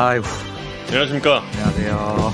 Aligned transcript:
아이고. 0.00 0.24
안녕하십니까. 0.86 1.42
안녕하세요. 1.54 2.32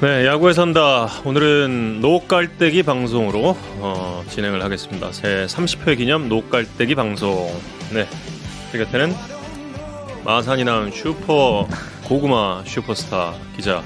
네, 0.00 0.26
야구에 0.26 0.52
산다. 0.52 1.06
오늘은 1.24 2.00
노깔대기 2.00 2.82
방송으로 2.82 3.56
어, 3.76 4.24
진행을 4.28 4.64
하겠습니다. 4.64 5.12
새 5.12 5.46
30회 5.46 5.96
기념 5.96 6.28
노깔대기 6.28 6.96
방송. 6.96 7.48
네, 7.92 8.08
제 8.72 8.78
곁에는 8.78 9.14
마산이 10.24 10.64
나온 10.64 10.90
슈퍼 10.90 11.68
고구마 12.08 12.64
슈퍼스타 12.66 13.34
기자 13.54 13.84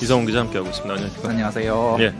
이성훈 0.00 0.26
기자 0.26 0.38
함께하고 0.38 0.68
있습니다. 0.68 0.94
안녕하십니까. 0.94 1.30
안녕하세요. 1.30 1.96
예. 1.98 2.14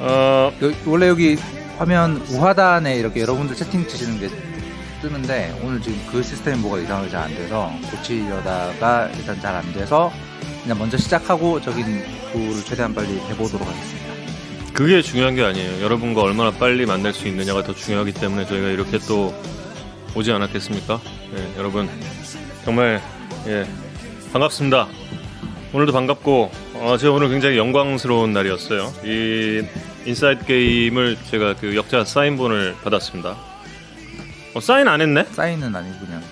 어, 0.00 0.52
여, 0.60 0.72
원래 0.86 1.06
여기 1.06 1.38
화면 1.78 2.16
우하단에 2.28 2.96
이렇게 2.96 3.20
여러분들 3.20 3.54
채팅 3.54 3.86
치시는 3.86 4.18
게 4.18 4.49
뜨는데 5.00 5.58
오늘 5.62 5.80
지금 5.80 5.98
그 6.10 6.22
시스템이 6.22 6.58
뭐가 6.60 6.78
이상하게 6.78 7.08
잘 7.10 7.22
안 7.24 7.34
돼서 7.34 7.70
고치려다가 7.90 9.08
일단 9.16 9.40
잘 9.40 9.54
안 9.56 9.72
돼서 9.72 10.12
그냥 10.62 10.78
먼저 10.78 10.96
시작하고 10.96 11.60
저긴 11.60 12.02
구를 12.32 12.62
최대한 12.64 12.94
빨리 12.94 13.18
해보도록 13.18 13.66
하겠습니다. 13.66 14.10
그게 14.74 15.02
중요한 15.02 15.34
게 15.34 15.42
아니에요. 15.42 15.82
여러분과 15.82 16.22
얼마나 16.22 16.50
빨리 16.50 16.86
만날 16.86 17.12
수 17.12 17.26
있느냐가 17.28 17.62
더 17.62 17.74
중요하기 17.74 18.12
때문에 18.12 18.46
저희가 18.46 18.68
이렇게 18.68 18.98
또 18.98 19.34
오지 20.14 20.30
않았겠습니까? 20.32 21.00
예, 21.36 21.58
여러분 21.58 21.88
정말 22.64 23.00
예, 23.46 23.66
반갑습니다. 24.32 24.86
오늘도 25.72 25.92
반갑고 25.92 26.50
어, 26.74 26.96
제가 26.98 27.12
오늘 27.14 27.28
굉장히 27.28 27.56
영광스러운 27.58 28.32
날이었어요. 28.32 28.92
이 29.04 29.62
Inside 30.06 30.46
Game을 30.46 31.16
제가 31.30 31.54
그 31.56 31.76
역자 31.76 32.04
사인본을 32.04 32.76
받았습니다. 32.82 33.36
어, 34.54 34.60
사인 34.60 34.88
안 34.88 35.00
했네? 35.00 35.24
사인은 35.24 35.74
아니고 35.74 36.06
그냥 36.06 36.22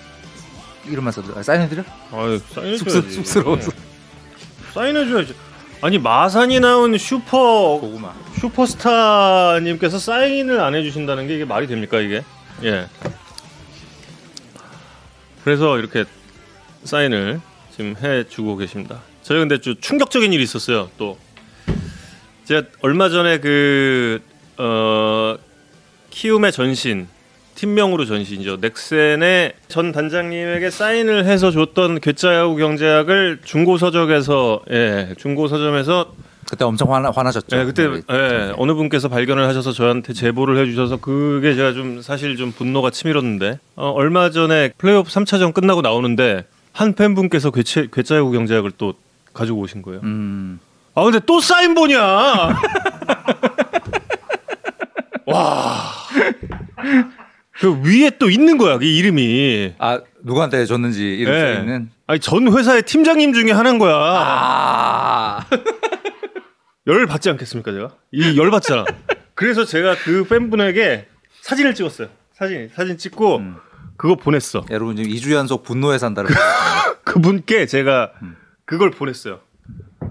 이름만 0.87 1.11
써도 1.11 1.37
아, 1.37 1.43
사인해드려? 1.43 1.83
아유, 2.11 2.39
사인해줘야지. 2.53 2.99
쑥스- 3.09 3.11
쑥스러워서. 3.25 3.71
예. 3.71 4.73
사인해줘야지. 4.73 5.35
아니 5.81 5.97
마산이 5.97 6.59
낳은 6.59 6.97
슈퍼 6.97 7.77
고구마. 7.79 8.13
슈퍼스타님께서 8.39 9.97
사인을 9.99 10.59
안 10.59 10.75
해주신다는 10.75 11.27
게 11.27 11.35
이게 11.35 11.45
말이 11.45 11.67
됩니까 11.67 11.99
이게? 12.01 12.23
예. 12.63 12.87
그래서 15.43 15.79
이렇게 15.79 16.03
사인을 16.83 17.39
지금 17.71 17.95
해주고 18.01 18.57
계십니다. 18.57 19.01
저희 19.23 19.39
근데 19.39 19.59
좀 19.59 19.75
충격적인 19.79 20.33
일이 20.33 20.43
있었어요. 20.43 20.89
또 20.97 21.17
제가 22.45 22.63
얼마 22.81 23.09
전에 23.09 23.39
그 23.39 24.21
어, 24.57 25.37
키움의 26.09 26.51
전신 26.51 27.07
팀명으로 27.59 28.05
전신이죠. 28.05 28.59
넥센의 28.61 29.51
전 29.67 29.91
단장님에게 29.91 30.69
사인을 30.69 31.25
해서 31.25 31.51
줬던 31.51 31.99
괴짜야구 31.99 32.55
경제학을 32.55 33.39
중고 33.43 33.77
서적에서 33.77 34.61
예 34.71 35.13
중고 35.17 35.49
서점에서 35.49 36.13
그때 36.49 36.63
엄청 36.63 36.93
화나, 36.93 37.11
화나셨죠? 37.11 37.57
네, 37.57 37.65
그때 37.65 37.87
네. 37.89 38.01
예, 38.09 38.53
어느 38.55 38.73
분께서 38.73 39.09
발견을 39.09 39.45
하셔서 39.45 39.73
저한테 39.73 40.13
제보를 40.13 40.57
해주셔서 40.57 40.97
그게 40.97 41.53
제가 41.53 41.73
좀 41.73 42.01
사실 42.01 42.37
좀 42.37 42.53
분노가 42.53 42.91
치밀었는데 42.91 43.59
어, 43.75 43.89
얼마 43.89 44.29
전에 44.29 44.71
플레이오프 44.77 45.09
3차전 45.09 45.53
끝나고 45.53 45.81
나오는데 45.81 46.45
한 46.71 46.93
팬분께서 46.93 47.51
괴짜, 47.51 47.87
괴짜야구 47.91 48.31
경제학을 48.31 48.71
또 48.77 48.93
가지고 49.33 49.59
오신 49.59 49.81
거예요. 49.81 49.99
음, 50.03 50.61
아 50.95 51.03
근데 51.03 51.19
또 51.25 51.41
사인본이야. 51.41 51.99
와. 55.27 55.91
그 57.59 57.81
위에 57.83 58.11
또 58.19 58.29
있는 58.29 58.57
거야, 58.57 58.77
그 58.77 58.85
이름이. 58.85 59.75
아 59.79 60.01
누구한테 60.23 60.65
줬는지 60.65 61.03
이름 61.17 61.33
예. 61.33 61.39
써 61.39 61.59
있는. 61.59 61.89
아니 62.07 62.19
전 62.19 62.51
회사의 62.51 62.83
팀장님 62.83 63.33
중에 63.33 63.51
하나인 63.51 63.77
거야. 63.79 63.93
아, 63.95 65.45
열 66.87 67.05
받지 67.05 67.29
않겠습니까 67.29 67.71
제가? 67.71 67.89
이 68.11 68.37
열 68.37 68.49
받잖아. 68.51 68.85
그래서 69.35 69.65
제가 69.65 69.95
그 70.03 70.23
팬분에게 70.25 71.07
사진을 71.41 71.75
찍었어요. 71.75 72.07
사진 72.33 72.69
사진 72.73 72.97
찍고 72.97 73.37
음. 73.37 73.55
그거 73.97 74.15
보냈어. 74.15 74.65
여러분 74.69 74.95
지금 74.95 75.11
2주 75.11 75.33
연속 75.33 75.63
분노에 75.63 75.97
산다를 75.97 76.29
그분께 77.03 77.65
제가 77.65 78.11
음. 78.21 78.35
그걸 78.65 78.91
보냈어요. 78.91 79.39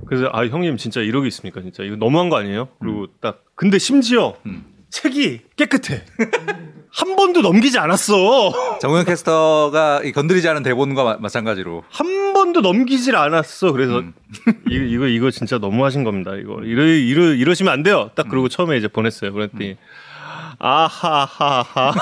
그래서 0.07 0.29
아 0.33 0.47
형님 0.47 0.77
진짜 0.77 1.01
이러고 1.01 1.27
있습니까 1.27 1.61
진짜 1.63 1.83
이거 1.83 1.97
너무한 1.97 2.29
거 2.29 2.37
아니에요? 2.37 2.69
그리고 2.81 3.07
딱 3.21 3.43
근데 3.55 3.79
심지어 3.79 4.37
음. 4.47 4.65
책이 4.91 5.41
깨끗해. 5.57 6.05
한 6.91 7.17
번도 7.17 7.43
넘기지 7.43 7.79
않았어. 7.79 8.79
정우영 8.81 9.05
캐스터가 9.05 10.03
이 10.05 10.13
건드리지 10.13 10.49
않은 10.49 10.63
대본과 10.63 11.05
마, 11.05 11.17
마찬가지로 11.19 11.85
한 11.91 12.33
번도 12.33 12.61
넘기질 12.61 13.17
않았어. 13.17 13.73
그래서 13.73 14.01
음. 14.01 14.15
이거 14.71 14.85
이거 14.85 15.07
이거 15.07 15.31
진짜 15.31 15.59
너무하신 15.59 16.05
겁니다. 16.05 16.33
이거 16.35 16.61
이러 16.63 16.85
이러 16.85 17.33
이러시면 17.33 17.73
안 17.73 17.83
돼요. 17.83 18.11
딱 18.15 18.29
그러고 18.29 18.49
처음에 18.49 18.77
이제 18.77 18.89
보냈어요. 18.89 19.33
그랬더니 19.33 19.77
아하하하. 20.59 21.93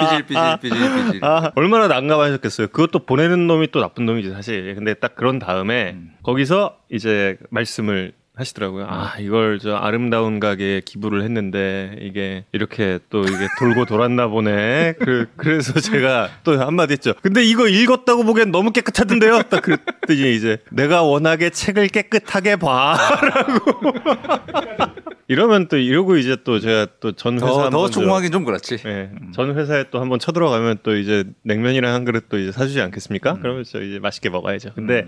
삐질 0.00 0.26
삐질 0.26 0.58
삐질 0.60 1.04
삐질 1.06 1.24
아, 1.24 1.50
얼마나 1.56 1.88
난감하셨겠어요. 1.88 2.68
그것도 2.68 3.00
보내는 3.00 3.46
놈이 3.46 3.68
또 3.72 3.80
나쁜 3.80 4.06
놈이지 4.06 4.30
사실. 4.30 4.74
근데 4.74 4.94
딱 4.94 5.16
그런 5.16 5.38
다음에 5.38 5.92
음. 5.94 6.12
거기서 6.22 6.76
이제 6.90 7.36
말씀을 7.50 8.12
하시더라고요. 8.40 8.86
아 8.88 9.14
이걸 9.20 9.58
저 9.60 9.74
아름다운 9.76 10.40
가게에 10.40 10.80
기부를 10.84 11.22
했는데 11.22 11.96
이게 12.00 12.44
이렇게 12.52 12.98
또 13.10 13.20
이게 13.22 13.46
돌고 13.58 13.84
돌았나 13.84 14.26
보네. 14.28 14.94
그 14.98 15.26
그래서 15.36 15.78
제가 15.80 16.28
또 16.44 16.58
한마디 16.60 16.92
했죠. 16.92 17.12
근데 17.22 17.44
이거 17.44 17.68
읽었다고 17.68 18.24
보기엔 18.24 18.50
너무 18.50 18.72
깨끗하던데요. 18.72 19.42
딱 19.50 19.62
그랬더니 19.62 20.34
이제 20.34 20.58
내가 20.70 21.02
워낙에 21.02 21.50
책을 21.50 21.88
깨끗하게 21.88 22.56
봐라고. 22.56 23.92
이러면 25.28 25.68
또 25.68 25.76
이러고 25.76 26.16
이제 26.16 26.36
또 26.42 26.58
제가 26.58 26.86
또 26.98 27.12
전 27.12 27.34
회사 27.36 27.46
더, 27.46 27.70
더 27.70 27.86
저- 27.86 28.00
총무하긴 28.00 28.32
좀 28.32 28.44
그렇지 28.44 28.78
네, 28.78 29.10
전 29.32 29.56
회사에 29.56 29.84
또 29.90 30.00
한번 30.00 30.18
쳐들어가면 30.18 30.78
또 30.82 30.96
이제 30.96 31.24
냉면이랑 31.44 31.94
한 31.94 32.04
그릇 32.04 32.28
또 32.28 32.38
이제 32.38 32.50
사주지 32.50 32.80
않겠습니까? 32.80 33.38
그러면 33.40 33.62
저 33.64 33.80
이제 33.80 33.98
맛있게 34.00 34.28
먹어야죠. 34.30 34.70
근데 34.74 35.06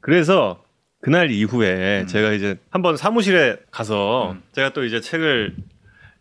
그래서 0.00 0.62
그날 1.00 1.30
이후에 1.30 2.06
제가 2.06 2.32
이제 2.32 2.56
한번 2.70 2.96
사무실에 2.96 3.56
가서 3.70 4.36
제가 4.52 4.72
또 4.72 4.84
이제 4.84 5.00
책을 5.00 5.54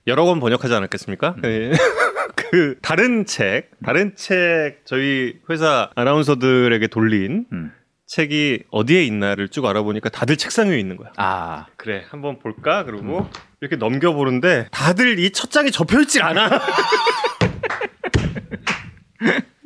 여러 0.05 0.25
권 0.25 0.39
번역하지 0.39 0.73
않았겠습니까? 0.73 1.35
그- 1.41 1.71
그 2.35 2.75
다른 2.81 3.25
책, 3.25 3.71
다른 3.83 4.15
책 4.15 4.81
저희 4.85 5.35
회사 5.49 5.89
아나운서들에게 5.95 6.87
돌린 6.87 7.45
음. 7.51 7.73
책이 8.05 8.63
어디에 8.71 9.03
있나를 9.03 9.49
쭉 9.49 9.65
알아보니까 9.65 10.07
다들 10.09 10.37
책상 10.37 10.69
위에 10.69 10.79
있는 10.79 10.95
거야. 10.95 11.11
아 11.17 11.65
그래 11.75 12.05
한번 12.09 12.39
볼까? 12.39 12.85
그러고 12.85 13.27
이렇게 13.59 13.75
넘겨보는데 13.75 14.67
다들 14.71 15.19
이 15.19 15.31
첫 15.33 15.51
장이 15.51 15.71
접혀있질 15.71 16.23
않아 16.23 16.49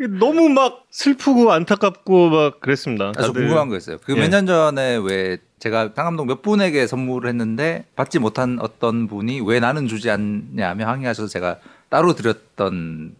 너무 0.07 0.49
막 0.49 0.85
슬프고 0.89 1.51
안타깝고 1.51 2.29
막 2.29 2.59
그랬습니다 2.61 3.13
아, 3.15 3.21
저. 3.21 3.31
궁금한 3.33 3.69
거 3.69 3.77
있어요 3.77 3.97
그 4.03 4.13
예. 4.15 4.19
몇년 4.19 4.45
전에 4.45 4.97
왜 5.03 5.37
제가 5.59 5.91
상암동 5.95 6.27
몇 6.27 6.41
분에게 6.41 6.87
선물을 6.87 7.29
했는데 7.29 7.85
받지 7.95 8.17
못한 8.19 8.57
어떤 8.61 9.07
분이 9.07 9.41
왜 9.45 9.59
나는 9.59 9.87
주지 9.87 10.09
않냐며 10.09 10.87
항의하셔서 10.87 11.27
제가 11.29 11.57
따로 11.89 12.13
드렸던 12.15 13.15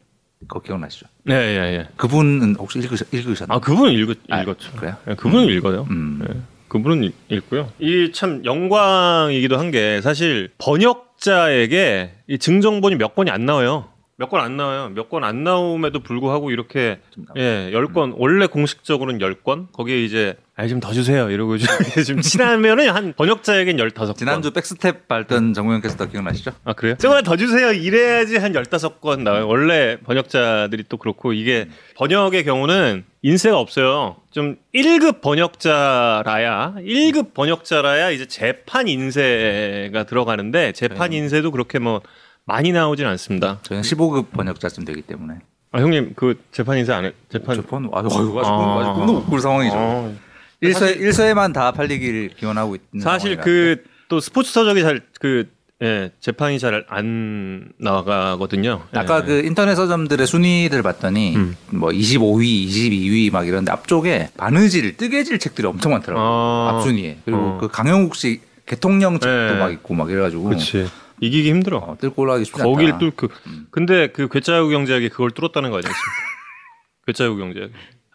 거 0.47 0.59
기억나시죠? 0.59 1.05
예, 1.29 1.33
예, 1.33 1.57
예. 1.77 1.87
그분은 1.97 2.55
혹시 2.57 2.79
읽으셨, 2.79 3.13
읽으셨 3.13 3.47
나요? 3.47 3.57
아 3.57 3.59
그분은 3.59 3.91
읽었, 3.93 4.17
아, 4.29 4.41
읽었죠 4.41 4.71
그래요? 4.73 4.95
예, 5.07 5.13
그분은 5.13 5.45
읽어요 5.49 5.85
음. 5.91 6.21
예, 6.27 6.33
그분은 6.67 7.03
읽- 7.03 7.15
읽고요 7.29 7.69
이 7.79 8.11
참 8.11 8.43
영광이기도 8.43 9.59
한 9.59 9.69
게 9.69 10.01
사실 10.01 10.49
번역자에게 10.57 12.13
이 12.27 12.37
증정본이 12.39 12.95
몇 12.95 13.13
권이 13.15 13.29
안 13.29 13.45
나와요 13.45 13.89
몇권안 14.21 14.55
나와요. 14.55 14.89
몇권안 14.93 15.43
나옴에도 15.43 15.99
불구하고 16.01 16.51
이렇게 16.51 16.99
예, 17.37 17.71
10건 17.73 18.13
원래 18.17 18.45
공식적으로는 18.45 19.19
10건. 19.19 19.71
거기에 19.73 20.03
이제 20.03 20.35
아 20.55 20.67
좀 20.67 20.79
더 20.79 20.93
주세요. 20.93 21.29
이러고 21.31 21.57
좀, 21.57 21.67
좀 22.05 22.21
친하면은 22.21 22.89
한 22.91 23.13
번역자에겐 23.17 23.77
15건. 23.77 24.15
지난주 24.15 24.51
백스텝 24.51 25.07
밟던 25.07 25.53
정우영 25.55 25.81
캐스터 25.81 26.05
기억나시죠? 26.09 26.51
아 26.65 26.73
그래요? 26.73 26.95
조금만 26.99 27.23
더 27.23 27.35
주세요. 27.35 27.71
이래야지 27.71 28.37
한 28.37 28.53
15건 28.53 29.21
나와요. 29.23 29.47
원래 29.47 29.97
번역자들이 30.03 30.83
또 30.87 30.97
그렇고 30.97 31.33
이게 31.33 31.67
번역의 31.95 32.43
경우는 32.43 33.05
인쇄가 33.23 33.57
없어요. 33.57 34.17
좀 34.29 34.57
1급 34.75 35.21
번역자라야 35.21 36.75
1급 36.79 37.33
번역자라야 37.33 38.11
이제 38.11 38.27
재판 38.27 38.87
인쇄가 38.87 40.03
들어가는데 40.03 40.73
재판 40.73 41.09
네. 41.11 41.17
인쇄도 41.17 41.49
그렇게 41.51 41.79
뭐 41.79 42.01
많이 42.45 42.71
나오진 42.71 43.05
않습니다. 43.05 43.59
저희는 43.63 43.83
15급 43.83 44.31
번역자쯤 44.31 44.85
되기 44.85 45.01
때문에 45.01 45.35
아 45.71 45.79
형님 45.79 46.13
그 46.15 46.39
재판 46.51 46.77
인쇄 46.77 46.91
안 46.93 47.05
해? 47.05 47.13
재판 47.29 47.55
저번 47.55 47.89
아주 47.93 48.07
아주 48.07 48.39
아주 48.39 48.49
아. 48.49 48.79
아주 48.81 48.93
꿈도 48.99 49.13
못 49.13 49.25
꿀 49.29 49.39
상황이죠. 49.39 49.75
어. 49.77 50.15
일서에 50.59 50.91
일서에만 50.93 51.53
다 51.53 51.71
팔리길 51.71 52.31
기원하고 52.37 52.75
있는 52.75 53.03
사실. 53.03 53.37
그 53.37 53.83
또 54.09 54.19
스포츠 54.19 54.51
서적이 54.51 54.81
잘 54.81 55.01
그 55.21 55.47
예, 55.81 56.11
재판이 56.19 56.59
잘 56.59 56.85
안 56.89 57.71
나가거든요. 57.79 58.83
아까 58.93 59.21
예. 59.21 59.25
그 59.25 59.41
인터넷 59.45 59.73
서점들의 59.75 60.27
순위를 60.27 60.83
봤더니 60.83 61.35
음. 61.37 61.55
뭐 61.71 61.89
25위, 61.89 62.67
22위 62.67 63.31
막 63.31 63.47
이런데 63.47 63.71
앞쪽에 63.71 64.29
바느질, 64.37 64.95
뜨개질 64.97 65.39
책들이 65.39 65.65
엄청 65.67 65.93
많더라고요. 65.93 66.23
아, 66.23 66.75
앞순위에. 66.75 67.19
그리고 67.25 67.39
어. 67.39 67.57
그 67.59 67.67
강영욱 67.67 68.15
씨 68.15 68.41
개통령 68.67 69.13
책도 69.19 69.53
네. 69.53 69.59
막 69.59 69.71
있고 69.71 69.93
막 69.95 70.11
이래가지고 70.11 70.43
그렇지. 70.43 70.87
이기기 71.21 71.49
힘들어. 71.49 71.77
어, 71.77 71.97
뚫고 71.99 72.21
올라가기 72.23 72.45
쉽지 72.45 72.61
거길 72.61 72.87
않다. 72.87 72.97
뚫고. 72.97 73.27
음. 73.47 73.67
근데 73.71 74.07
그 74.07 74.27
괴짜야구 74.27 74.69
경제학이 74.69 75.09
그걸 75.09 75.31
뚫었다는 75.31 75.69
거 75.69 75.77
아니었습니까? 75.77 76.01
괴짜야구 77.07 77.37
경제학. 77.37 77.69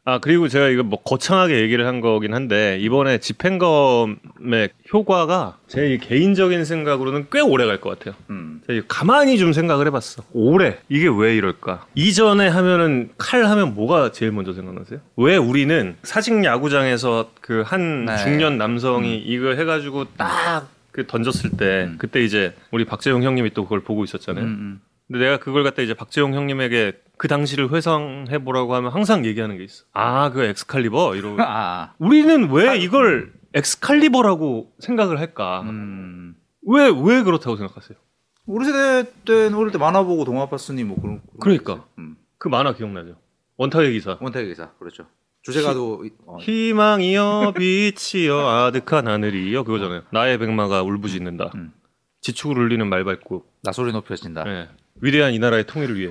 아 0.08 0.18
그리고 0.20 0.46
제가 0.46 0.68
이거 0.68 0.84
뭐 0.84 1.02
거창하게 1.02 1.60
얘기를 1.62 1.84
한 1.84 2.00
거긴 2.00 2.32
한데 2.32 2.78
이번에 2.80 3.18
집행검의 3.18 4.68
효과가 4.92 5.58
제 5.66 5.98
개인적인 6.00 6.64
생각으로는 6.64 7.26
꽤 7.32 7.40
오래 7.40 7.66
갈 7.66 7.80
것 7.80 7.98
같아요. 7.98 8.14
음. 8.30 8.60
제가 8.68 8.82
가만히 8.86 9.36
좀 9.36 9.52
생각을 9.52 9.86
해봤어. 9.88 10.22
오래 10.32 10.78
이게 10.88 11.08
왜 11.08 11.34
이럴까? 11.36 11.86
이전에 11.96 12.46
하면은 12.46 13.10
칼 13.18 13.44
하면 13.46 13.74
뭐가 13.74 14.12
제일 14.12 14.30
먼저 14.30 14.52
생각나세요? 14.52 15.00
왜 15.16 15.36
우리는 15.36 15.96
사직 16.04 16.44
야구장에서 16.44 17.30
그한 17.40 18.04
네. 18.04 18.16
중년 18.18 18.58
남성이 18.58 19.18
이거 19.18 19.54
해가지고 19.54 20.04
딱 20.16 20.68
그 20.96 21.06
던졌을 21.06 21.50
때 21.50 21.84
음. 21.84 21.96
그때 21.98 22.25
이제 22.25 22.54
우리 22.72 22.87
박재용 22.87 23.22
형님이 23.22 23.50
또 23.50 23.64
그걸 23.64 23.81
보고 23.81 24.02
있었잖아요. 24.02 24.46
음, 24.46 24.81
근데 25.06 25.22
내가 25.22 25.38
그걸 25.38 25.62
갖다 25.62 25.82
이제 25.82 25.93
박재용 25.93 26.32
형님에게 26.32 27.02
그 27.19 27.28
당시를 27.28 27.70
회상해 27.70 28.38
보라고 28.43 28.75
하면 28.75 28.90
항상 28.90 29.26
얘기하는 29.26 29.58
게 29.58 29.64
있어. 29.64 29.84
아, 29.93 30.31
그 30.31 30.43
엑스칼리버 30.43 31.16
이러고 31.16 31.34
음. 31.37 31.40
아, 31.46 31.93
우리는 31.98 32.50
왜 32.50 32.78
이걸 32.78 33.34
엑스칼리버라고 33.52 34.72
생각을 34.78 35.20
할까? 35.20 35.60
음. 35.66 36.34
왜왜 36.66 37.25
그렇다고 37.25 37.56
생각하세요? 37.56 37.99
우리 38.46 38.64
세대 38.64 39.04
때는 39.26 39.54
어릴 39.54 39.72
때 39.72 39.78
만화 39.78 40.02
보고 40.02 40.25
동화 40.25 40.49
봤으니 40.49 40.82
뭐 40.82 40.99
그런. 40.99 41.20
그런 41.38 41.58
그러니까. 41.58 41.87
음. 41.99 42.16
그 42.38 42.49
만화 42.49 42.72
기억나죠? 42.72 43.16
원탁의 43.58 43.92
기사. 43.92 44.16
원탁의 44.19 44.49
기사 44.49 44.70
그렇죠. 44.78 45.06
주제가도 45.46 46.04
어, 46.26 46.38
희망이여 46.38 47.54
빛이여 47.58 48.48
아득한 48.48 49.06
하늘이여 49.06 49.62
그거잖아요. 49.62 50.02
나의 50.10 50.38
백마가 50.38 50.82
울부짖는다. 50.82 51.52
음. 51.54 51.72
지축을 52.20 52.58
울리는 52.58 52.84
말발굽 52.88 53.44
소리 53.62 53.92
높여진다. 53.93 54.44
예. 54.46 54.69
위대한 55.00 55.32
이 55.34 55.38
나라의 55.38 55.64
통일을 55.66 55.96
위해. 55.98 56.10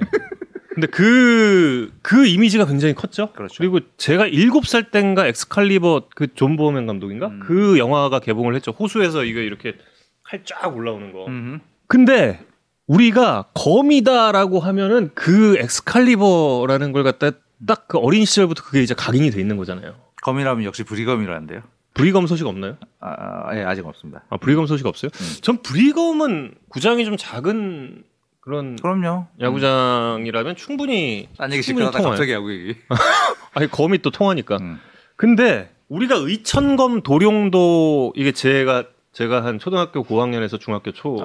근데 0.74 0.88
그, 0.88 1.92
그 2.02 2.26
이미지가 2.26 2.66
굉장히 2.66 2.94
컸죠? 2.94 3.32
그렇죠. 3.34 3.64
리고 3.64 3.80
제가 3.98 4.26
일곱 4.28 4.66
살 4.68 4.92
땐가 4.92 5.28
엑스칼리버 5.28 6.10
그 6.16 6.28
존 6.36 6.56
보어맨 6.58 6.86
감독인가? 6.86 7.28
음. 7.28 7.40
그 7.46 7.78
영화가 7.78 8.20
개봉을 8.20 8.56
했죠. 8.56 8.72
호수에서 8.72 9.24
이거 9.26 9.40
이렇게 9.42 9.76
칼 10.24 10.44
쫙 10.46 10.76
올라오는 10.76 11.12
거. 11.12 11.28
음. 11.28 11.60
근데 11.88 12.40
우리가 12.88 13.50
검이다라고 13.54 14.60
하면은 14.60 15.12
그 15.16 15.58
엑스칼리버라는 15.60 16.92
걸 16.92 17.04
갖다 17.04 17.32
딱 17.66 17.86
그 17.88 17.98
어린 18.00 18.26
시절부터 18.26 18.64
그게 18.64 18.82
이제 18.82 18.94
각인이 18.94 19.30
돼 19.32 19.40
있는 19.40 19.58
거잖아요. 19.58 19.96
검이라면 20.24 20.64
역시 20.66 20.84
브리검이라는데요. 20.84 21.62
브리검 21.94 22.28
소식 22.28 22.46
없나요? 22.48 22.76
아, 23.00 23.48
아, 23.50 23.58
예, 23.58 23.64
아직 23.64 23.86
없습니다. 23.86 24.24
아, 24.30 24.38
브리검 24.38 24.66
소식 24.68 24.86
없어요? 24.86 25.10
음. 25.14 25.36
전 25.42 25.62
브리검은 25.62 26.56
구장이 26.70 27.06
좀 27.06 27.16
작은 27.18 28.04
그런 28.42 28.76
그럼요. 28.76 29.28
야구장이라면 29.40 30.56
충분히 30.56 31.30
딴 31.38 31.52
얘기 31.54 31.62
시끄러다. 31.64 32.02
갑자기 32.02 32.32
야구 32.34 32.52
얘기. 32.54 32.76
아니 33.54 33.68
검이 33.72 34.00
또 34.00 34.12
통하니까. 34.12 34.58
음. 34.58 34.80
근데 35.16 35.72
우리가 35.88 36.16
의천검 36.16 37.02
도룡도 37.02 38.14
이게 38.16 38.32
제가 38.34 38.84
제가 39.14 39.46
한 39.46 39.60
초등학교 39.60 40.04
고학년에서 40.04 40.58
중학교 40.58 40.92
초. 40.92 41.18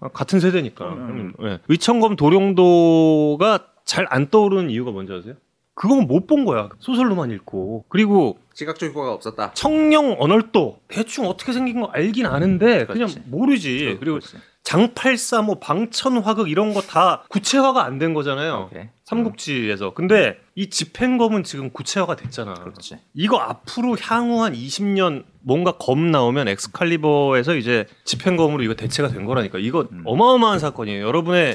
아, 0.00 0.08
같은 0.08 0.38
세대니까. 0.38 0.84
음. 0.92 1.32
예. 1.42 1.58
의천검 1.68 2.14
도룡도가 2.16 3.66
잘 3.84 4.06
안 4.10 4.28
떠오르는 4.30 4.70
이유가 4.70 4.90
뭔지 4.92 5.12
아세요? 5.12 5.34
그건 5.76 6.06
못 6.08 6.26
본 6.26 6.44
거야. 6.44 6.70
소설로만 6.80 7.30
읽고. 7.30 7.84
그리고 7.88 8.38
시각적 8.54 8.88
효과가 8.90 9.12
없었다. 9.12 9.52
청령 9.52 10.16
언얼도 10.18 10.80
대충 10.88 11.26
어떻게 11.26 11.52
생긴 11.52 11.80
거 11.80 11.86
알긴 11.92 12.26
아는데 12.26 12.86
그냥 12.86 13.08
그렇지. 13.08 13.20
모르지. 13.26 13.96
그리고 14.00 14.18
그렇지. 14.18 14.38
장팔사 14.64 15.42
뭐 15.42 15.60
방천화극 15.60 16.50
이런 16.50 16.74
거 16.74 16.80
다 16.80 17.22
구체화가 17.28 17.84
안 17.84 17.98
된 18.00 18.14
거잖아요. 18.14 18.68
오케이. 18.72 18.88
삼국지에서. 19.04 19.92
근데 19.94 20.38
이 20.56 20.68
집행검은 20.70 21.44
지금 21.44 21.70
구체화가 21.70 22.16
됐잖아. 22.16 22.54
그렇지. 22.54 22.96
이거 23.14 23.36
앞으로 23.38 23.96
향후 24.00 24.42
한 24.42 24.54
20년 24.54 25.24
뭔가 25.42 25.72
검 25.78 26.10
나오면 26.10 26.48
엑스칼리버에서 26.48 27.54
이제 27.54 27.86
집행검으로 28.04 28.64
이거 28.64 28.74
대체가 28.74 29.08
된 29.10 29.24
거라니까. 29.26 29.58
이거 29.58 29.86
음. 29.92 30.02
어마어마한 30.06 30.58
사건이에요. 30.58 31.06
여러분의 31.06 31.54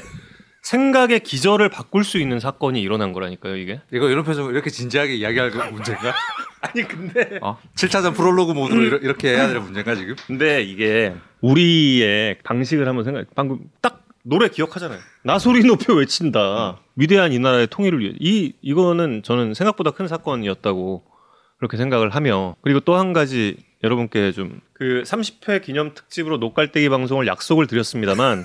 생각의 0.62 1.20
기절을 1.20 1.68
바꿀 1.68 2.04
수 2.04 2.18
있는 2.18 2.38
사건이 2.40 2.80
일어난 2.80 3.12
거라니까요, 3.12 3.56
이게. 3.56 3.80
이거 3.92 4.08
이런 4.08 4.24
표정 4.24 4.48
이렇게 4.50 4.70
진지하게 4.70 5.16
이야기할 5.16 5.50
그 5.50 5.58
문제인가? 5.58 6.14
아니 6.62 6.86
근데 6.86 7.38
어? 7.42 7.58
7차전 7.74 8.14
프롤로그 8.14 8.52
모드로 8.52 8.98
이렇게 8.98 9.30
해야 9.30 9.48
될 9.48 9.58
문제인가 9.58 9.96
지금? 9.96 10.14
근데 10.26 10.62
이게 10.62 11.12
우리의 11.40 12.38
방식을 12.44 12.86
한번 12.86 13.04
생각. 13.04 13.26
방금 13.34 13.58
딱 13.80 14.04
노래 14.22 14.48
기억하잖아요. 14.48 15.00
나 15.24 15.40
소리 15.40 15.64
높여 15.64 15.94
외친다. 15.94 16.78
위대한 16.94 17.32
이 17.32 17.40
나라의 17.40 17.66
통일을 17.66 17.98
위해. 17.98 18.12
이 18.20 18.52
이거는 18.62 19.22
저는 19.24 19.54
생각보다 19.54 19.90
큰 19.90 20.06
사건이었다고 20.06 21.02
그렇게 21.58 21.76
생각을 21.76 22.10
하며 22.10 22.54
그리고 22.62 22.78
또 22.80 22.96
한 22.96 23.12
가지 23.12 23.56
여러분께 23.82 24.30
좀 24.32 24.60
그 24.74 25.02
30회 25.06 25.62
기념 25.62 25.94
특집으로 25.94 26.38
녹갈대기 26.38 26.88
방송을 26.88 27.26
약속을 27.28 27.68
드렸습니다만 27.68 28.44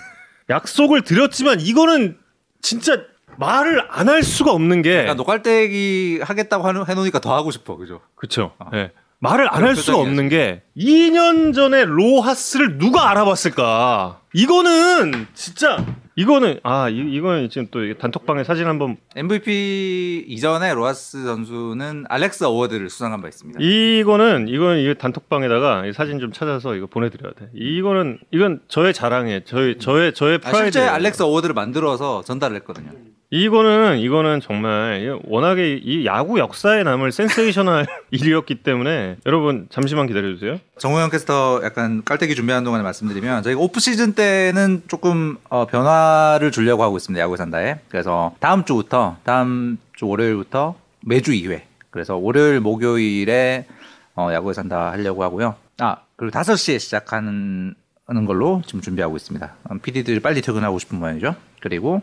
약속을 0.50 1.02
드렸지만 1.04 1.60
이거는 1.60 2.18
진짜 2.62 3.02
말을 3.38 3.86
안 3.90 4.10
할 4.10 4.24
수가 4.24 4.52
없는 4.52 4.82
게 4.82 4.92
그러니까 4.92 5.14
노깔때기 5.16 6.22
하겠다고 6.24 6.86
해놓으니까 6.88 7.20
더 7.20 7.36
하고 7.36 7.52
싶어, 7.52 7.76
그죠? 7.78 8.02
그렇죠. 8.16 8.54
어. 8.60 8.70
예. 8.74 8.92
말을 9.20 9.48
안 9.54 9.64
할 9.64 9.76
수가 9.76 9.98
없는 9.98 10.30
게 10.30 10.62
2년 10.78 11.54
전에 11.54 11.86
로하스를 11.86 12.78
누가 12.78 13.10
알아봤을까? 13.10 14.22
이거는 14.34 15.28
진짜 15.34 15.84
이거는 16.18 16.60
아 16.64 16.90
이, 16.90 16.98
이거는 16.98 17.50
지금 17.50 17.68
또 17.69 17.80
단톡방에 17.94 18.44
사진 18.44 18.66
한번 18.66 18.98
MVP 19.16 20.25
이전에 20.28 20.74
로하스 20.74 21.24
선수는 21.24 22.06
알렉스 22.10 22.44
award를 22.44 22.90
수상한 22.90 23.22
바 23.22 23.28
있습니다. 23.28 23.60
이거는 23.62 24.48
이거는 24.48 24.80
이 24.80 24.95
단톡방에다가 24.97 25.86
이 25.86 25.94
사진 25.94 26.19
좀 26.19 26.31
찾아서 26.31 26.76
이거 26.76 26.88
보내드려야 26.88 27.33
돼. 27.33 27.50
이거는 27.54 28.18
이건 28.31 28.62
저의 28.68 28.95
자랑이에요. 28.95 29.42
저의 29.42 29.78
저의 29.78 30.14
저의 30.16 30.40
아, 30.44 30.50
프라이드. 30.50 30.71
실제 30.71 30.81
알렉스 30.88 31.21
award를 31.21 31.54
만들어서 31.54 32.24
전달을 32.24 32.56
했거든요. 32.57 32.90
이거는 33.30 34.00
이거는 34.00 34.40
정말 34.40 35.02
이- 35.04 35.19
워낙에 35.28 35.76
이 35.84 36.06
야구 36.06 36.40
역사에 36.40 36.84
남을 36.84 37.12
센세이셔널 37.12 37.86
일이었기 38.12 38.56
때문에 38.64 39.18
여러분 39.26 39.68
잠시만 39.69 40.07
기다려 40.07 40.30
주세요. 40.34 40.60
정우영 40.80 41.10
캐스터 41.10 41.62
약간 41.64 42.04
깔때기 42.06 42.36
준비하는 42.36 42.64
동안에 42.64 42.84
말씀드리면 42.84 43.44
저희가 43.44 43.60
오프 43.60 43.81
시즌 43.81 44.14
때는 44.14 44.84
조금 44.88 45.38
어, 45.50 45.66
변화를 45.68 46.52
주려고 46.52 46.84
하고 46.84 46.96
있습니다. 46.96 47.22
야구 47.22 47.36
산다에. 47.36 47.80
그래서 47.90 48.34
다음 48.40 48.64
주부터 48.64 49.18
다음 49.24 49.78
주 49.98 50.07
월요일부터 50.07 50.76
매주 51.02 51.31
2회. 51.34 51.64
그래서 51.90 52.16
월요일 52.16 52.62
목요일에 52.62 53.66
어, 54.16 54.30
야구에 54.31 54.54
산다 54.54 54.92
하려고 54.92 55.24
하고요. 55.24 55.56
아 55.80 55.98
그리고 56.16 56.31
5시에 56.31 56.80
시작하는 56.80 57.76
하는 58.07 58.26
걸로 58.26 58.62
지금 58.66 58.80
준비하고 58.80 59.18
있습니다. 59.18 59.54
PD들이 59.84 60.22
빨리 60.22 60.42
퇴근하고 60.42 60.80
싶은 60.80 60.98
모양이죠. 60.98 61.36
그리고 61.60 61.96
어, 61.96 62.02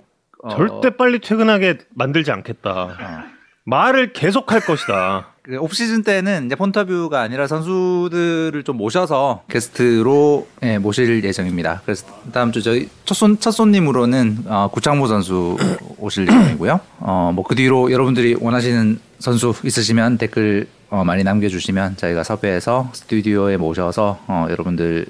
절대 0.51 0.91
빨리 0.97 1.19
퇴근하게 1.21 1.79
만들지 1.95 2.31
않겠다. 2.31 2.71
어, 2.71 3.25
말을 3.65 4.13
계속 4.13 4.53
할 4.53 4.61
것이다. 4.61 5.29
그 5.43 5.59
오프시즌 5.59 6.05
때는 6.05 6.47
이제 6.47 6.55
폰터뷰가 6.55 7.21
아니라 7.21 7.47
선수들을 7.47 8.63
좀 8.65 8.79
모셔서 8.79 9.43
게스트로 9.51 10.47
예, 10.63 10.79
모실 10.79 11.23
예정입니다. 11.23 11.83
그래서 11.85 12.07
다음 12.33 12.51
주 12.51 12.63
저희 12.63 12.89
첫, 13.05 13.15
손, 13.15 13.39
첫 13.39 13.51
손님으로는 13.51 14.45
어, 14.47 14.69
구창모 14.73 15.07
선수 15.07 15.57
오실 15.99 16.27
예정이고요. 16.29 16.81
어, 17.01 17.33
뭐 17.35 17.45
그 17.45 17.55
뒤로 17.55 17.93
여러분들이 17.93 18.37
원하시는 18.41 18.99
선수 19.19 19.53
있으시면 19.65 20.17
댓글 20.17 20.67
어, 20.89 21.05
많이 21.05 21.25
남겨주시면 21.25 21.97
저희가 21.97 22.23
섭외해서 22.25 22.91
스튜디오에 22.95 23.59
모셔서 23.59 24.21
어, 24.27 24.47
여러분들이 24.49 25.05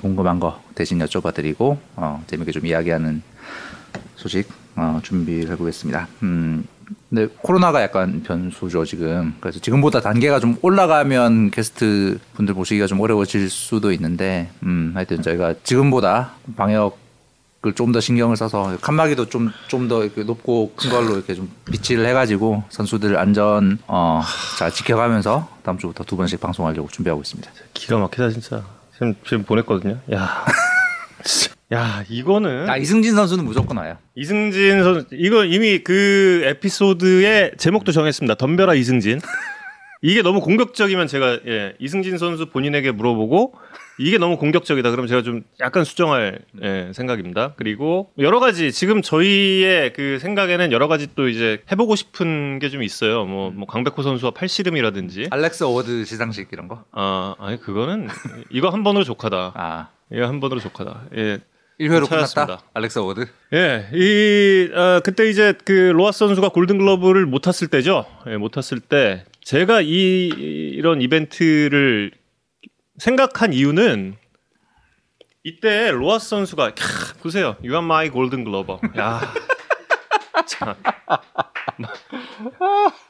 궁금한 0.00 0.38
거 0.38 0.60
대신 0.76 1.00
여쭤봐드리고 1.00 1.78
어, 1.96 2.22
재밌게 2.28 2.52
좀 2.52 2.64
이야기하는 2.66 3.22
소식 4.14 4.48
어, 4.76 5.00
준비를 5.02 5.50
해보겠습니다. 5.52 6.08
음, 6.22 6.66
근데 7.08 7.28
코로나가 7.42 7.82
약간 7.82 8.22
변수죠 8.22 8.84
지금. 8.84 9.34
그래서 9.40 9.58
지금보다 9.60 10.00
단계가 10.00 10.40
좀 10.40 10.56
올라가면 10.62 11.50
게스트 11.50 12.18
분들 12.34 12.54
모시기가 12.54 12.86
좀 12.86 13.00
어려워질 13.00 13.48
수도 13.50 13.92
있는데, 13.92 14.50
음, 14.64 14.92
하여튼 14.94 15.22
저희가 15.22 15.54
지금보다 15.62 16.32
방역 16.56 16.98
을 17.66 17.72
좀 17.74 17.92
더 17.92 17.98
신경을 18.00 18.36
써서 18.36 18.76
칸막이도 18.82 19.30
좀 19.30 19.50
좀 19.68 19.88
더 19.88 20.04
높고 20.04 20.74
큰 20.76 20.90
걸로 20.90 21.14
이렇게 21.14 21.34
좀 21.34 21.50
비치를 21.64 22.04
해가지고 22.08 22.62
선수들 22.68 23.16
안전 23.16 23.78
어, 23.86 24.20
잘 24.58 24.70
지켜가면서 24.70 25.48
다음 25.62 25.78
주부터 25.78 26.04
두 26.04 26.14
번씩 26.18 26.38
방송하려고 26.42 26.88
준비하고 26.88 27.22
있습니다. 27.22 27.50
기가 27.72 27.96
막히다 27.96 28.28
진짜. 28.28 28.62
지금 28.92 29.14
지금 29.24 29.44
보냈거든요. 29.44 29.98
야. 30.12 30.44
야 31.74 32.04
이거는 32.08 32.68
아 32.70 32.76
이승진 32.76 33.14
선수는 33.14 33.44
무조건 33.44 33.76
와요. 33.78 33.96
이승진 34.14 34.82
선수 34.82 35.06
이거 35.12 35.44
이미 35.44 35.78
그 35.78 36.42
에피소드의 36.44 37.52
제목도 37.58 37.92
정했습니다. 37.92 38.34
덤벼라 38.36 38.74
이승진. 38.74 39.20
이게 40.02 40.20
너무 40.20 40.40
공격적이면 40.42 41.06
제가 41.06 41.38
예, 41.46 41.74
이승진 41.78 42.18
선수 42.18 42.46
본인에게 42.50 42.90
물어보고 42.92 43.54
이게 43.98 44.18
너무 44.18 44.36
공격적이다. 44.36 44.90
그럼 44.90 45.06
제가 45.06 45.22
좀 45.22 45.44
약간 45.60 45.84
수정할 45.84 46.40
예, 46.62 46.90
생각입니다. 46.92 47.54
그리고 47.56 48.10
여러 48.18 48.38
가지 48.38 48.70
지금 48.70 49.00
저희의 49.00 49.94
그 49.94 50.18
생각에는 50.20 50.72
여러 50.72 50.88
가지 50.88 51.08
또 51.14 51.26
이제 51.28 51.62
해보고 51.72 51.96
싶은 51.96 52.58
게 52.58 52.68
좀 52.68 52.82
있어요. 52.82 53.24
뭐, 53.24 53.50
뭐 53.50 53.66
강백호 53.66 54.02
선수와 54.02 54.32
팔씨름이라든지. 54.32 55.28
알렉스 55.30 55.64
award 55.64 56.04
시상식 56.04 56.48
이런 56.52 56.68
거. 56.68 56.84
아 56.92 57.34
아니 57.38 57.58
그거는 57.58 58.08
이거 58.50 58.68
한 58.68 58.82
번으로 58.84 59.04
족하다. 59.04 59.52
아 59.54 59.88
이거 60.12 60.26
한 60.26 60.38
번으로 60.40 60.60
족하다. 60.60 61.04
예. 61.16 61.38
1회로 61.80 62.06
찾았습니다. 62.08 62.46
끝났다. 62.46 62.64
알렉스 62.74 62.98
award. 63.00 63.26
예, 63.52 63.88
이 63.92 64.70
어, 64.72 65.00
그때 65.04 65.28
이제 65.28 65.54
그 65.64 65.72
로하스 65.72 66.20
선수가 66.20 66.50
골든글러브를 66.50 67.26
못 67.26 67.40
탔을 67.40 67.68
때죠. 67.68 68.06
예, 68.28 68.36
못 68.36 68.50
탔을 68.50 68.80
때 68.80 69.24
제가 69.42 69.80
이 69.80 70.28
이런 70.28 71.02
이벤트를 71.02 72.12
생각한 72.98 73.52
이유는 73.52 74.14
이때 75.42 75.90
로하스 75.90 76.28
선수가 76.28 76.70
캬, 76.72 77.20
보세요, 77.20 77.56
You 77.62 77.72
are 77.74 77.84
my 77.84 78.10
golden 78.10 78.44
glover. 78.44 78.78
야, 78.98 79.20
참. 80.46 80.74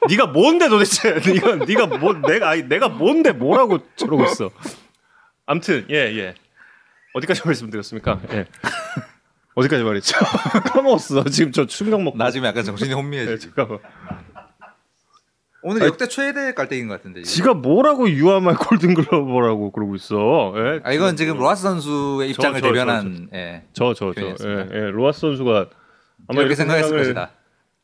네가 0.09 0.27
뭔데 0.27 0.67
도대체? 0.69 1.19
네가 1.25 1.55
네가 1.65 1.85
뭐 1.97 2.13
내가 2.13 2.49
아니, 2.49 2.63
내가 2.63 2.89
뭔데 2.89 3.31
뭐라고 3.31 3.79
저러고 3.95 4.25
있어. 4.25 4.49
암튼 5.45 5.85
예 5.91 5.95
예. 6.17 6.35
어디까지 7.15 7.41
말씀드렸습니까? 7.45 8.19
예. 8.33 8.45
어디까지 9.55 9.83
말했죠? 9.83 10.17
까먹었어. 10.73 11.23
지금 11.25 11.51
저 11.53 11.65
충격 11.65 12.01
먹고. 12.01 12.17
나 12.17 12.29
지금 12.29 12.45
약간 12.45 12.63
정신이 12.63 12.89
예, 12.89 12.93
혼미해. 12.93 13.37
지금. 13.37 13.55
잠깐만. 13.55 13.79
오늘 15.67 15.87
역대 15.87 16.07
최대 16.07 16.53
깔때기인 16.53 16.87
것 16.89 16.95
같은데. 16.95 17.23
지금. 17.23 17.35
지가 17.35 17.53
뭐라고 17.55 18.09
유아말 18.09 18.55
골든글러버라고 18.55 19.71
그러고 19.71 19.95
있어. 19.95 20.53
예? 20.57 20.81
아 20.83 20.91
이건 20.91 21.15
지금 21.15 21.37
로하스 21.39 21.63
선수의 21.63 22.33
저, 22.33 22.41
입장을 22.41 22.61
저, 22.61 22.67
대변한 22.67 23.29
예. 23.33 23.63
저, 23.73 23.93
저, 23.93 24.13
저. 24.13 24.21
예, 24.21 24.67
예. 24.71 24.79
로하스 24.91 25.21
선수가 25.21 25.69
아마 26.27 26.41
이렇게 26.41 26.53
생각했을 26.55 26.97
것이다. 26.97 27.31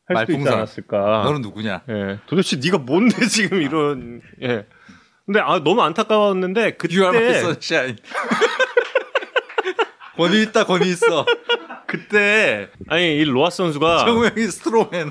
할 0.04 0.16
수도 0.18 0.32
있지 0.32 0.44
말풍선. 0.44 0.52
않았을까. 0.52 1.22
너는 1.24 1.40
누구냐? 1.40 1.82
예. 1.88 2.18
도대체 2.26 2.58
네가 2.62 2.78
뭔데 2.78 3.26
지금 3.26 3.62
이런 3.62 4.20
예. 4.42 4.66
근데 5.24 5.40
아 5.40 5.58
너무 5.64 5.80
안타까웠는데 5.82 6.72
그때 6.72 6.96
my 6.98 7.30
sunshine. 7.36 7.96
권위 10.16 10.42
있다 10.42 10.64
권위 10.64 10.90
있어. 10.90 11.26
그때 11.86 12.68
아니 12.88 13.18
이 13.18 13.24
로하스 13.24 13.58
선수가 13.58 14.04
정우영이 14.04 14.46
스트로맨. 14.46 15.10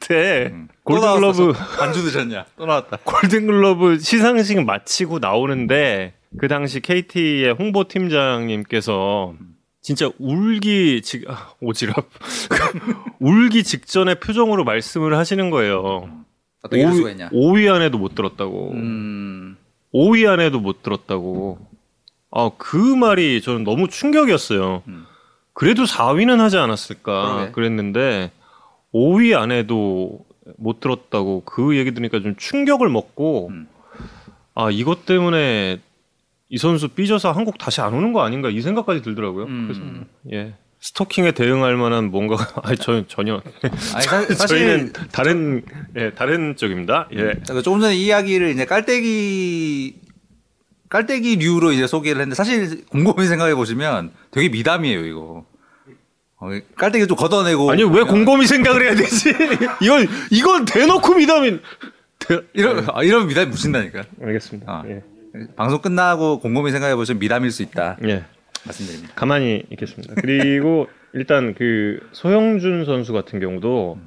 그때 0.00 0.54
또 0.88 0.98
나왔어. 0.98 1.20
골든글러브 1.20 1.52
저 1.54 1.76
반주 1.78 2.02
드셨냐? 2.02 2.46
또 2.56 2.66
나왔다. 2.66 2.98
골든글러브 3.04 3.98
시상식 3.98 4.64
마치고 4.64 5.18
나오는데 5.18 6.14
그 6.38 6.48
당시 6.48 6.80
KT의 6.80 7.52
홍보 7.52 7.84
팀장님께서 7.88 9.34
진짜 9.80 10.10
울기 10.18 11.02
직 11.02 11.28
아, 11.30 11.52
오지랖 11.62 12.04
울기 13.20 13.62
직전의 13.64 14.20
표정으로 14.20 14.64
말씀을 14.64 15.16
하시는 15.16 15.50
거예요. 15.50 16.10
어떻게 16.62 16.80
이럴 16.82 16.92
수가 16.94 17.10
있냐? 17.10 17.28
5위 17.30 17.72
안에도 17.72 17.98
못 17.98 18.14
들었다고. 18.14 18.72
음. 18.72 19.56
5위 19.94 20.28
안에도 20.28 20.58
못 20.58 20.82
들었다고. 20.82 21.58
아, 22.38 22.50
그 22.58 22.76
말이 22.76 23.40
저는 23.40 23.64
너무 23.64 23.88
충격이었어요. 23.88 24.82
음. 24.88 25.06
그래도 25.54 25.84
4위는 25.84 26.36
하지 26.36 26.58
않았을까 26.58 27.34
그러게. 27.34 27.52
그랬는데 27.52 28.30
5위 28.92 29.34
안에도 29.34 30.26
못 30.58 30.80
들었다고 30.80 31.44
그 31.46 31.78
얘기 31.78 31.94
들으니까 31.94 32.20
좀 32.20 32.36
충격을 32.36 32.90
먹고 32.90 33.48
음. 33.48 33.66
아, 34.54 34.70
이것 34.70 35.06
때문에 35.06 35.80
이 36.50 36.58
선수 36.58 36.88
삐져서 36.88 37.32
한국 37.32 37.56
다시 37.56 37.80
안 37.80 37.94
오는 37.94 38.12
거 38.12 38.22
아닌가 38.22 38.50
이 38.50 38.60
생각까지 38.60 39.00
들더라고요. 39.00 39.46
음. 39.46 39.68
그래서 39.68 40.36
예. 40.36 40.54
스토킹에 40.78 41.32
대응할 41.32 41.74
만한 41.78 42.10
뭔가가 42.10 42.60
아니 42.68 42.76
저 42.76 43.06
전혀 43.06 43.40
아니 43.62 44.04
사, 44.04 44.22
사실 44.34 44.46
저희는 44.46 44.92
다른 45.10 45.62
예, 45.96 46.10
다른 46.10 46.54
쪽입니다. 46.54 47.08
예. 47.12 47.16
그러니까 47.16 47.62
조금 47.62 47.80
전에 47.80 47.96
이 47.96 48.04
이야기를 48.04 48.50
이제 48.50 48.66
깔때기 48.66 50.00
깔때기류로 50.88 51.72
이제 51.72 51.86
소개를 51.86 52.20
했는데 52.20 52.34
사실 52.34 52.84
곰곰이 52.86 53.26
생각해 53.26 53.54
보시면 53.54 54.12
되게 54.30 54.48
미담이에요 54.48 55.04
이거. 55.06 55.44
어, 56.38 56.50
깔때기 56.76 57.06
좀 57.06 57.16
걷어내고 57.16 57.70
아니 57.70 57.82
왜 57.82 58.02
곰곰이 58.02 58.46
생각을 58.46 58.82
해야 58.82 58.94
되지? 58.94 59.30
이건 59.80 60.06
이건 60.30 60.64
대놓고 60.64 61.14
미담인. 61.14 61.60
대... 62.18 62.40
이런 62.52 62.86
아, 62.92 63.02
이런 63.02 63.26
미담이 63.26 63.46
묻힌다니까. 63.50 64.04
알겠습니다. 64.22 64.70
아. 64.70 64.84
예. 64.86 65.02
방송 65.56 65.80
끝나고 65.80 66.40
곰곰이 66.40 66.70
생각해 66.70 66.94
보시면 66.96 67.18
미담일 67.18 67.50
수 67.50 67.62
있다 67.62 67.98
예. 68.04 68.24
말씀드립니다. 68.64 69.14
가만히 69.14 69.64
있겠습니다. 69.70 70.14
그리고 70.16 70.88
일단 71.12 71.54
그 71.54 72.00
소영준 72.12 72.84
선수 72.84 73.12
같은 73.12 73.40
경우도 73.40 73.98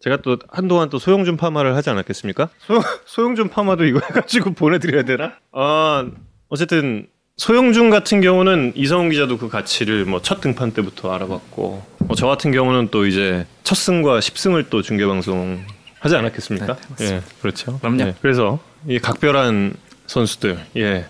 제가 0.00 0.18
또 0.22 0.38
한동안 0.48 0.90
또 0.90 0.98
소영준 0.98 1.36
파마를 1.36 1.74
하지 1.74 1.90
않았겠습니까? 1.90 2.48
소, 2.58 2.80
소영준 3.06 3.48
파마도 3.48 3.84
이거 3.84 4.00
해가지고 4.00 4.52
보내드려야 4.52 5.02
되나? 5.04 5.34
아 5.52 6.06
어쨌든 6.48 7.06
소영준 7.36 7.90
같은 7.90 8.20
경우는 8.20 8.72
이성훈 8.74 9.10
기자도 9.10 9.38
그 9.38 9.48
가치를 9.48 10.04
뭐 10.06 10.20
첫 10.22 10.40
등판 10.40 10.72
때부터 10.72 11.12
알아봤고 11.12 11.86
뭐 11.98 12.16
저 12.16 12.26
같은 12.26 12.50
경우는 12.52 12.88
또 12.90 13.06
이제 13.06 13.46
첫 13.64 13.74
승과 13.76 14.18
10승을 14.20 14.70
또 14.70 14.82
중계 14.82 15.06
방송 15.06 15.62
하지 16.00 16.16
않았겠습니까? 16.16 16.76
예, 17.00 17.22
그렇죠. 17.40 17.78
그럼요. 17.80 18.00
예, 18.02 18.14
그래서 18.22 18.58
이 18.88 18.98
각별한 18.98 19.74
선수들, 20.06 20.58
예, 20.76 21.06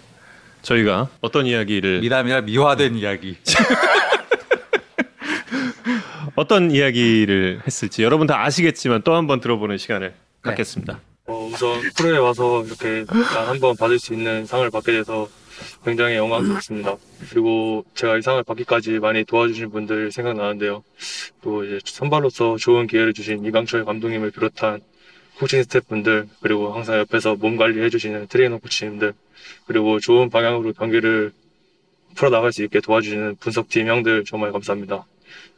저희가 0.62 1.09
어떤 1.21 1.47
이야기를 1.47 2.00
미담이라 2.00 2.40
미화된 2.42 2.97
이야기. 2.97 3.37
어떤 6.35 6.71
이야기를 6.71 7.62
했을지 7.66 8.02
여러분 8.02 8.26
다 8.26 8.45
아시겠지만 8.45 9.02
또 9.02 9.14
한 9.14 9.26
번 9.26 9.40
들어보는 9.40 9.76
시간을 9.78 10.09
네. 10.11 10.14
갖겠습니다. 10.42 11.00
어, 11.28 11.44
우선 11.52 11.78
프로에 11.94 12.16
와서 12.16 12.64
이렇게 12.64 13.04
한번 13.47 13.76
받을 13.76 13.99
수 13.99 14.14
있는 14.14 14.47
상을 14.47 14.68
받게 14.70 14.92
돼서 14.92 15.28
굉장히 15.85 16.16
영광스럽습니다. 16.16 16.97
그리고 17.28 17.85
제가 17.94 18.16
이 18.16 18.23
상을 18.23 18.42
받기까지 18.42 18.99
많이 18.99 19.25
도와주신 19.25 19.70
분들 19.70 20.11
생각나는데요. 20.11 20.82
또 21.42 21.64
이제 21.64 21.80
선발로서 21.85 22.56
좋은 22.56 22.87
기회를 22.87 23.12
주신 23.12 23.44
이강철 23.44 23.85
감독님을 23.85 24.30
비롯한 24.30 24.80
코칭 25.38 25.62
스태프분들 25.64 26.28
그리고 26.40 26.73
항상 26.73 26.99
옆에서 26.99 27.37
몸 27.37 27.58
관리해 27.58 27.90
주시는 27.90 28.28
트레이너 28.28 28.56
코치님들 28.58 29.12
그리고 29.66 30.00
좋은 30.00 30.30
방향으로 30.30 30.73
경기를 30.73 31.32
풀어 32.14 32.30
나갈 32.30 32.54
수 32.54 32.64
있게 32.64 32.80
도와주시는 32.80 33.37
분석팀 33.37 33.87
형들 33.87 34.25
정말 34.25 34.50
감사합니다. 34.52 35.04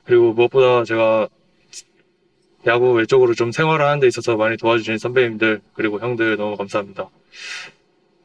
그리고 0.04 0.32
무엇보다 0.32 0.82
제가 0.82 1.28
야구 2.66 2.92
외적으로 2.92 3.34
좀 3.34 3.52
생활을 3.52 3.84
하는 3.86 4.00
데 4.00 4.06
있어서 4.06 4.36
많이 4.36 4.56
도와주신 4.56 4.98
선배님들 4.98 5.60
그리고 5.74 5.98
형들 5.98 6.36
너무 6.36 6.56
감사합니다. 6.56 7.08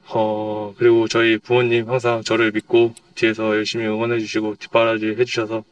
어 0.10 0.74
그리고 0.78 1.08
저희 1.08 1.38
부모님 1.38 1.90
항상 1.90 2.22
저를 2.22 2.52
믿고 2.52 2.94
뒤에서 3.16 3.56
열심히 3.56 3.86
응원해 3.86 4.20
주시고 4.20 4.56
뒷바라지 4.60 5.16
해주셔서 5.18 5.64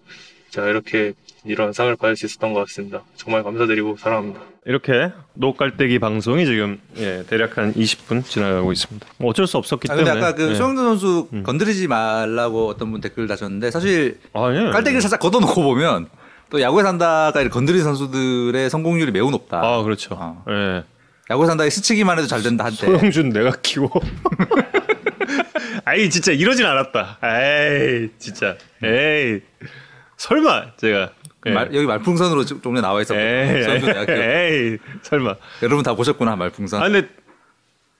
제가 0.50 0.70
이렇게 0.70 1.14
이런 1.46 1.74
상을 1.74 1.94
받을 1.98 2.16
수 2.16 2.26
있었던 2.26 2.54
것 2.54 2.62
같습니다. 2.62 3.04
정말 3.16 3.44
감사드리고 3.44 3.98
사랑합니다. 3.98 4.42
이렇게 4.66 5.12
노깔대기 5.34 6.00
방송이 6.00 6.46
지금 6.46 6.80
예, 6.98 7.24
대략 7.28 7.58
한 7.58 7.74
20분 7.74 8.24
지나가고 8.24 8.72
있습니다. 8.72 9.06
뭐 9.18 9.32
어쩔 9.32 9.46
수 9.46 9.58
없었기 9.58 9.88
아 9.92 9.96
근데 9.96 10.10
때문에. 10.10 10.26
아까 10.26 10.36
그 10.36 10.52
예. 10.52 10.56
소영준 10.56 10.86
선수 10.86 11.28
음. 11.34 11.44
건드리지 11.44 11.88
말라고 11.88 12.70
어떤 12.70 12.92
분 12.92 13.02
댓글 13.02 13.28
다셨는데 13.28 13.72
사실 13.72 14.20
아, 14.32 14.50
예. 14.54 14.72
깔때기를 14.72 15.02
살짝 15.02 15.20
걷어놓고 15.20 15.62
보면 15.62 16.08
또 16.54 16.62
야구에 16.62 16.84
산다가 16.84 17.32
건드린 17.50 17.82
선수들의 17.82 18.70
성공률이 18.70 19.12
매우 19.12 19.32
높다. 19.32 19.60
아 19.60 19.82
그렇죠. 19.82 20.14
어. 20.14 20.46
예. 20.48 20.84
야구에 21.32 21.48
산다에 21.48 21.68
스치기만 21.72 22.20
해도 22.20 22.28
잘 22.28 22.44
된다 22.44 22.66
한때. 22.66 22.86
소영준 22.86 23.30
내가 23.30 23.54
키워. 23.64 23.90
아이 25.84 26.12
진짜 26.12 26.32
이러진 26.32 26.68
않았다. 26.68 27.18
에이 27.24 28.10
진짜. 28.20 28.56
에이 28.84 29.42
설마 30.18 30.76
제가. 30.78 31.10
예. 31.48 31.52
말- 31.52 31.74
여기 31.74 31.88
말풍선으로 31.88 32.46
좀 32.46 32.62
전에 32.62 32.82
나와 32.82 33.02
있었고 33.02 33.20
에이. 33.20 33.66
에이, 34.10 34.78
설마. 35.02 35.34
여러분 35.64 35.82
다 35.84 35.96
보셨구나 35.96 36.36
말풍선. 36.36 36.84
아 36.84 36.88
근데 36.88 37.10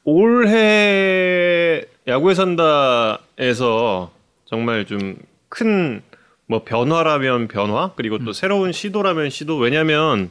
올해 0.04 1.84
야구에 2.08 2.36
산다에서 2.36 4.12
정말 4.46 4.86
좀 4.86 5.16
큰 5.50 6.02
뭐 6.48 6.64
변화라면 6.64 7.48
변화 7.48 7.92
그리고 7.96 8.18
음. 8.18 8.26
또 8.26 8.34
새로운 8.34 8.72
시도라면 8.72 9.30
시도 9.30 9.58
왜냐면 9.58 10.30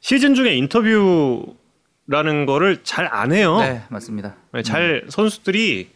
시즌 0.00 0.34
중에 0.34 0.54
인터뷰라는 0.54 2.46
거를 2.46 2.78
잘 2.82 3.06
안 3.10 3.32
해요. 3.32 3.58
네 3.60 3.82
맞습니다. 3.88 4.36
네, 4.52 4.62
잘 4.62 5.04
선수들이 5.08 5.88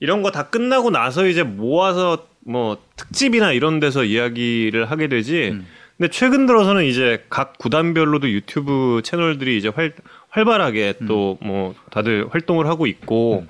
이런 0.00 0.22
거 0.22 0.30
다 0.30 0.48
끝나고 0.48 0.90
나서 0.90 1.26
이제 1.26 1.42
모아서 1.42 2.26
뭐 2.40 2.78
특집이나 2.96 3.52
이런 3.52 3.80
데서 3.80 4.04
이야기를 4.04 4.90
하게 4.90 5.08
되지. 5.08 5.50
음. 5.52 5.66
근데 5.96 6.10
최근 6.10 6.44
들어서는 6.46 6.84
이제 6.84 7.24
각 7.30 7.56
구단별로도 7.58 8.28
유튜브 8.30 9.00
채널들이 9.02 9.56
이제 9.56 9.68
활, 9.68 9.94
활발하게 10.28 10.94
또 11.08 11.38
뭐 11.40 11.74
다들 11.90 12.26
활동을 12.30 12.66
하고 12.66 12.86
있고 12.86 13.46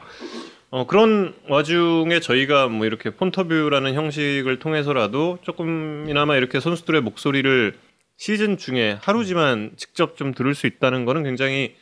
어, 0.76 0.86
그런 0.86 1.32
와중에 1.48 2.20
저희가 2.20 2.68
뭐 2.68 2.84
이렇게 2.84 3.08
폰터뷰라는 3.08 3.94
형식을 3.94 4.58
통해서라도 4.58 5.38
조금이나마 5.40 6.36
이렇게 6.36 6.60
선수들의 6.60 7.00
목소리를 7.00 7.72
시즌 8.18 8.58
중에 8.58 8.98
하루지만 9.00 9.70
직접 9.76 10.18
좀 10.18 10.34
들을 10.34 10.54
수 10.54 10.66
있다는 10.66 11.06
거는 11.06 11.22
굉장히 11.22 11.74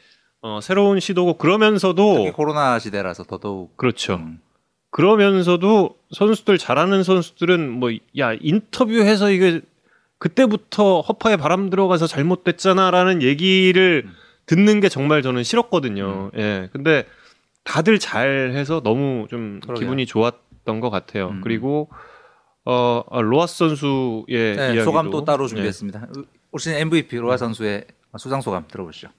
어, 0.43 0.61
새로운 0.63 1.01
시도고 1.01 1.39
그러면서도 1.39 2.35
코로나 2.35 2.79
시대라서 2.79 3.25
더더욱 3.25 3.77
그렇죠. 3.77 4.15
음. 4.15 4.39
그러면서도 4.91 5.97
선수들 6.13 6.57
잘하는 6.57 7.03
선수들은 7.03 7.69
뭐 7.69 7.91
야 8.17 8.33
인터뷰해서 8.41 9.33
이게 9.33 9.61
그때부터 10.19 11.01
허파에 11.01 11.37
바람 11.37 11.69
들어가서 11.69 12.07
잘못됐잖아라는 12.07 13.23
얘기를 13.23 14.07
듣는 14.47 14.79
게 14.79 14.89
정말 14.89 15.21
저는 15.23 15.43
싫었거든요. 15.43 16.31
예. 16.37 16.69
근데 16.73 17.07
다들 17.64 18.00
잘해서 18.00 18.82
너무 18.82 19.28
좀 19.30 19.60
그러게요. 19.62 19.80
기분이 19.86 20.06
좋았던 20.06 20.80
것 20.80 20.90
같아요. 20.90 21.30
음. 21.30 21.42
그리고 21.42 21.90
어 22.66 23.04
아, 23.10 23.22
로아스 23.22 23.58
선수의 23.58 24.56
네, 24.56 24.66
이야기도 24.68 24.84
소감 24.86 25.10
또 25.10 25.24
따로 25.24 25.46
예. 25.46 25.48
준비했습니다. 25.48 26.08
올 26.52 26.60
시즌 26.60 26.78
MVP 26.80 27.18
로아 27.18 27.38
선수의 27.38 27.86
수상 28.18 28.42
소감 28.42 28.66
들어보시죠. 28.68 29.10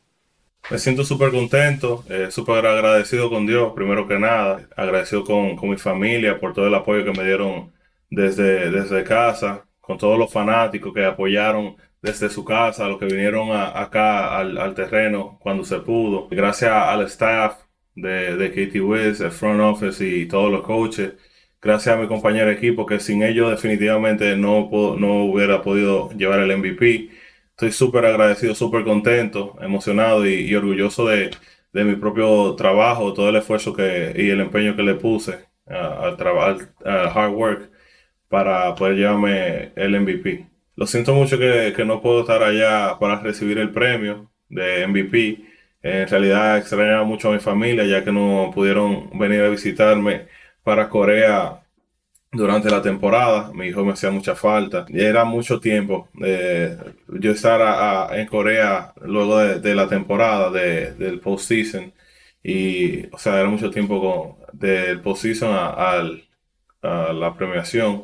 Me 0.70 0.76
siento 0.76 1.02
súper 1.04 1.30
contento, 1.30 2.04
eh, 2.10 2.30
súper 2.30 2.66
agradecido 2.66 3.30
con 3.30 3.46
Dios, 3.46 3.72
primero 3.74 4.06
que 4.06 4.18
nada, 4.18 4.60
agradecido 4.76 5.24
con, 5.24 5.56
con 5.56 5.70
mi 5.70 5.78
familia 5.78 6.38
por 6.38 6.52
todo 6.52 6.66
el 6.66 6.74
apoyo 6.74 7.02
que 7.02 7.12
me 7.18 7.24
dieron 7.24 7.72
desde, 8.10 8.70
desde 8.70 9.02
casa, 9.02 9.64
con 9.80 9.96
todos 9.96 10.18
los 10.18 10.30
fanáticos 10.30 10.92
que 10.92 11.06
apoyaron 11.06 11.76
desde 12.02 12.28
su 12.28 12.44
casa, 12.44 12.88
los 12.88 12.98
que 12.98 13.06
vinieron 13.06 13.50
a- 13.52 13.80
acá 13.80 14.36
al, 14.36 14.58
al 14.58 14.74
terreno 14.74 15.38
cuando 15.40 15.64
se 15.64 15.78
pudo. 15.78 16.28
Gracias 16.30 16.70
al 16.70 17.02
staff 17.06 17.54
de, 17.95 18.35
de 18.37 18.51
KT 18.51 18.81
Wiz, 18.81 19.19
el 19.21 19.31
front 19.31 19.61
office 19.61 20.05
y 20.07 20.25
todos 20.27 20.51
los 20.51 20.61
coaches. 20.63 21.13
Gracias 21.61 21.95
a 21.97 21.99
mi 21.99 22.07
compañero 22.07 22.47
de 22.47 22.53
equipo 22.53 22.85
que 22.85 22.99
sin 22.99 23.23
ellos 23.23 23.49
definitivamente 23.49 24.35
no, 24.37 24.69
puedo- 24.69 24.97
no 24.97 25.23
hubiera 25.25 25.61
podido 25.61 26.11
llevar 26.11 26.39
el 26.39 26.51
MVP. 26.51 27.09
Estoy 27.51 27.71
súper 27.71 28.05
agradecido, 28.05 28.53
súper 28.55 28.83
contento, 28.83 29.57
emocionado 29.61 30.25
y, 30.27 30.33
y 30.49 30.55
orgulloso 30.55 31.07
de, 31.07 31.31
de 31.73 31.83
mi 31.85 31.95
propio 31.95 32.55
trabajo, 32.55 33.13
todo 33.13 33.29
el 33.29 33.35
esfuerzo 33.37 33.73
que, 33.73 34.13
y 34.15 34.29
el 34.29 34.41
empeño 34.41 34.75
que 34.75 34.83
le 34.83 34.95
puse 34.95 35.39
al 35.65 36.17
trabajo, 36.17 36.61
al 36.83 37.07
hard 37.07 37.33
work 37.33 37.71
para 38.29 38.75
poder 38.75 38.95
llevarme 38.97 39.71
el 39.75 39.95
MVP. 39.95 40.47
Lo 40.75 40.87
siento 40.87 41.13
mucho 41.13 41.37
que, 41.39 41.73
que 41.75 41.85
no 41.85 42.01
puedo 42.01 42.21
estar 42.21 42.43
allá 42.43 42.97
para 42.99 43.19
recibir 43.21 43.57
el 43.59 43.71
premio 43.71 44.31
de 44.49 44.83
MVP. 44.83 45.45
En 45.93 46.07
realidad 46.07 46.57
extrañaba 46.57 47.03
mucho 47.05 47.29
a 47.29 47.33
mi 47.33 47.39
familia 47.39 47.85
ya 47.85 48.03
que 48.03 48.11
no 48.11 48.51
pudieron 48.53 49.09
venir 49.19 49.41
a 49.43 49.49
visitarme 49.49 50.27
para 50.63 50.89
Corea 50.89 51.61
durante 52.31 52.69
la 52.69 52.81
temporada. 52.81 53.51
Mi 53.53 53.67
hijo 53.67 53.85
me 53.85 53.93
hacía 53.93 54.11
mucha 54.11 54.35
falta. 54.35 54.85
Era 54.93 55.25
mucho 55.25 55.59
tiempo 55.59 56.09
eh, 56.23 56.77
yo 57.21 57.31
estar 57.31 57.61
a- 57.61 58.09
a- 58.09 58.19
en 58.19 58.27
Corea 58.27 58.93
luego 59.03 59.39
de, 59.39 59.75
la 59.75 59.87
temporada 59.89 60.51
de, 60.51 60.93
del 60.95 61.19
postseason. 61.19 61.93
Y, 62.43 63.07
o 63.13 63.17
sea, 63.17 63.39
era 63.39 63.49
mucho 63.49 63.71
tiempo 63.71 64.01
con, 64.01 64.59
del 64.59 65.01
postseason 65.01 65.49
a, 65.53 66.01
a 66.81 67.13
la 67.13 67.35
premiación. 67.35 68.03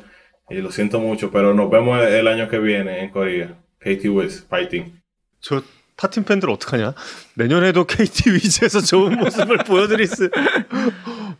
Y 0.50 0.56
lo 0.60 0.70
siento 0.70 1.00
mucho, 1.00 1.30
pero 1.30 1.54
nos 1.54 1.70
vemos 1.70 2.02
el 2.06 2.28
año 2.28 2.48
que 2.48 2.58
viene 2.58 3.00
en 3.02 3.10
Corea. 3.10 3.58
KT 3.78 4.08
Wiz, 4.10 4.46
fighting. 4.48 5.02
저 5.40 5.62
타팀 5.96 6.24
팬들 6.24 6.50
어떡하냐? 6.50 6.94
내년에도 7.34 7.84
KT 7.84 8.30
위즈에서 8.32 8.80
좋은 8.80 9.16
모습을 9.18 9.58
보여드릴 9.58 10.06
수. 10.06 10.30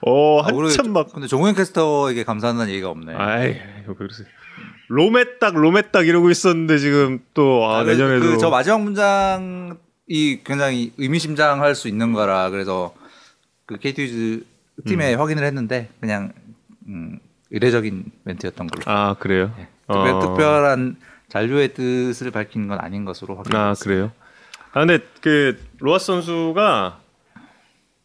어 0.07 0.41
아, 0.43 0.47
한참 0.47 0.93
막. 0.93 1.12
근데 1.12 1.27
종현 1.27 1.55
캐스터에게 1.55 2.25
감사한다는 2.25 2.71
얘기가 2.73 2.91
없네. 2.91 3.15
아이 3.15 3.49
왜 3.87 3.95
그러세요? 3.97 4.27
로메딱 4.88 5.55
로메딱 5.57 6.07
이러고 6.07 6.31
있었는데 6.31 6.79
지금 6.79 7.21
또 7.35 7.65
아, 7.67 7.81
아, 7.81 7.85
그- 7.85 7.91
내년에도 7.91 8.27
그 8.27 8.38
저 8.38 8.51
마지막 8.51 8.83
문장이 8.83 10.45
굉장히 10.45 10.93
의미심장할 10.99 11.75
수 11.75 11.88
있는 11.88 12.12
거라 12.12 12.51
그래서 12.51 12.95
그 13.67 13.79
KT 13.79 14.03
위즈 14.03 14.45
팀에 14.87 15.15
확인을 15.15 15.45
했는데 15.45 15.88
그냥 16.01 16.33
음, 16.88 17.19
의례적인 17.51 18.05
멘트였던 18.25 18.67
걸로. 18.67 18.83
아 18.87 19.15
그래요? 19.19 19.55
특별, 19.87 20.09
어. 20.11 20.21
특별한 20.21 20.97
잔류의 21.29 21.75
뜻을 21.75 22.31
밝힌 22.31 22.69
건 22.69 22.79
아닌 22.81 23.05
것으로 23.05 23.35
아 23.35 23.38
확인됐습니다. 23.38 23.85
그래요? 23.85 24.12
아 24.73 24.81
근데 24.87 24.99
그 25.21 25.59
로아스 25.79 26.07
선수가 26.07 26.99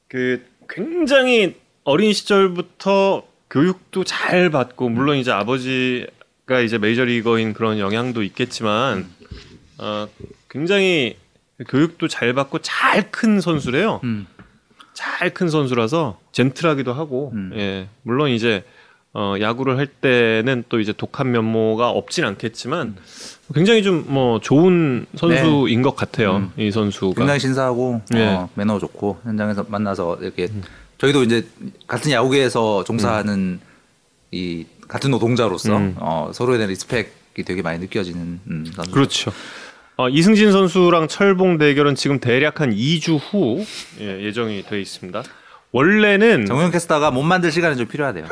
그 0.09 0.45
굉장히 0.69 1.55
어린 1.83 2.11
시절부터 2.13 3.25
교육도 3.49 4.03
잘 4.03 4.49
받고 4.49 4.89
물론 4.89 5.17
이제 5.17 5.31
아버지가 5.31 6.59
이제 6.63 6.77
메이저리거인 6.77 7.53
그런 7.53 7.79
영향도 7.79 8.23
있겠지만 8.23 9.07
어, 9.77 10.07
굉장히 10.49 11.17
교육도 11.69 12.07
잘 12.07 12.33
받고 12.33 12.59
잘 12.59 13.09
큰 13.11 13.39
선수래요. 13.41 14.01
음. 14.03 14.27
잘큰 14.93 15.49
선수라서 15.49 16.19
젠틀하기도 16.31 16.91
하고 16.91 17.31
음. 17.33 17.51
예 17.55 17.87
물론 18.01 18.29
이제 18.31 18.63
어, 19.13 19.35
야구를 19.39 19.77
할 19.77 19.87
때는 19.87 20.63
또 20.69 20.79
이제 20.79 20.93
독한 20.93 21.31
면모가 21.31 21.89
없진 21.89 22.23
않겠지만 22.25 22.97
굉장히 23.53 23.81
좀 23.83 24.05
뭐 24.07 24.39
좋은 24.39 25.05
선수인 25.15 25.81
것 25.81 25.95
같아요 25.95 26.37
음. 26.37 26.51
이 26.57 26.71
선수가 26.71 27.15
굉장히 27.15 27.39
신사하고 27.39 28.01
예. 28.15 28.25
어, 28.25 28.49
매너 28.55 28.79
좋고 28.79 29.19
현장에서 29.23 29.65
만나서 29.67 30.17
이렇게 30.21 30.49
저희도 30.97 31.23
이제 31.23 31.47
같은 31.87 32.11
야구계에서 32.11 32.83
종사하는 32.83 33.59
이 34.31 34.65
같은 34.87 35.11
노동자로서 35.11 35.77
음. 35.77 35.95
어, 35.97 36.31
서로에 36.33 36.57
대한 36.57 36.69
리스펙이 36.69 37.43
되게 37.45 37.61
많이 37.61 37.79
느껴지는 37.79 38.39
음, 38.47 38.65
선수. 38.75 38.91
그렇죠. 38.91 39.31
어, 39.97 40.09
이승진 40.09 40.51
선수랑 40.51 41.07
철봉 41.07 41.57
대결은 41.57 41.95
지금 41.95 42.19
대략 42.19 42.61
한 42.61 42.71
2주 42.71 43.19
후 43.19 43.65
예, 43.99 44.23
예정이 44.23 44.63
돼 44.63 44.79
있습니다. 44.79 45.23
원래는 45.71 46.45
정우영 46.45 46.71
캐스터가 46.71 47.11
몸 47.11 47.27
만들 47.27 47.51
시간이 47.51 47.75
좀 47.77 47.87
필요하대요. 47.87 48.25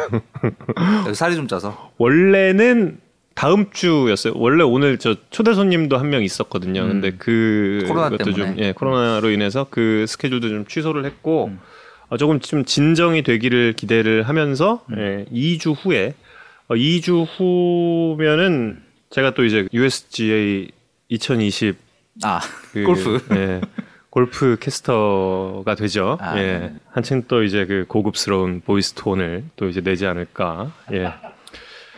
살이 1.14 1.36
좀 1.36 1.48
쪄서. 1.48 1.92
원래는 1.98 3.00
다음 3.36 3.70
주였어요. 3.72 4.34
원래 4.38 4.64
오늘 4.64 4.98
저 4.98 5.16
초대 5.30 5.54
손님도 5.54 5.98
한 5.98 6.10
명 6.10 6.24
있었거든요. 6.24 6.82
음. 6.84 6.88
근데 6.88 7.12
그 7.18 7.84
코로나 7.88 8.10
것도 8.10 8.24
좀 8.26 8.34
때문에. 8.34 8.56
예, 8.60 8.72
코로나로 8.72 9.30
인해서 9.30 9.68
그 9.70 10.06
스케줄도 10.08 10.48
좀 10.50 10.66
취소를 10.66 11.04
했고 11.06 11.48
음. 11.48 11.60
어, 12.08 12.18
조금 12.18 12.40
좀 12.40 12.64
진정이 12.64 13.24
되기를 13.24 13.74
기대를 13.74 14.24
하면서 14.24 14.84
음. 14.92 14.98
예, 14.98 15.26
2주 15.36 15.76
후에 15.78 16.14
어, 16.70 16.76
2주 16.76 17.26
후면은 17.38 18.82
제가 19.10 19.34
또 19.34 19.44
이제 19.44 19.68
USGA 19.74 20.70
2020 21.10 21.76
아 22.24 22.40
그, 22.72 22.84
골프. 22.84 23.20
예, 23.36 23.60
골프 24.20 24.56
캐스터가 24.62 25.76
되죠. 25.76 26.18
아, 26.22 26.40
예. 26.40 26.42
네. 26.42 26.74
한층 26.90 27.24
또 27.28 27.44
이제 27.44 27.66
그 27.66 27.84
고급스러운 27.90 28.62
voice 28.66 28.94
톤을 28.94 29.44
또 29.58 29.68
이제 29.68 29.82
내지 29.82 30.08
않을까. 30.08 30.72
예. 30.94 31.12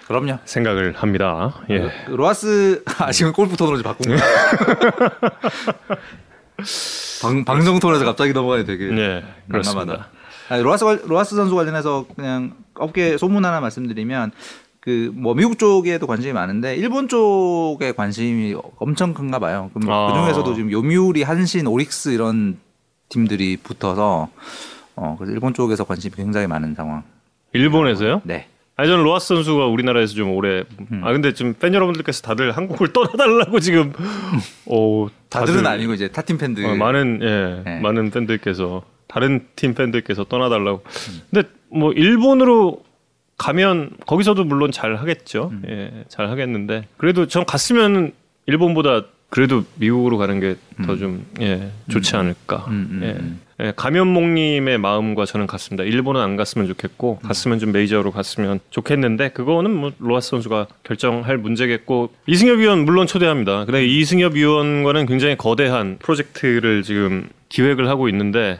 그럼요. 0.08 0.40
생각을 0.44 0.96
합니다. 0.98 1.54
예. 1.70 1.92
그 2.08 2.12
로아스 2.14 2.84
아 2.98 3.12
지금 3.12 3.34
골프 3.34 3.56
톤으로 3.56 3.84
바꾼 3.84 4.16
거야. 4.16 4.18
방, 7.22 7.46
방송 7.46 7.80
톤에서 7.80 8.04
갑자기 8.04 8.34
넘어가니 8.34 8.66
되게 8.66 8.88
네, 8.88 9.24
그렇습니다. 9.48 10.08
아니, 10.50 10.64
로아스 10.64 10.86
관- 10.86 11.02
로아스 11.06 11.36
선수 11.36 11.54
관련해서 11.54 12.08
그냥 12.16 12.56
업계 12.74 13.16
소문 13.20 13.46
하나 13.46 13.60
말씀드리면 13.60 14.32
그 14.88 15.12
뭐 15.14 15.34
미국 15.34 15.60
쪽에도 15.60 16.08
관심이 16.08 16.32
많은데 16.32 16.78
일본 16.78 17.10
쪽에 17.10 17.92
관심이 17.92 18.56
엄청 18.78 19.14
큰가 19.14 19.38
봐요. 19.38 19.70
그, 19.74 19.82
아. 19.90 20.08
그 20.08 20.14
중에서도 20.18 20.56
지금 20.56 20.72
요미우리, 20.72 21.24
한신, 21.24 21.68
오릭스 21.68 22.10
이런 22.10 22.58
팀들이 23.10 23.58
붙어서 23.58 24.30
어 24.96 25.16
그래서 25.20 25.34
일본 25.34 25.54
쪽에서 25.54 25.84
관심이 25.84 26.16
굉장히 26.16 26.48
많은 26.48 26.74
상황. 26.74 27.04
일본에서요? 27.52 28.22
네. 28.24 28.48
아니 28.78 28.88
저는 28.90 29.04
로아스 29.04 29.28
선수가 29.36 29.66
우리나라에서 29.66 30.14
좀 30.14 30.32
오래 30.32 30.64
음. 30.92 31.02
아 31.04 31.12
근데 31.12 31.34
지금 31.34 31.54
팬 31.60 31.74
여러분들께서 31.74 32.22
다들 32.22 32.56
한국을 32.56 32.92
떠나달라고 32.94 33.60
지금 33.60 33.92
어 34.68 35.08
다들은 35.30 35.66
아니고 35.66 35.96
이제 35.96 36.08
타팀 36.08 36.38
팬들. 36.38 36.64
어, 36.64 36.76
많은 36.76 37.20
예 37.24 37.62
네. 37.70 37.80
많은 37.82 38.12
팬들께서 38.12 38.84
다른 39.08 39.48
팀 39.58 39.74
팬들께서 39.74 40.24
떠나달라고. 40.26 40.84
근데 41.32 41.50
뭐 41.70 41.92
일본으로 41.92 42.87
가면 43.38 43.92
거기서도 44.06 44.44
물론 44.44 44.72
잘 44.72 44.96
하겠죠. 44.96 45.50
음. 45.52 45.64
예, 45.68 46.04
잘 46.08 46.30
하겠는데 46.30 46.88
그래도 46.98 47.28
전 47.28 47.46
갔으면 47.46 48.14
일본보다 48.46 49.04
그래도 49.30 49.64
미국으로 49.76 50.18
가는 50.18 50.40
게 50.40 50.56
더좀 50.86 51.26
예, 51.42 51.70
좋지 51.90 52.16
않을까. 52.16 52.66
음, 52.70 52.88
음, 52.92 53.00
예. 53.04 53.08
음. 53.12 53.40
예, 53.60 53.74
감염목님의 53.76 54.78
마음과 54.78 55.26
저는 55.26 55.48
같습니다. 55.48 55.84
일본은 55.84 56.22
안 56.22 56.36
갔으면 56.36 56.68
좋겠고 56.68 57.20
갔으면 57.20 57.60
좀 57.60 57.72
메이저로 57.72 58.12
갔으면 58.12 58.60
좋겠는데 58.70 59.30
그거는 59.30 59.72
뭐 59.72 59.92
로하스 60.00 60.30
선수가 60.30 60.68
결정할 60.84 61.38
문제겠고 61.38 62.12
이승엽 62.28 62.60
위원 62.60 62.86
물론 62.86 63.08
초대합니다. 63.08 63.66
근데 63.66 63.86
이승엽 63.86 64.34
위원과는 64.34 65.08
굉장히 65.08 65.36
거대한 65.36 65.98
프로젝트를 66.00 66.84
지금 66.84 67.28
기획을 67.50 67.90
하고 67.90 68.10
있는데 68.10 68.60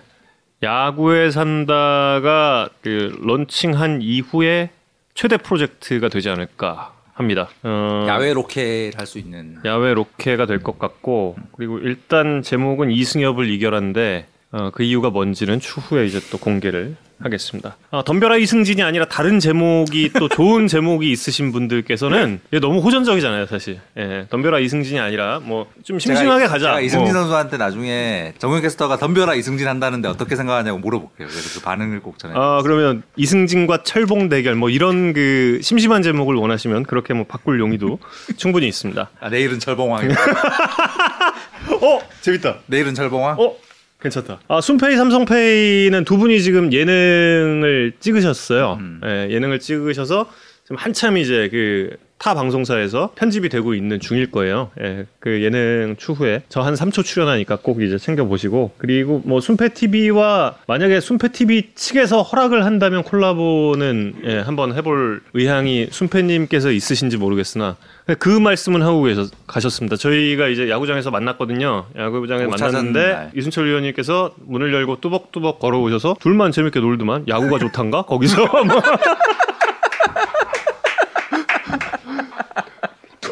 야구에 0.64 1.30
산다가 1.32 2.70
그 2.82 3.18
런칭한 3.22 4.02
이후에 4.02 4.70
최대 5.14 5.38
프로젝트가 5.38 6.10
되지 6.10 6.30
않을까 6.30 6.94
합니다. 7.14 7.50
어, 7.64 8.06
야외 8.08 8.34
로켓 8.34 8.92
할 8.98 9.06
수 9.08 9.18
있는 9.20 9.58
야외 9.66 9.94
로케가 9.94 10.46
될 10.46 10.60
것 10.62 10.78
같고 10.80 11.36
그리고 11.56 11.80
일단 11.80 12.42
제목은 12.42 12.92
이승엽을 12.92 13.50
이겨라인데 13.50 14.28
어, 14.52 14.70
그 14.72 14.84
이유가 14.84 15.10
뭔지는 15.10 15.60
추후에 15.60 16.06
이제 16.06 16.20
또 16.32 16.38
공개를 16.38 16.96
하겠습니다. 17.20 17.78
아, 17.92 18.04
덤벼라 18.04 18.38
이승진이 18.38 18.84
아니라 18.84 19.06
다른 19.06 19.40
제목이 19.40 20.12
또 20.20 20.28
좋은 20.30 20.68
제목이 20.68 21.12
있으신 21.12 21.52
분들께서는 21.52 22.40
이게 22.52 22.60
너무 22.60 22.80
호전적이잖아요, 22.82 23.48
사실. 23.48 23.80
예, 23.98 24.28
덤벼라 24.30 24.60
이승진이 24.60 25.00
아니라 25.00 25.40
뭐 25.40 25.68
좀 25.84 26.00
심심하게 26.00 26.42
제가, 26.46 26.52
가자. 26.54 26.66
제가 26.68 26.80
이승진 26.82 27.14
뭐. 27.14 27.22
선수한테 27.22 27.58
나중에 27.58 28.34
정현 28.40 28.62
캐스터가 28.62 28.98
덤벼라 28.98 29.36
이승진 29.36 29.68
한다는데 29.68 30.10
어떻게 30.10 30.36
생각하냐고 30.36 30.78
물어볼게요. 30.80 31.28
그래서 31.28 31.60
그 31.60 31.64
반응을 31.64 32.02
꼭 32.02 32.20
전해. 32.20 32.34
아 32.38 32.60
그러면 32.62 33.04
이승진과 33.16 33.84
철봉 33.84 34.30
대결 34.30 34.56
뭐 34.56 34.70
이런 34.70 35.14
그 35.14 35.60
심심한 35.64 36.04
제목을 36.04 36.36
원하시면 36.36 36.84
그렇게 36.84 37.14
뭐 37.14 37.26
바꿀 37.26 37.60
용의도 37.60 38.00
충분히 38.38 38.68
있습니다. 38.68 39.10
아, 39.20 39.30
내일은 39.30 39.60
철봉왕. 39.60 40.10
어 41.82 42.00
재밌다. 42.22 42.58
내일은 42.68 42.94
철봉왕. 42.94 43.38
어 43.40 43.56
괜찮다. 44.02 44.40
아 44.48 44.62
순페이 44.62 44.96
삼성페이는 44.96 46.06
두 46.06 46.18
분이 46.18 46.42
지금 46.42 46.72
예능을 46.72 47.94
찍으셨어요. 48.00 48.78
음. 48.80 49.02
예, 49.04 49.28
예능을 49.32 49.60
찍으셔서 49.60 50.30
지금 50.64 50.78
한참 50.78 51.18
이제 51.18 51.50
그 51.50 51.98
타 52.20 52.34
방송사에서 52.34 53.12
편집이 53.16 53.50
되고 53.50 53.74
있는 53.74 54.00
중일 54.00 54.32
거예요. 54.32 54.72
예, 54.82 55.06
그 55.20 55.44
예능 55.44 55.96
추후에 55.98 56.42
저 56.50 56.62
한 56.68 56.74
3초 56.74 57.06
출연하니까 57.06 57.58
꼭 57.62 57.82
이제 57.82 57.98
챙겨 57.98 58.26
보시고 58.26 58.72
그리고 58.78 59.22
뭐 59.24 59.40
순페 59.40 59.70
TV와 59.70 60.56
만약에 60.68 61.00
순페 61.00 61.30
TV 61.30 61.70
측에서 61.76 62.24
허락을 62.24 62.66
한다면 62.66 63.04
콜라보는 63.04 64.16
예, 64.26 64.40
한번 64.40 64.74
해볼 64.76 65.22
의향이 65.34 65.88
순페님께서 65.92 66.72
있으신지 66.72 67.18
모르겠으나 67.18 67.78
그 68.20 68.30
말씀은 68.30 68.82
하고 68.82 69.04
계셔, 69.04 69.26
가셨습니다. 69.48 69.96
저희가 69.98 70.48
이제 70.48 70.70
야구장에서 70.70 71.12
만났거든요. 71.12 71.86
야구장에 71.98 72.46
못 72.46 72.56
찾은 72.58 72.74
만났는데 72.74 73.14
날. 73.14 73.32
이순철 73.36 73.68
위원님께서 73.68 74.34
문을 74.46 74.74
열고 74.74 75.02
뚜벅뚜벅 75.02 75.60
걸어오셔서 75.60 76.16
둘만 76.20 76.52
재밌게 76.52 76.80
놀더만 76.80 77.26
야구가 77.28 77.60
좋단가 77.60 78.04
거기서 78.04 78.46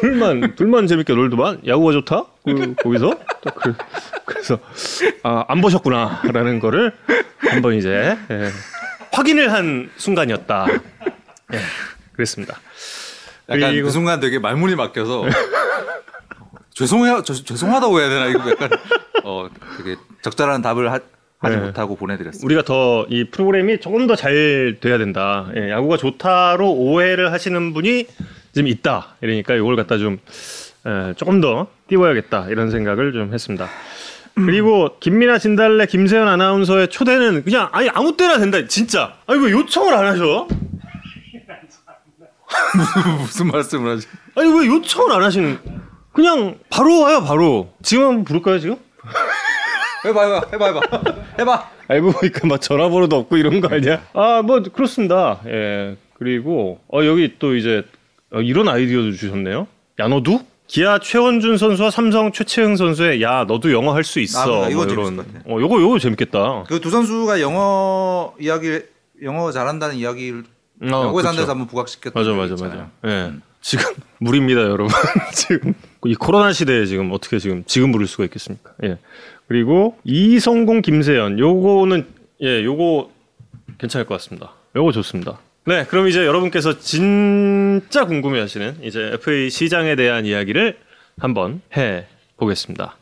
둘만 0.00 0.54
둘만 0.56 0.86
재밌게 0.86 1.14
놀더만 1.14 1.62
야구가 1.66 1.92
좋다 1.92 2.24
그, 2.44 2.74
거기서 2.82 3.10
딱 3.44 3.54
그, 3.56 3.74
그래서 4.24 4.58
아, 5.22 5.44
안 5.48 5.60
보셨구나라는 5.60 6.60
거를 6.60 6.92
한번 7.38 7.74
이제 7.74 8.16
예, 8.30 8.50
확인을 9.12 9.52
한 9.52 9.90
순간이었다. 9.96 10.66
예, 11.54 11.58
그랬습니다. 12.12 12.58
약간 13.48 13.70
그리고- 13.70 13.86
그 13.86 13.92
순간 13.92 14.20
되게 14.20 14.38
말문이 14.38 14.74
막혀서 14.74 15.24
죄송해요, 16.74 17.22
저- 17.22 17.34
죄송하다고 17.34 18.00
해야 18.00 18.08
되나 18.08 18.26
이거 18.26 18.50
약간 18.50 18.70
어 19.24 19.48
되게 19.78 19.96
적절한 20.22 20.62
답을 20.62 20.92
하, 20.92 20.98
지 20.98 21.04
네. 21.50 21.56
못하고 21.56 21.96
보내드렸습니다. 21.96 22.44
우리가 22.44 22.62
더 22.62 23.06
이 23.08 23.24
프로그램이 23.30 23.78
조금 23.80 24.06
더 24.06 24.16
잘 24.16 24.76
돼야 24.80 24.98
된다. 24.98 25.48
예, 25.56 25.70
야구가 25.70 25.96
좋다로 25.96 26.70
오해를 26.72 27.32
하시는 27.32 27.72
분이 27.72 28.06
지금 28.56 28.68
있다. 28.68 29.16
이러니까 29.20 29.54
이걸 29.54 29.76
갖다 29.76 29.98
좀 29.98 30.16
예, 30.86 31.12
조금 31.18 31.42
더 31.42 31.66
띄워야겠다 31.88 32.46
이런 32.48 32.70
생각을 32.70 33.12
좀 33.12 33.34
했습니다. 33.34 33.68
그리고 34.34 34.96
김민아 34.98 35.36
진달래 35.38 35.84
김세현 35.84 36.26
아나운서의 36.26 36.88
초대는 36.88 37.44
그냥 37.44 37.68
아니 37.72 37.90
아무 37.90 38.16
때나 38.16 38.38
된다 38.38 38.66
진짜 38.66 39.14
아니 39.26 39.44
왜 39.44 39.50
요청을 39.50 39.92
안 39.92 40.06
하셔? 40.06 40.48
무슨 43.20 43.48
말씀을 43.48 43.92
하지? 43.92 44.06
아니 44.36 44.48
왜 44.58 44.66
요청을 44.68 45.12
안 45.14 45.22
하시는 45.22 45.58
그냥 46.14 46.56
바로 46.70 47.00
와요 47.00 47.22
바로 47.24 47.74
지금 47.82 48.04
한번 48.04 48.24
부를까요 48.24 48.58
지금? 48.58 48.76
해봐 50.06 50.22
해봐 50.24 50.46
해봐 50.52 50.66
해봐 50.66 51.04
해봐. 51.40 51.70
알고 51.88 52.12
보니까 52.12 52.46
막 52.46 52.58
전화번호도 52.60 53.16
없고 53.16 53.36
이런 53.36 53.60
거 53.60 53.68
아니야? 53.68 54.02
아, 54.14 54.40
뭐 54.42 54.62
그렇습니다. 54.62 55.40
예. 55.46 55.96
그리고 56.14 56.80
어 56.90 57.04
여기 57.04 57.34
또 57.38 57.54
이제 57.54 57.84
어, 58.32 58.40
이런 58.40 58.68
아이디어도 58.68 59.12
주셨네요. 59.12 59.66
야 60.00 60.08
너도? 60.08 60.40
기아 60.66 60.98
최원준 60.98 61.58
선수와 61.58 61.90
삼성 61.90 62.32
최채흥 62.32 62.74
선수의 62.76 63.22
야 63.22 63.44
너도 63.46 63.72
영어 63.72 63.94
할 63.94 64.02
수 64.02 64.18
있어. 64.20 64.40
아, 64.42 64.46
뭐 64.46 64.68
이거 64.68 64.84
이런. 64.84 64.96
재밌을 65.04 65.16
것 65.16 65.32
같아. 65.32 65.44
어 65.54 65.60
요거 65.60 65.80
요거 65.80 65.98
재밌겠다. 66.00 66.64
그 66.64 66.80
두 66.80 66.90
선수가 66.90 67.40
영어 67.40 68.34
이야기 68.40 68.80
영어 69.22 69.50
잘한다는 69.52 69.94
이야기를 69.96 70.42
어, 70.92 71.06
야구에 71.06 71.22
산 71.22 71.32
그쵸. 71.32 71.42
데서 71.42 71.52
한번 71.52 71.68
부각시켰던 71.68 72.12
맞아 72.20 72.34
맞아. 72.36 72.64
맞아. 72.64 72.90
예. 73.06 73.32
지금 73.62 73.84
물입니다 74.18 74.60
여러분. 74.62 74.88
지금 75.32 75.74
이 76.04 76.14
코로나 76.16 76.52
시대에 76.52 76.84
지금 76.86 77.12
어떻게 77.12 77.38
지금 77.38 77.62
지금 77.66 77.90
물을 77.90 78.06
수가 78.08 78.24
있겠습니까? 78.24 78.72
예. 78.84 78.98
그리고 79.46 79.96
이성공 80.04 80.82
김세연 80.82 81.38
요거는 81.38 82.06
예 82.42 82.64
요거 82.64 83.10
괜찮을 83.78 84.04
것 84.06 84.14
같습니다. 84.16 84.52
요거 84.74 84.90
좋습니다. 84.92 85.38
네, 85.66 85.84
그럼 85.84 86.08
이제 86.08 86.24
여러분께서 86.24 86.78
진짜 86.78 88.04
궁금해하시는 88.06 88.78
이제 88.82 89.10
FA 89.14 89.50
시장에 89.50 89.96
대한 89.96 90.24
이야기를 90.24 90.78
한번 91.18 91.60
해 91.76 92.06
보겠습니다. 92.36 92.96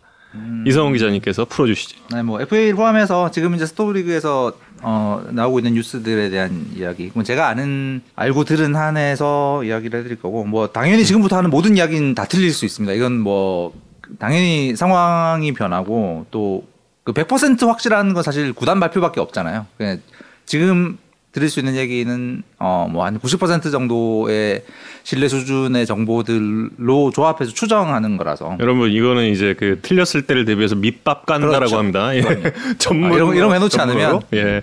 이성훈 0.66 0.94
기자님께서 0.94 1.44
풀어주시죠. 1.44 1.96
네, 2.12 2.22
뭐 2.22 2.40
FA를 2.40 2.74
포함해서 2.74 3.30
지금 3.30 3.54
이제 3.54 3.66
스토리그에서 3.66 4.52
어, 4.82 5.24
나오고 5.30 5.60
있는 5.60 5.74
뉴스들에 5.74 6.30
대한 6.30 6.66
이야기. 6.74 7.08
그럼 7.10 7.24
제가 7.24 7.48
아는 7.48 8.02
알고 8.16 8.44
들은 8.44 8.74
한에서 8.74 9.62
이야기를 9.64 10.00
해드릴 10.00 10.20
거고, 10.20 10.44
뭐 10.44 10.68
당연히 10.68 11.04
지금부터 11.04 11.36
하는 11.36 11.50
모든 11.50 11.76
이야기는 11.76 12.14
다 12.14 12.24
틀릴 12.24 12.52
수 12.52 12.64
있습니다. 12.64 12.92
이건 12.94 13.18
뭐 13.20 13.72
당연히 14.18 14.74
상황이 14.76 15.52
변하고 15.52 16.26
또 16.30 16.74
그 17.04 17.12
100% 17.12 17.66
확실한 17.66 18.14
건 18.14 18.22
사실 18.22 18.52
구단 18.52 18.80
발표밖에 18.80 19.20
없잖아요. 19.20 19.66
그냥 19.76 20.00
지금 20.46 20.98
드릴 21.34 21.50
수 21.50 21.58
있는 21.58 21.74
얘기는 21.74 22.42
어 22.58 22.86
뭐 22.88 23.04
한 23.04 23.18
90% 23.18 23.70
정도의 23.72 24.62
신뢰 25.02 25.28
수준의 25.28 25.84
정보들로 25.86 27.10
조합해서 27.12 27.52
추정하는 27.52 28.16
거라서 28.16 28.56
여러분 28.60 28.90
이거는 28.90 29.26
이제 29.30 29.54
그 29.58 29.80
틀렸을 29.82 30.22
때를 30.26 30.44
대비해서 30.44 30.74
밑밥 30.76 31.26
깐다라고 31.26 31.58
그렇죠. 31.58 31.78
합니다. 31.78 32.14
예. 32.16 32.22
전문 32.78 33.12
아, 33.12 33.14
이런- 33.16 33.36
이런 33.36 33.48
거 33.48 33.54
해놓지. 33.54 33.78
않으면 33.80 34.20
예. 34.34 34.62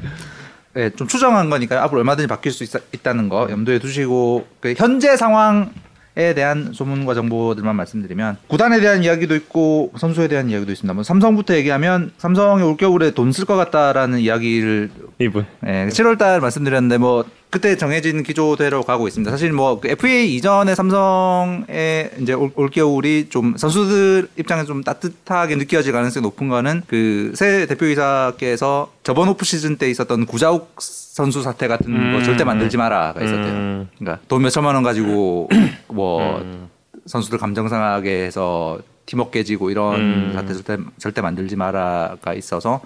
예, 0.78 0.90
좀 0.92 1.06
추정한 1.08 1.50
거니까 1.50 1.84
앞으로 1.84 2.00
얼마든지 2.00 2.28
바뀔 2.30 2.54
수 2.54 2.64
있, 2.64 2.70
다는거 3.04 3.50
염두에 3.52 3.78
두시고 3.80 4.48
그 4.62 4.74
현재 4.78 5.18
상황 5.18 5.72
에 6.18 6.34
대한 6.34 6.74
소문과 6.74 7.14
정보들만 7.14 7.74
말씀드리면 7.76 8.38
구단에 8.48 8.82
대한 8.82 9.02
이야기도 9.02 9.34
있고 9.36 9.94
선수에 9.98 10.28
대한 10.28 10.50
이야기도 10.50 10.72
있습니다. 10.74 10.94
뭐 10.94 11.04
삼성부터 11.04 11.56
얘기하면 11.56 12.12
삼성이 12.18 12.64
올겨울에 12.64 13.12
돈 13.12 13.32
쓸 13.32 13.46
것 13.46 13.56
같다라는 13.56 14.20
이야기를 14.20 14.90
이분. 15.20 15.46
예, 15.66 15.88
7월 15.90 16.18
달 16.18 16.42
말씀드렸는데 16.42 16.98
뭐 16.98 17.24
그때 17.52 17.76
정해진 17.76 18.24
기조대로 18.24 18.82
가고 18.82 19.08
있습니다. 19.08 19.30
사실 19.30 19.52
뭐그 19.52 19.90
FA 19.90 20.36
이전에 20.36 20.74
삼성의 20.74 22.12
이제 22.22 22.34
올, 22.34 22.50
올겨울이 22.56 23.28
좀 23.30 23.56
선수들 23.58 24.30
입장에서 24.38 24.68
좀 24.68 24.84
따뜻하게 24.84 25.58
느껴질 25.58 25.92
가능성이 25.92 26.24
높은 26.24 26.48
거는 26.48 26.84
그 26.88 27.32
새 27.36 27.66
대표이사께서 27.66 28.92
저번 29.04 29.28
오프 29.30 29.46
시즌 29.46 29.78
때 29.78 29.90
있었던 29.90 30.26
구자욱 30.26 30.76
선수 30.80 31.42
사태 31.42 31.68
같은 31.68 31.92
거 32.12 32.20
음. 32.20 32.24
절대 32.24 32.44
만들지 32.44 32.78
마라가 32.78 33.22
있었대요. 33.22 33.54
음. 33.54 33.90
그러니까 33.98 34.24
돈 34.28 34.44
몇천만 34.44 34.76
원 34.76 34.84
가지고 34.84 35.50
뭐 35.88 36.40
음. 36.40 36.70
선수들 37.06 37.38
감정 37.38 37.68
상하게 37.68 38.24
해서 38.26 38.80
팀워크 39.06 39.32
깨지고 39.32 39.72
이런 39.72 40.00
음. 40.00 40.32
사태 40.36 40.54
절대 40.54 40.78
절대 40.98 41.22
만들지 41.22 41.56
마라가 41.56 42.34
있어서 42.34 42.82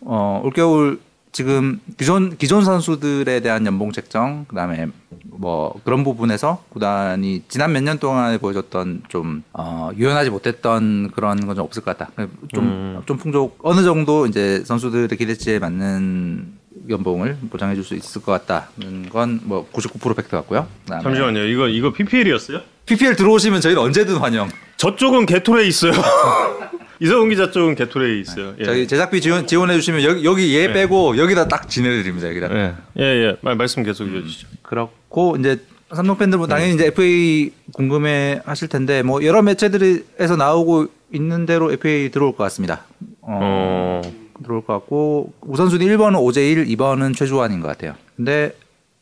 어 0.00 0.40
올겨울 0.44 1.00
지금 1.32 1.80
기존 1.98 2.36
기존 2.36 2.64
선수들에 2.64 3.40
대한 3.40 3.64
연봉 3.66 3.92
책정 3.92 4.46
그다음에 4.48 4.88
뭐 5.30 5.78
그런 5.84 6.02
부분에서 6.04 6.64
구단이 6.70 7.42
지난 7.48 7.72
몇 7.72 7.82
년 7.82 7.98
동안에 7.98 8.38
보여줬던 8.38 9.02
좀 9.08 9.42
어, 9.52 9.90
유연하지 9.96 10.30
못했던 10.30 11.10
그런 11.12 11.46
건 11.46 11.54
좀 11.56 11.64
없을 11.64 11.82
것 11.82 11.96
같다. 11.96 12.10
좀좀 12.54 12.64
음. 12.64 13.02
풍족 13.18 13.58
어느 13.62 13.82
정도 13.82 14.26
이제 14.26 14.62
선수들의 14.64 15.08
기대치에 15.16 15.58
맞는 15.58 16.54
연봉을 16.88 17.36
보장해 17.50 17.74
줄 17.74 17.84
수 17.84 17.94
있을 17.94 18.22
것 18.22 18.32
같다는 18.46 19.08
건 19.10 19.40
뭐 19.44 19.68
99% 19.72 20.16
팩트 20.16 20.30
같고요. 20.30 20.66
잠시만요. 20.88 21.44
이거 21.44 21.68
이거 21.68 21.92
PPL이었어요? 21.92 22.60
PPL 22.86 23.16
들어오시면 23.16 23.60
저희는 23.60 23.82
언제든 23.82 24.16
환영. 24.16 24.48
저쪽은 24.78 25.26
게토레이 25.26 25.68
있어요. 25.68 25.92
이성훈 27.00 27.28
기자 27.30 27.50
쪽은 27.50 27.74
게토레이 27.74 28.20
있어요. 28.20 28.54
예. 28.58 28.64
저희 28.64 28.88
제작비 28.88 29.20
지원 29.20 29.46
지원해 29.46 29.74
주시면 29.74 30.02
여기 30.02 30.24
여기 30.24 30.56
얘 30.56 30.66
네. 30.66 30.72
빼고 30.72 31.16
여기다 31.16 31.48
딱 31.48 31.68
지내드립니다. 31.68 32.28
여기다. 32.28 32.54
예, 32.54 32.74
예, 32.98 33.02
예. 33.02 33.36
말, 33.40 33.56
말씀 33.56 33.82
계속 33.82 34.06
이어주시죠. 34.06 34.48
그렇고 34.62 35.36
이제 35.38 35.60
삼성 35.94 36.18
팬들은 36.18 36.44
네. 36.44 36.48
당연히 36.48 36.74
이제 36.74 36.86
FA 36.86 37.52
궁금해 37.72 38.40
하실 38.44 38.68
텐데 38.68 39.02
뭐 39.02 39.24
여러 39.24 39.42
매체들에서 39.42 40.36
나오고 40.36 40.88
있는 41.12 41.46
대로 41.46 41.72
FA 41.72 42.10
들어올 42.10 42.32
것 42.32 42.44
같습니다. 42.44 42.84
어, 43.20 43.38
어, 43.40 44.02
들어올 44.42 44.64
것 44.64 44.72
같고 44.74 45.32
우선순위 45.42 45.86
1번은 45.86 46.20
오재일, 46.20 46.66
2번은 46.66 47.16
최주환인 47.16 47.60
것 47.60 47.68
같아요. 47.68 47.94
근데 48.16 48.52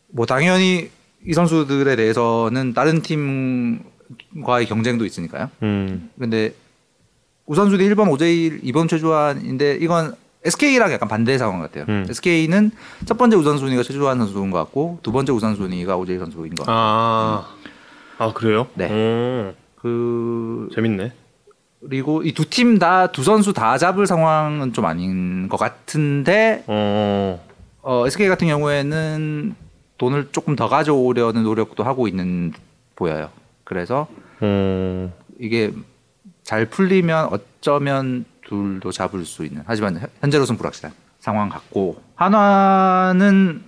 뭐 0.09 0.27
당연히 0.27 0.91
이 1.27 1.33
선수들에 1.33 1.97
대해서는 1.97 2.73
다른 2.73 3.03
팀과의 3.03 4.67
경쟁도 4.67 5.05
있으니까요. 5.05 5.51
음, 5.63 6.11
근데 6.19 6.55
우선순위 7.47 7.89
1번 7.91 8.11
오재일, 8.11 8.61
2번 8.63 8.89
최주환인데 8.89 9.79
이건 9.81 10.15
SK랑 10.45 10.93
약간 10.93 11.09
반대 11.09 11.39
상황 11.39 11.61
같아요. 11.61 11.85
음. 11.89 12.07
SK는 12.09 12.71
첫 13.05 13.17
번째 13.19 13.37
우선순위가 13.37 13.83
최주환 13.83 14.19
선수인 14.19 14.51
것 14.51 14.59
같고 14.59 14.99
두 15.03 15.13
번째 15.13 15.33
우선순위가 15.33 15.97
오재일 15.97 16.19
선수인 16.21 16.55
것 16.55 16.67
같고 16.67 16.73
아, 16.73 17.47
아 18.19 18.33
그래요? 18.33 18.67
네. 18.75 18.87
오, 18.91 19.55
그 19.81 20.69
재밌네. 20.75 21.13
그리고 21.81 22.23
이 22.23 22.33
두 22.33 22.45
팀 22.49 22.79
다 22.79 23.09
두 23.13 23.23
선수 23.23 23.53
다 23.53 23.79
잡을 23.79 24.07
상황은 24.07 24.73
좀 24.73 24.85
아닌 24.87 25.49
것 25.49 25.57
같은데 25.57 26.65
어, 26.67 27.41
어, 27.83 28.07
SK 28.07 28.29
같은 28.29 28.49
경우에는 28.49 29.55
돈을 29.99 30.29
조금 30.33 30.57
더 30.57 30.69
가져오려는 30.69 31.43
노력도 31.45 31.83
하고 31.85 32.09
있는 32.09 32.53
보여요. 32.97 33.31
그래서 33.65 34.07
어, 34.41 35.13
이게 35.39 35.73
잘 36.47 36.65
풀리면 36.67 37.29
어쩌면 37.33 38.25
둘도 38.47 38.93
잡을 38.93 39.25
수 39.25 39.45
있는 39.45 39.63
하지만 39.67 39.99
현- 39.99 40.09
현재로서는 40.21 40.57
불확실한 40.59 40.95
상황 41.19 41.49
같고 41.49 42.01
한화는 42.15 43.63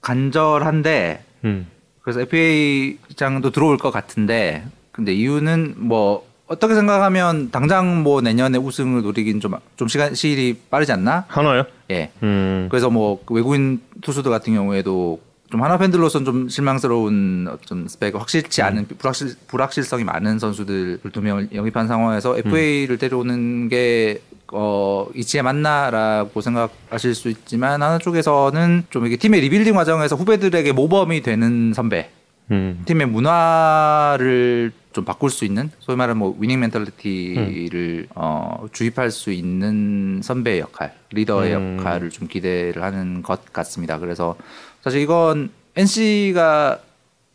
간절한데 0.00 1.24
음, 1.44 1.66
그래서 2.02 2.20
FA 2.20 2.98
장도 3.16 3.50
들어올 3.50 3.78
것 3.78 3.90
같은데 3.90 4.64
근데 4.92 5.12
이유는 5.12 5.74
뭐 5.76 6.24
어떻게 6.46 6.74
생각하면 6.74 7.50
당장 7.50 8.04
뭐 8.04 8.20
내년에 8.20 8.58
우승을 8.58 9.02
노리긴 9.02 9.40
좀 9.40 9.54
좀 9.76 9.88
시간 9.88 10.14
시일이 10.14 10.56
빠르지 10.70 10.92
않나? 10.92 11.24
한화요? 11.26 11.64
예. 11.90 12.12
음, 12.22 12.68
그래서 12.70 12.90
뭐그 12.90 13.34
외국인 13.34 13.80
투수들 14.02 14.30
같은 14.30 14.54
경우에도 14.54 15.20
좀 15.54 15.62
한화 15.62 15.78
팬들로서는 15.78 16.24
좀 16.24 16.48
실망스러운 16.48 17.46
어떤 17.48 17.86
스펙 17.86 18.16
확실치 18.16 18.60
않은 18.62 18.88
불확실 18.98 19.36
불확실성이 19.46 20.02
많은 20.02 20.40
선수들 20.40 20.98
두 21.12 21.22
명을 21.22 21.50
영입한 21.54 21.86
상황에서 21.86 22.36
FA를 22.36 22.98
데려오는 22.98 23.68
게 23.68 24.20
어, 24.52 25.06
이치에 25.14 25.42
맞나라고 25.42 26.40
생각하실 26.40 27.14
수 27.14 27.28
있지만 27.28 27.84
한화 27.84 27.98
쪽에서는 27.98 28.86
좀 28.90 29.06
이게 29.06 29.16
팀의 29.16 29.42
리빌딩 29.42 29.74
과정에서 29.74 30.16
후배들에게 30.16 30.72
모범이 30.72 31.22
되는 31.22 31.72
선배, 31.72 32.10
음, 32.50 32.82
팀의 32.84 33.06
문화를 33.06 34.72
좀 34.92 35.04
바꿀 35.04 35.30
수 35.30 35.44
있는 35.44 35.70
소위 35.78 35.96
말하는 35.96 36.18
뭐 36.18 36.36
winning 36.36 36.58
mentality를 36.58 38.08
어, 38.16 38.66
주입할 38.72 39.12
수 39.12 39.30
있는 39.30 40.20
선배의 40.20 40.58
역할, 40.58 40.94
리더의 41.12 41.54
음. 41.54 41.78
역할을 41.78 42.10
좀 42.10 42.26
기대를 42.26 42.82
하는 42.82 43.22
것 43.22 43.52
같습니다. 43.52 44.00
그래서 44.00 44.36
사실 44.84 45.00
이건 45.00 45.48
NC가 45.76 46.78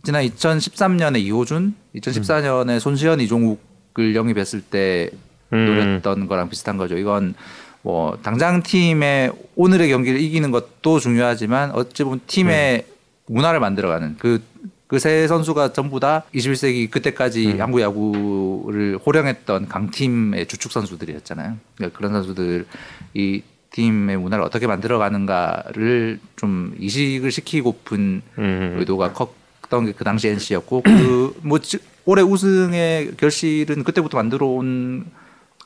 지난 0.04 0.24
2013년에 0.24 1.20
이호준, 1.20 1.74
2014년에 1.96 2.80
손시헌, 2.80 3.20
이종욱을 3.22 4.16
영입했을 4.16 4.62
때 4.62 5.10
음. 5.52 5.66
노렸던 5.66 6.28
거랑 6.28 6.50
비슷한 6.50 6.78
거죠. 6.78 6.96
이건 6.96 7.34
뭐 7.82 8.20
당장 8.22 8.62
팀의 8.62 9.32
오늘의 9.56 9.90
경기를 9.90 10.22
이기는 10.22 10.52
것도 10.52 11.00
중요하지만 11.00 11.72
어찌 11.72 12.04
보면 12.04 12.22
팀의 12.28 12.86
문화를 13.26 13.60
만들어가는 13.60 14.18
그 14.20 14.40
그 14.90 14.98
세 14.98 15.28
선수가 15.28 15.74
전부 15.74 16.00
다 16.00 16.24
21세기 16.34 16.90
그때까지 16.90 17.60
한국 17.60 17.80
야구를 17.80 18.98
호령했던 18.98 19.68
강팀의 19.68 20.48
주축 20.48 20.72
선수들이었잖아요. 20.72 21.58
그러니까 21.76 21.96
그런 21.96 22.12
선수들 22.12 22.66
이 23.14 23.44
팀의 23.80 24.18
문화를 24.18 24.44
어떻게 24.44 24.68
만들어가는가를 24.68 26.20
좀 26.36 26.76
이식을 26.80 27.32
시키고픈 27.32 28.22
음, 28.38 28.76
의도가 28.80 29.14
컸던 29.14 29.86
게 29.86 29.94
그 29.94 30.04
당시 30.04 30.28
NC였고 30.28 30.82
그뭐 30.82 31.60
올해 32.06 32.22
우승의 32.24 33.12
결실은 33.18 33.84
그때부터 33.84 34.18
만들어 34.18 34.48
온 34.48 35.06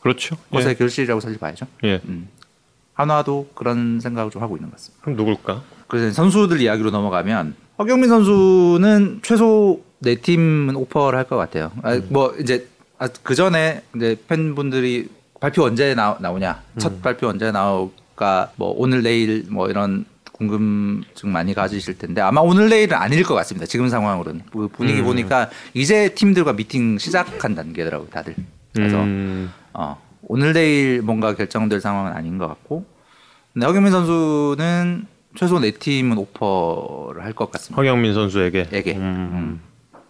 그렇죠. 0.02 0.36
것의 0.52 0.68
예. 0.70 0.74
결실이라고 0.76 1.22
사실 1.22 1.40
봐야죠. 1.40 1.66
예. 1.86 2.02
음. 2.06 2.28
한화도 2.94 3.50
그런 3.56 4.00
생각을 4.00 4.30
좀 4.30 4.42
하고 4.44 4.56
있는 4.58 4.70
것 4.70 4.76
같습니다. 4.76 5.02
그럼 5.04 5.18
누굴까? 5.18 5.64
그래서 5.88 6.12
선수들 6.14 6.62
이야기로 6.62 6.92
넘어가면 6.92 7.56
허경민 7.80 8.10
선수는 8.10 9.22
최소 9.24 9.82
네 10.00 10.16
팀은 10.16 10.76
오퍼를 10.76 11.18
할 11.18 11.26
것 11.26 11.38
같아요. 11.38 11.72
아, 11.82 12.00
뭐 12.10 12.36
이제 12.40 12.68
그 13.24 13.34
전에 13.36 13.82
이제 13.96 14.16
팬분들이 14.28 15.08
발표 15.40 15.64
언제 15.64 15.94
나, 15.96 16.18
나오냐, 16.20 16.62
첫 16.78 17.02
발표 17.02 17.28
언제 17.28 17.52
나올 17.52 17.90
까, 18.16 18.52
뭐 18.56 18.74
오늘 18.78 19.02
내일 19.04 19.46
뭐 19.50 19.70
이런 19.70 20.06
궁금증 20.32 21.32
많이 21.32 21.54
가지실 21.54 21.98
텐데 21.98 22.22
아마 22.22 22.42
오늘 22.42 22.70
내일은 22.70 22.98
아닐 22.98 23.24
것 23.24 23.34
같습니다. 23.36 23.66
지금 23.66 23.88
상황으로는 23.90 24.42
그 24.52 24.68
분위기 24.68 25.00
음. 25.00 25.06
보니까 25.06 25.50
이제 25.74 26.10
팀들과 26.14 26.54
미팅 26.54 26.98
시작한 26.98 27.56
단계더라고요, 27.56 28.10
다들. 28.10 28.36
그래서 28.74 28.98
음, 29.04 29.52
어, 29.74 30.02
오늘 30.24 30.54
내일 30.54 31.02
뭔가 31.02 31.36
결정될 31.36 31.80
상황은 31.82 32.14
아닌 32.14 32.38
것 32.40 32.48
같고 32.48 32.86
근데 33.54 33.68
허경민 33.68 33.92
선수는 33.92 35.06
최소 35.36 35.60
네 35.60 35.72
팀은 35.72 36.18
오퍼를 36.18 37.24
할 37.24 37.34
것 37.34 37.52
같습니다. 37.52 37.80
허경민 37.80 38.14
선수에게. 38.14 38.70
에게. 38.72 38.96
음, 38.96 39.62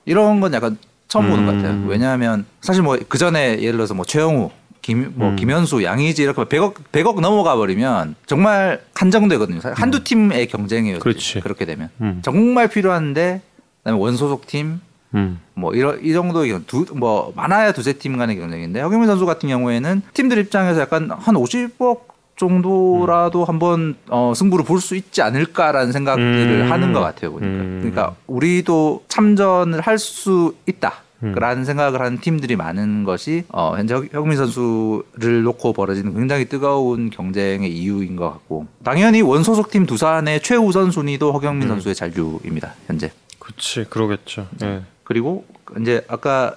이런 0.06 0.39
건 0.39 0.54
약간 0.54 0.78
처음 1.10 1.30
보는 1.30 1.46
것 1.46 1.52
음. 1.54 1.62
같아요. 1.62 1.86
왜냐하면 1.88 2.46
사실 2.62 2.82
뭐 2.82 2.98
그 3.10 3.18
전에 3.18 3.60
예를 3.62 3.74
들어서 3.74 3.94
뭐 3.94 4.06
최영우, 4.06 4.50
김, 4.84 5.13
뭐 5.15 5.30
음. 5.30 5.36
김현수, 5.38 5.84
양의지 5.84 6.22
이렇게 6.24 6.43
100억 6.43 6.74
100억 6.91 7.22
넘어가 7.22 7.56
버리면 7.56 8.15
정말 8.28 8.82
한정되거든요. 8.93 9.62
한두 9.74 10.04
팀의 10.04 10.48
경쟁이에요. 10.48 11.00
그렇지. 11.00 11.39
그렇게 11.39 11.65
되면 11.65 11.89
음. 12.02 12.19
정말 12.22 12.67
필요한데 12.67 13.41
그다음에 13.80 14.00
원소속 14.00 14.46
팀, 14.46 14.82
음, 15.15 15.39
뭐 15.54 15.74
이런 15.74 16.00
이 16.04 16.12
정도의 16.12 16.52
경- 16.52 16.63
두, 16.67 16.86
뭐 16.96 17.32
많아야 17.36 17.72
두세 17.72 17.93
팀 17.93 18.17
간의 18.17 18.38
경쟁인데 18.38 18.82
허경민 18.82 19.08
선수 19.08 19.26
같은 19.26 19.48
경우에는 19.48 20.02
팀들 20.13 20.38
입장에서 20.39 20.82
약간 20.82 21.10
한 21.12 21.36
50억 21.36 22.02
정도라도 22.36 23.46
한번 23.46 23.96
어, 24.10 24.34
승부를 24.36 24.65
볼 24.65 24.82
수 24.82 24.96
있지 24.98 25.22
않을까라는 25.22 25.93
생각들을 25.93 26.65
음. 26.65 26.72
하는 26.72 26.91
것 26.91 27.00
같아요 27.00 27.32
보니까 27.32 27.48
음. 27.48 27.78
그러니까 27.82 28.15
우리도 28.28 29.04
참전을 29.08 29.80
할 29.82 29.98
수 29.98 30.56
있다. 30.65 31.03
음. 31.24 31.32
라는 31.34 31.64
생각을 31.66 32.02
하는 32.02 32.20
팀들이 32.20 32.56
많은 32.56 33.04
것이 33.04 33.44
어, 33.50 33.74
현재 33.78 33.94
허- 33.94 34.02
허경민 34.02 34.38
선수를 34.38 35.44
놓고 35.44 35.74
벌어지는 35.74 36.14
굉장히 36.14 36.46
뜨거운 36.46 37.10
경쟁의 37.10 37.72
이유인 37.72 38.16
것 38.16 38.30
같고 38.30 38.68
당연히 38.84 39.22
원소속 39.22 39.72
팀 39.72 39.86
두산의 39.86 40.42
최우선 40.42 40.92
순위도 40.92 41.32
허경민 41.32 41.64
음. 41.64 41.68
선수의 41.70 41.96
잔류입니다 41.96 42.74
현재 42.88 43.12
그치, 43.40 43.84
그러겠죠. 43.90 44.48
예. 44.64 44.82
그리고 45.04 45.46
이제 45.82 46.04
아까 46.08 46.56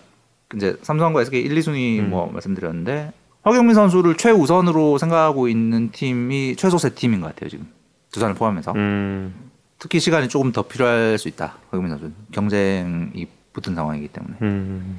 이제 0.54 0.76
삼성과 0.82 1.22
SK 1.22 1.40
1, 1.42 1.54
2순위 1.56 1.98
음. 2.00 2.10
뭐 2.10 2.30
말씀드렸는데 2.32 3.12
허경민 3.44 3.74
선수를 3.74 4.16
최우선으로 4.16 4.98
생각하고 4.98 5.48
있는 5.48 5.90
팀이 5.90 6.56
최소 6.56 6.78
세 6.78 6.90
팀인 6.90 7.20
것 7.20 7.28
같아요 7.34 7.50
지금 7.50 7.66
두산을 8.12 8.34
포함해서 8.34 8.72
음, 8.72 9.34
특히 9.78 9.98
시간이 10.00 10.28
조금 10.28 10.52
더 10.52 10.62
필요할 10.62 11.18
수 11.18 11.28
있다 11.28 11.56
허경민 11.72 11.90
선수 11.90 12.04
는 12.04 12.14
경쟁이 12.32 13.26
붙은 13.56 13.74
상황이기 13.74 14.08
때문에 14.08 14.34
음, 14.42 14.96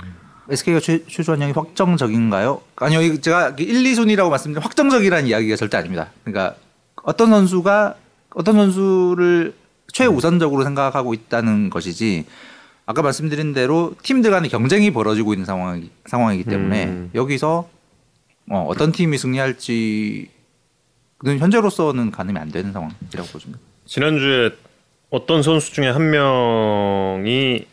SK가 0.49 0.79
최, 0.79 1.05
최주환 1.05 1.41
형이 1.41 1.53
확정적인가요? 1.53 2.61
아니요 2.75 3.21
제가 3.21 3.55
1, 3.57 3.83
2순위라고 3.83 4.29
말씀드린 4.29 4.63
확정적이라는 4.63 5.27
이야기가 5.27 5.55
절대 5.55 5.77
아닙니다 5.77 6.09
그러니까 6.23 6.55
어떤 7.03 7.29
선수가 7.29 7.95
어떤 8.31 8.55
선수를 8.55 9.53
최우선적으로 9.93 10.63
생각하고 10.63 11.13
있다는 11.13 11.69
것이지 11.69 12.25
아까 12.85 13.01
말씀드린 13.01 13.53
대로 13.53 13.93
팀들 14.01 14.31
간의 14.31 14.49
경쟁이 14.49 14.91
벌어지고 14.91 15.33
있는 15.33 15.45
상황이, 15.45 15.89
상황이기 16.05 16.45
때문에 16.45 16.85
음. 16.85 17.11
여기서 17.13 17.69
어, 18.49 18.65
어떤 18.69 18.93
팀이 18.93 19.17
승리할지는 19.17 20.27
현재로서는 21.21 22.11
가늠이 22.11 22.37
안 22.39 22.49
되는 22.49 22.71
상황이라고 22.71 23.27
보십니다. 23.31 23.59
지난주에 23.85 24.51
어떤 25.09 25.43
선수 25.43 25.73
중에 25.73 25.89
한 25.89 26.09
명이 26.09 27.65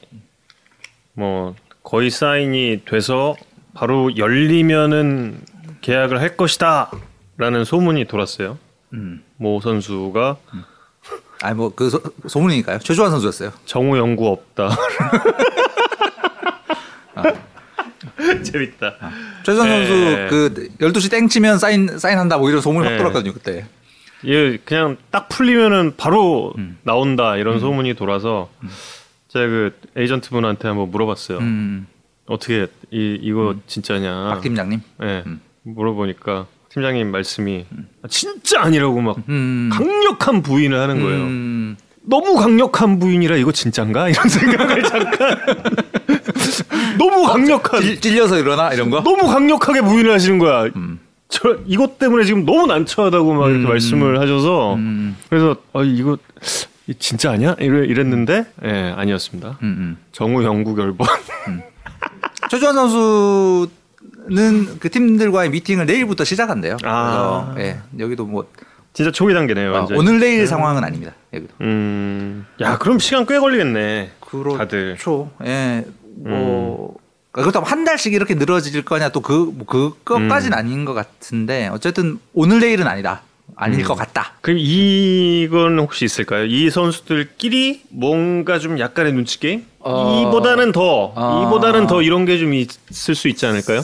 뭐 1.15 1.55
거의 1.83 2.11
사인이 2.11 2.83
돼서 2.85 3.37
바로 3.75 4.17
열리면은 4.17 5.41
계약을 5.81 6.21
할 6.21 6.37
것이다라는 6.37 7.65
소문이 7.65 8.05
돌았어요. 8.07 8.59
음. 8.93 9.23
모 9.37 9.61
선수가 9.61 10.37
아니 11.43 11.57
뭐 11.57 11.71
그 11.75 11.91
소문이니까요. 12.27 12.79
최주환 12.79 13.11
선수였어요. 13.11 13.53
정우 13.67 13.99
연구 13.99 14.29
없다. 14.29 14.71
재밌다. 18.43 18.95
최주환 19.45 19.69
예. 19.69 19.87
선수 19.87 20.27
그 20.31 20.69
12시 20.81 21.11
땡 21.11 21.29
치면 21.29 21.59
사인 21.59 21.99
사인한다 21.99 22.39
뭐 22.39 22.49
이런 22.49 22.61
소문이 22.63 22.87
예. 22.87 22.91
확 22.93 22.99
돌았거든요, 22.99 23.33
그때. 23.35 23.67
예, 24.27 24.57
그냥 24.65 24.97
딱 25.11 25.29
풀리면은 25.29 25.97
바로 25.97 26.55
음. 26.57 26.79
나온다 26.83 27.37
이런 27.37 27.61
소문이 27.61 27.93
돌아서 27.95 28.49
제가 29.35 29.47
그 29.49 29.73
에이전트 29.97 30.31
분한테 30.31 30.69
한번 30.69 30.93
물어봤어요. 30.93 31.39
음. 31.39 31.89
어떻게 32.27 32.69
이 32.93 33.19
이거 33.21 33.57
진짜냐? 33.67 34.29
박 34.29 34.41
팀장님. 34.41 34.81
예. 35.03 35.25
음. 35.27 35.41
물어보니까 35.63 36.47
팀장님 36.69 37.11
말씀이 37.11 37.67
아, 38.03 38.09
진짜 38.09 38.63
아니라고 38.63 39.01
막 39.01 39.17
음. 39.29 39.71
강력한 39.73 40.41
부인을 40.41 40.79
하는 40.79 41.03
거예요. 41.03 41.25
음. 41.25 41.77
너무 42.03 42.37
강력한 42.37 43.01
부인이라 43.01 43.37
이거 43.37 43.51
진짠가 43.51 44.09
이런 44.11 44.29
생각을 44.29 44.83
잠깐 44.85 45.39
너무 46.97 47.27
강력한 47.27 47.83
찔, 47.83 48.01
찔려서 48.01 48.39
일어나 48.39 48.73
이런 48.73 48.91
거? 48.91 49.03
너무 49.03 49.27
강력하게 49.27 49.81
부인을 49.81 50.13
하시는 50.13 50.39
거야. 50.39 50.71
음. 50.77 51.01
저 51.29 51.59
이것 51.67 51.99
때문에 51.99 52.25
지금 52.25 52.45
너무 52.45 52.67
난처하다고 52.67 53.35
막 53.35 53.49
이렇게 53.49 53.65
음. 53.65 53.69
말씀을 53.69 54.21
하셔서 54.21 54.75
음. 54.77 55.17
그래서 55.29 55.57
아 55.73 55.83
이거 55.83 56.17
이 56.17 56.74
진짜 56.99 57.31
아니야? 57.31 57.57
이래, 57.59 57.87
이랬는데 57.87 58.47
예 58.65 58.95
아니었습니다. 58.97 59.59
음. 59.63 59.77
음. 59.79 59.97
정우 60.13 60.43
영구 60.45 60.75
결번. 60.75 61.07
최주환 62.51 62.75
선수는 62.75 63.71
그 64.79 64.91
팀들과의 64.91 65.51
미팅을 65.51 65.87
내일부터 65.87 66.25
시작한대요. 66.25 66.77
아. 66.85 67.53
그래서 67.55 67.69
예, 67.69 67.81
여기도 67.99 68.27
뭐 68.27 68.47
진짜 68.93 69.11
초기 69.11 69.33
단계네요. 69.35 69.71
어, 69.71 69.75
완전. 69.79 69.97
오늘 69.97 70.21
내일 70.21 70.47
상황은 70.47 70.85
아닙니다. 70.85 71.13
여기도. 71.33 71.55
음. 71.63 72.47
야 72.61 72.79
그럼 72.79 72.99
시간 72.99 73.25
꽤 73.27 73.39
걸리겠네. 73.39 74.13
그렇죠. 74.21 74.59
다들. 74.59 74.99
예. 75.47 75.85
뭐 76.17 76.97
그렇다고 77.33 77.67
한 77.67 77.85
달씩 77.85 78.13
이렇게 78.13 78.35
늘어질 78.35 78.85
거냐 78.85 79.09
또그뭐 79.09 79.65
그것까지는 79.67 80.57
아닌 80.57 80.85
것 80.85 80.95
같은데 80.95 81.69
어쨌든 81.73 82.21
오늘 82.33 82.61
내일은 82.61 82.87
아니다. 82.87 83.23
아닐 83.57 83.81
음. 83.81 83.85
것 83.85 83.95
같다. 83.95 84.33
그럼 84.41 84.59
이건 84.61 85.79
혹시 85.79 86.05
있을까요? 86.05 86.45
이 86.45 86.71
선수들끼리 86.71 87.83
뭔가 87.91 88.59
좀 88.59 88.79
약간의 88.79 89.13
눈치 89.13 89.39
게임? 89.39 89.65
어. 89.81 90.23
이보다는 90.29 90.73
더, 90.73 91.13
아. 91.15 91.45
이보다는 91.47 91.87
더 91.87 92.03
이런 92.03 92.25
게 92.25 92.39
좀 92.39 92.53
있을 92.55 93.15
수 93.15 93.29
있지 93.29 93.47
않을까요? 93.47 93.83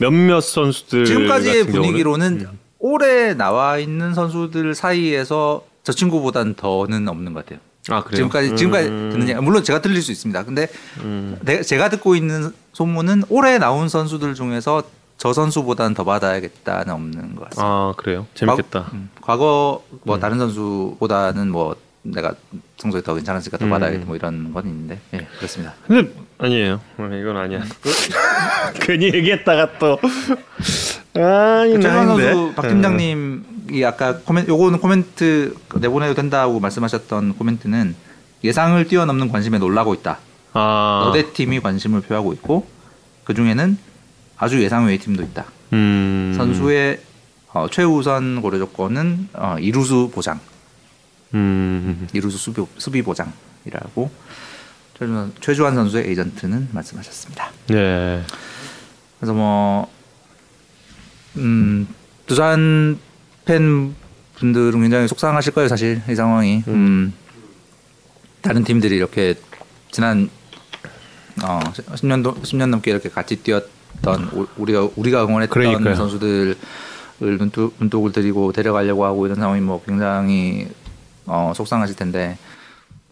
몇몇 0.00 0.40
선수들 0.42 1.06
지금까지의? 1.06 1.66
분위기로는 1.68 2.46
올해 2.78 3.32
나와 3.34 3.78
있는 3.78 4.12
선수들 4.12 4.74
사이에서 4.74 5.64
저 5.82 5.92
친구보다는 5.92 6.54
더는 6.54 7.08
없는 7.08 7.32
것 7.32 7.44
같아요. 7.46 7.60
아 7.88 8.02
그래요? 8.02 8.16
지금까지 8.16 8.56
지금까지 8.56 8.88
음. 8.88 9.10
듣는 9.12 9.28
얘기 9.28 9.40
물론 9.40 9.62
제가 9.62 9.80
틀릴 9.80 10.02
수 10.02 10.10
있습니다. 10.12 10.44
근데 10.44 10.68
음. 10.98 11.38
내- 11.40 11.62
제가 11.62 11.88
듣고 11.88 12.16
있는 12.16 12.50
소문은 12.72 13.22
올해 13.30 13.58
나온 13.58 13.88
선수들 13.88 14.34
중에서 14.34 14.82
저 15.18 15.32
선수보다는 15.32 15.94
더 15.94 16.04
받아야겠다는 16.04 16.92
없는 16.92 17.36
것 17.36 17.44
같습니다. 17.44 17.62
아 17.64 17.94
그래요? 17.96 18.26
재밌겠다. 18.34 18.80
과거, 18.80 18.92
음, 18.92 19.10
과거 19.20 19.82
뭐 20.04 20.18
다른 20.18 20.38
선수보다는 20.38 21.50
뭐 21.50 21.74
내가 22.02 22.34
성적이 22.76 23.02
더 23.04 23.14
괜찮았으니까 23.14 23.58
더 23.58 23.64
음. 23.64 23.70
받아야겠다 23.70 24.04
뭐 24.06 24.14
이런 24.16 24.52
건 24.52 24.66
있는데 24.66 25.00
예 25.14 25.26
그렇습니다. 25.38 25.74
근데 25.86 26.12
아니에요. 26.38 26.80
어, 26.98 27.10
이건 27.12 27.36
아니야. 27.36 27.62
괜히 28.80 29.06
얘기했다가 29.06 29.78
또 29.78 29.98
아니 31.14 31.80
최강 31.80 32.06
나인데. 32.06 32.54
박 32.54 32.68
팀장님이 32.68 33.84
아까 33.86 34.18
코멘 34.18 34.46
요거는 34.48 34.80
코멘트 34.80 35.54
내보내도 35.76 36.14
된다고 36.14 36.60
말씀하셨던 36.60 37.36
코멘트는 37.38 37.96
예상을 38.44 38.86
뛰어넘는 38.86 39.30
관심에 39.30 39.58
놀라고 39.58 39.94
있다. 39.94 40.18
아, 40.52 41.02
너대 41.06 41.32
팀이 41.32 41.60
관심을 41.60 42.02
표하고 42.02 42.32
있고 42.34 42.66
그 43.24 43.34
중에는 43.34 43.78
아주 44.36 44.62
예상 44.62 44.86
외의 44.86 44.98
팀도 44.98 45.22
있다. 45.22 45.44
음. 45.72 46.34
선수의 46.36 47.00
어, 47.52 47.68
최우선 47.70 48.42
고려 48.42 48.58
조건은 48.58 49.28
어, 49.32 49.56
이루수 49.58 50.10
보장, 50.12 50.38
음. 51.34 52.06
이루수 52.12 52.36
수비, 52.36 52.62
수비 52.76 53.02
보장이라고 53.02 54.10
최주환, 54.98 55.32
최주환 55.40 55.74
선수의 55.74 56.08
에이전트는 56.08 56.68
말씀하셨습니다. 56.72 57.50
네. 57.68 58.22
그래서 59.18 59.32
뭐 59.32 59.90
음, 61.36 61.86
두산 62.26 62.98
팬 63.44 63.94
분들은 64.36 64.80
굉장히 64.80 65.08
속상하실 65.08 65.54
거예요, 65.54 65.68
사실 65.68 66.02
이 66.08 66.14
상황이. 66.14 66.62
음, 66.68 67.14
다른 68.42 68.64
팀들이 68.64 68.96
이렇게 68.96 69.34
지난 69.90 70.28
어, 71.42 71.58
10년 71.60 72.22
10년 72.42 72.68
넘게 72.68 72.90
이렇게 72.90 73.08
같이 73.08 73.36
뛰었 73.36 73.75
던 74.02 74.28
우- 74.32 74.46
우리가 74.56 74.88
우리가 74.96 75.24
응원했던 75.24 75.48
그러니까요. 75.52 75.94
선수들을 75.94 76.56
눈독, 77.20 77.74
눈독을 77.80 78.12
들이고 78.12 78.52
데려가려고 78.52 79.04
하고 79.04 79.26
이런 79.26 79.36
상황이 79.38 79.60
뭐 79.60 79.82
굉장히 79.84 80.68
어, 81.26 81.52
속상하실 81.54 81.96
텐데 81.96 82.38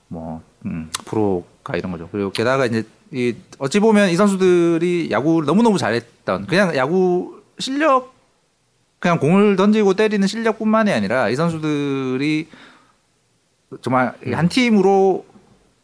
뭐 0.08 0.42
음, 0.66 0.90
프로가 1.04 1.76
이런 1.76 1.90
거죠. 1.92 2.08
그리고 2.12 2.30
게다가 2.30 2.66
이제 2.66 2.84
이 3.12 3.34
어찌 3.58 3.80
보면 3.80 4.10
이 4.10 4.16
선수들이 4.16 5.08
야구를 5.10 5.46
너무 5.46 5.62
너무 5.62 5.78
잘했던 5.78 6.46
그냥 6.46 6.74
야구 6.76 7.42
실력 7.58 8.14
그냥 8.98 9.18
공을 9.18 9.56
던지고 9.56 9.94
때리는 9.94 10.26
실력뿐만이 10.26 10.90
아니라 10.92 11.28
이 11.28 11.36
선수들이 11.36 12.48
정말 13.82 14.14
한 14.32 14.48
팀으로 14.48 15.26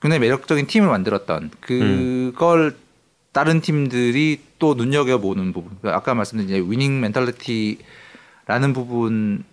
굉장히 0.01 0.21
매력적인 0.21 0.67
팀을 0.67 0.89
만들었던 0.89 1.51
그걸 1.61 2.75
다른 3.33 3.61
팀들이 3.61 4.41
또 4.59 4.75
눈여겨 4.75 5.19
보는 5.19 5.53
부분. 5.53 5.77
그러니까 5.81 5.99
아까 5.99 6.15
말씀드린 6.15 6.71
winning 6.71 7.01
mentality라는 7.01 8.73
부분을 8.75 9.45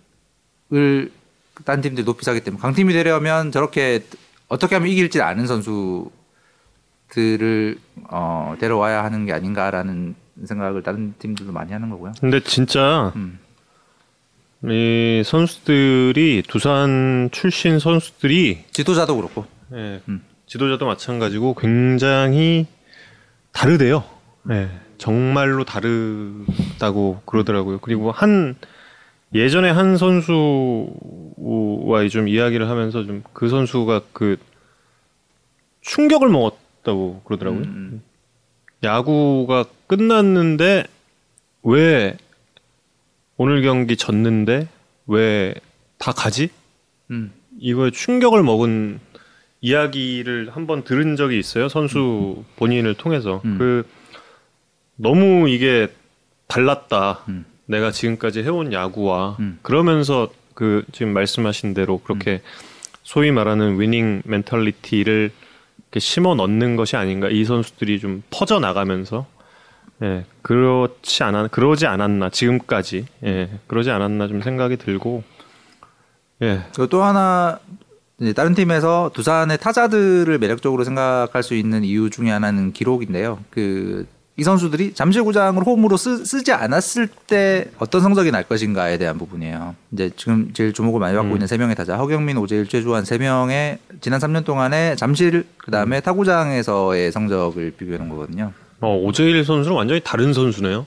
딴 1.64 1.80
팀들이 1.80 2.04
높이 2.04 2.24
사기 2.24 2.42
때문에 2.42 2.60
강팀이 2.60 2.92
되려면 2.92 3.52
저렇게 3.52 4.04
어떻게 4.48 4.74
하면 4.76 4.90
이길지 4.90 5.22
아는 5.22 5.46
선수들을 5.46 6.10
어, 8.10 8.56
데려와야 8.58 9.04
하는 9.04 9.26
게 9.26 9.32
아닌가라는 9.32 10.14
생각을 10.44 10.82
다른 10.82 11.14
팀들도 11.18 11.52
많이 11.52 11.72
하는 11.72 11.90
거고요. 11.90 12.12
근데 12.20 12.40
진짜 12.40 13.12
음. 13.16 13.38
이 14.64 15.22
선수들이 15.24 16.42
두산 16.48 17.28
출신 17.32 17.78
선수들이 17.78 18.64
지도자도 18.72 19.16
그렇고. 19.16 19.46
예, 19.72 20.00
음. 20.08 20.22
지도자도 20.46 20.86
마찬가지고 20.86 21.54
굉장히 21.54 22.66
다르대요. 23.58 24.04
예, 24.50 24.70
정말로 24.98 25.64
다르다고 25.64 27.22
그러더라고요. 27.26 27.78
그리고 27.80 28.12
한 28.12 28.54
예전에 29.34 29.68
한 29.70 29.96
선수와 29.96 30.48
좀 32.10 32.28
이야기를 32.28 32.68
하면서 32.68 33.04
좀 33.04 33.22
그 33.32 33.48
선수가 33.48 34.02
그 34.12 34.36
충격을 35.80 36.28
먹었다고 36.28 37.22
그러더라고요. 37.24 37.62
음, 37.62 38.02
야구가 38.82 39.64
끝났는데 39.86 40.84
왜 41.64 42.16
오늘 43.36 43.62
경기 43.62 43.96
졌는데 43.96 44.68
왜 45.06 45.54
다 45.98 46.12
가지? 46.12 46.50
음. 47.10 47.32
이거에 47.58 47.90
충격을 47.90 48.44
먹은 48.44 49.00
이야기를 49.60 50.50
한번 50.52 50.84
들은 50.84 51.16
적이 51.16 51.38
있어요. 51.38 51.68
선수 51.68 52.44
본인을 52.56 52.94
통해서. 52.94 53.40
음. 53.44 53.58
그 53.58 53.86
너무 54.96 55.48
이게 55.48 55.88
달랐다. 56.46 57.24
음. 57.28 57.44
내가 57.66 57.90
지금까지 57.90 58.42
해온 58.42 58.72
야구와 58.72 59.36
음. 59.40 59.58
그러면서 59.62 60.30
그 60.54 60.84
지금 60.92 61.12
말씀하신 61.12 61.74
대로 61.74 61.98
그렇게 61.98 62.40
소위 63.02 63.30
말하는 63.30 63.78
winning 63.80 64.22
mentality를 64.24 65.30
이렇게 65.76 66.00
심어 66.00 66.34
넣는 66.34 66.76
것이 66.76 66.96
아닌가 66.96 67.28
이 67.28 67.44
선수들이 67.44 68.00
좀 68.00 68.22
퍼져 68.30 68.58
나가면서 68.58 69.26
예 70.02 70.24
그렇지 70.42 71.22
않았 71.22 71.50
그러지 71.50 71.86
않았나 71.86 72.30
지금까지 72.30 73.06
예 73.24 73.50
그러지 73.66 73.90
않았나 73.90 74.28
좀 74.28 74.42
생각이 74.42 74.76
들고 74.78 75.22
예 76.42 76.62
그리고 76.74 76.86
또 76.88 77.02
하나 77.02 77.60
이제 78.20 78.32
다른 78.32 78.54
팀에서 78.54 79.10
두산의 79.14 79.58
타자들을 79.58 80.38
매력적으로 80.38 80.84
생각할 80.84 81.42
수 81.42 81.54
있는 81.54 81.84
이유 81.84 82.10
중에 82.10 82.30
하나는 82.30 82.72
기록인데요. 82.72 83.38
그 83.50 84.06
이 84.38 84.44
선수들이 84.44 84.94
잠실구장을 84.94 85.60
홈으로 85.64 85.96
쓰, 85.96 86.24
쓰지 86.24 86.52
않았을 86.52 87.08
때 87.26 87.66
어떤 87.78 88.00
성적이 88.00 88.30
날 88.30 88.44
것인가에 88.44 88.96
대한 88.96 89.18
부분이에요. 89.18 89.74
이제 89.92 90.10
지금 90.16 90.52
제일 90.52 90.72
주목을 90.72 91.00
많이 91.00 91.16
받고 91.16 91.30
음. 91.30 91.34
있는 91.34 91.48
세 91.48 91.58
명의 91.58 91.74
타자 91.74 91.96
허경민, 91.96 92.38
오재일, 92.38 92.68
최주환 92.68 93.04
세 93.04 93.18
명의 93.18 93.78
지난 94.00 94.20
3년 94.20 94.44
동안의 94.44 94.96
잠실 94.96 95.44
그다음에 95.56 96.00
타구장에서의 96.00 97.10
성적을 97.10 97.72
비교해 97.76 97.98
놓은 97.98 98.08
거거든요. 98.08 98.52
어, 98.80 98.96
오재일 98.96 99.44
선수는 99.44 99.76
완전히 99.76 100.00
다른 100.04 100.32
선수네요. 100.32 100.86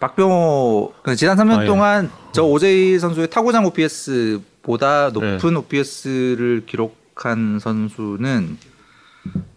박병호 0.00 0.94
그 1.02 1.14
지난 1.14 1.36
3년 1.36 1.58
아, 1.58 1.62
예. 1.62 1.66
동안 1.66 2.10
저 2.32 2.42
오재일 2.42 2.98
선수의 2.98 3.28
타구장 3.28 3.66
OPS보다 3.66 5.10
높은 5.10 5.56
OPS를 5.56 6.64
기록한 6.66 7.58
선수는 7.60 8.58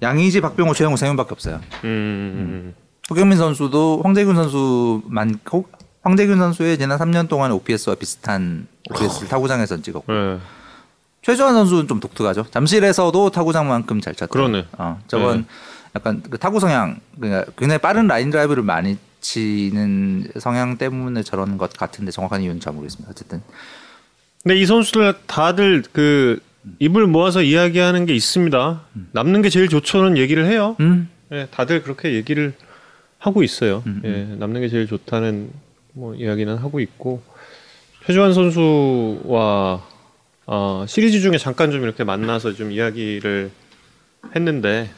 양의지, 0.01 0.41
박병호, 0.41 0.73
최영우 0.73 0.97
세 0.97 1.05
명밖에 1.07 1.29
없어요. 1.31 1.61
음, 1.85 2.75
허경민 3.09 3.37
선수도 3.37 4.01
황재균 4.03 4.35
선수 4.35 5.01
많고 5.05 5.65
황재균 6.01 6.37
선수의 6.37 6.77
지난 6.77 6.99
3년 6.99 7.29
동안 7.29 7.51
OPS와 7.53 7.95
비슷한 7.95 8.67
OPS를 8.91 9.29
타구장에서 9.29 9.81
찍었고 9.81 10.13
예. 10.13 10.39
최주환 11.21 11.53
선수는 11.53 11.87
좀 11.87 12.01
독특하죠. 12.01 12.47
잠실에서도 12.51 13.29
타구장만큼 13.29 14.01
잘 14.01 14.13
쳤다. 14.13 14.29
그러네. 14.29 14.67
어, 14.77 14.99
저번 15.07 15.37
네. 15.37 15.45
약간 15.95 16.21
그 16.29 16.37
타구 16.37 16.59
성향 16.59 16.99
그러니까 17.17 17.49
굉장히 17.57 17.79
빠른 17.79 18.07
라인 18.07 18.29
드라이브를 18.29 18.61
많이 18.61 18.97
치는 19.24 20.28
성향 20.39 20.78
때문에 20.78 21.24
저런 21.24 21.57
것 21.57 21.74
같은데 21.74 22.11
정확한 22.11 22.43
이유는 22.43 22.59
잘 22.59 22.74
모르겠습니다. 22.74 23.09
어쨌든 23.09 23.41
근데 24.43 24.59
이 24.59 24.65
선수들 24.65 25.15
다들 25.26 25.84
그 25.91 26.39
입을 26.80 27.07
모아서 27.07 27.41
이야기하는 27.41 28.05
게 28.05 28.13
있습니다. 28.13 28.82
남는 29.13 29.41
게 29.41 29.49
제일 29.49 29.69
좋죠는 29.69 30.17
얘기를 30.17 30.45
해요. 30.45 30.76
음, 30.82 31.09
예, 31.32 31.47
다들 31.49 31.82
그렇게 31.82 32.13
얘기를 32.13 32.53
하고 33.17 33.41
있어요. 33.41 33.84
음, 33.88 34.01
예, 34.03 34.36
남는 34.38 34.61
게 34.61 34.69
제일 34.69 34.86
좋다는 34.86 35.49
뭐 35.93 36.13
이야기는 36.13 36.57
하고 36.57 36.80
있고 36.80 37.24
최주환 38.05 38.34
선수와 38.34 39.82
어, 40.45 40.86
시리즈 40.88 41.21
중에 41.21 41.38
잠깐 41.38 41.71
좀 41.71 41.84
이렇게 41.84 42.03
만나서 42.03 42.53
좀 42.53 42.71
이야기를 42.71 43.49
했는데 44.36 44.89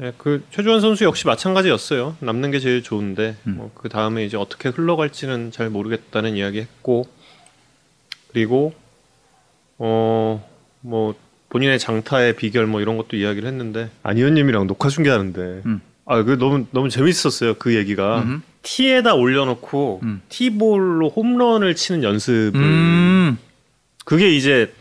예, 0.00 0.12
그 0.18 0.44
최주환 0.52 0.80
선수 0.80 1.04
역시 1.04 1.26
마찬가지였어요. 1.26 2.16
남는 2.20 2.50
게 2.52 2.60
제일 2.60 2.82
좋은데 2.82 3.36
음. 3.46 3.54
뭐 3.56 3.70
그 3.74 3.88
다음에 3.88 4.24
이제 4.24 4.36
어떻게 4.36 4.68
흘러갈지는 4.68 5.50
잘 5.50 5.68
모르겠다는 5.70 6.36
이야기했고 6.36 7.06
그리고 8.32 8.74
어 9.78 10.40
뭐 10.82 11.14
본인의 11.50 11.78
장타의 11.78 12.36
비결 12.36 12.66
뭐 12.66 12.80
이런 12.80 12.96
것도 12.96 13.14
이야기를 13.16 13.46
했는데 13.46 13.90
안희연님이랑 14.02 14.66
녹화 14.66 14.88
중계하는데 14.88 15.62
음. 15.66 15.80
아그 16.06 16.38
너무 16.38 16.64
너무 16.70 16.88
재밌었어요 16.88 17.54
그 17.58 17.74
얘기가 17.74 18.22
음흠. 18.22 18.40
티에다 18.62 19.14
올려놓고 19.14 20.00
음. 20.02 20.22
티볼로 20.30 21.10
홈런을 21.10 21.74
치는 21.74 22.02
연습을 22.02 22.58
음, 22.60 23.36
그게 24.06 24.30
이제 24.34 24.72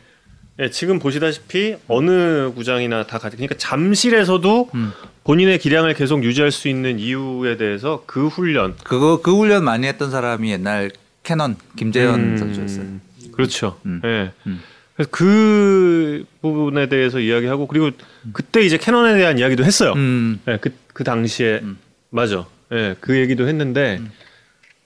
예, 0.59 0.69
지금 0.69 0.99
보시다시피 0.99 1.77
어느 1.87 2.51
구장이나 2.53 3.07
다 3.07 3.17
가지 3.17 3.37
그러니까 3.37 3.55
잠실에서도 3.57 4.69
음. 4.75 4.91
본인의 5.23 5.57
기량을 5.59 5.93
계속 5.93 6.23
유지할 6.23 6.51
수 6.51 6.67
있는 6.67 6.99
이유에 6.99 7.55
대해서 7.55 8.03
그 8.05 8.27
훈련 8.27 8.75
그거 8.83 9.21
그 9.21 9.35
훈련 9.35 9.63
많이 9.63 9.87
했던 9.87 10.11
사람이 10.11 10.51
옛날 10.51 10.91
캐넌 11.23 11.55
김재현 11.77 12.19
음, 12.19 12.37
선수였어요. 12.37 12.85
그렇죠. 13.31 13.79
음. 13.85 14.01
예. 14.03 14.31
음. 14.47 14.61
그래서 14.95 15.09
그 15.11 16.25
부분에 16.41 16.89
대해서 16.89 17.19
이야기하고 17.19 17.67
그리고 17.67 17.91
그때 18.33 18.61
이제 18.61 18.77
캐논에 18.77 19.17
대한 19.17 19.39
이야기도 19.39 19.63
했어요. 19.63 19.93
음, 19.93 20.41
예, 20.49 20.57
그, 20.59 20.73
그 20.93 21.05
당시에 21.05 21.59
음. 21.63 21.77
맞아. 22.09 22.45
예, 22.73 22.95
그 22.99 23.17
얘기도 23.17 23.47
했는데 23.47 24.01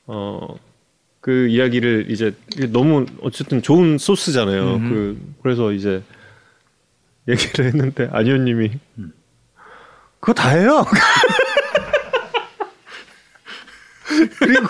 어. 0.05 0.55
그 1.23 1.47
이야기를 1.47 2.07
이제 2.09 2.35
너무 2.73 3.05
어쨌든 3.21 3.61
좋은 3.61 3.97
소스잖아요. 3.97 4.75
음흠. 4.75 4.89
그 4.89 5.17
그래서 5.41 5.71
이제 5.71 6.03
얘기를 7.29 7.65
했는데 7.65 8.09
안희원님이 8.11 8.71
음. 8.97 9.13
그거 10.19 10.33
다 10.33 10.49
해요. 10.49 10.85
그리고 14.37 14.67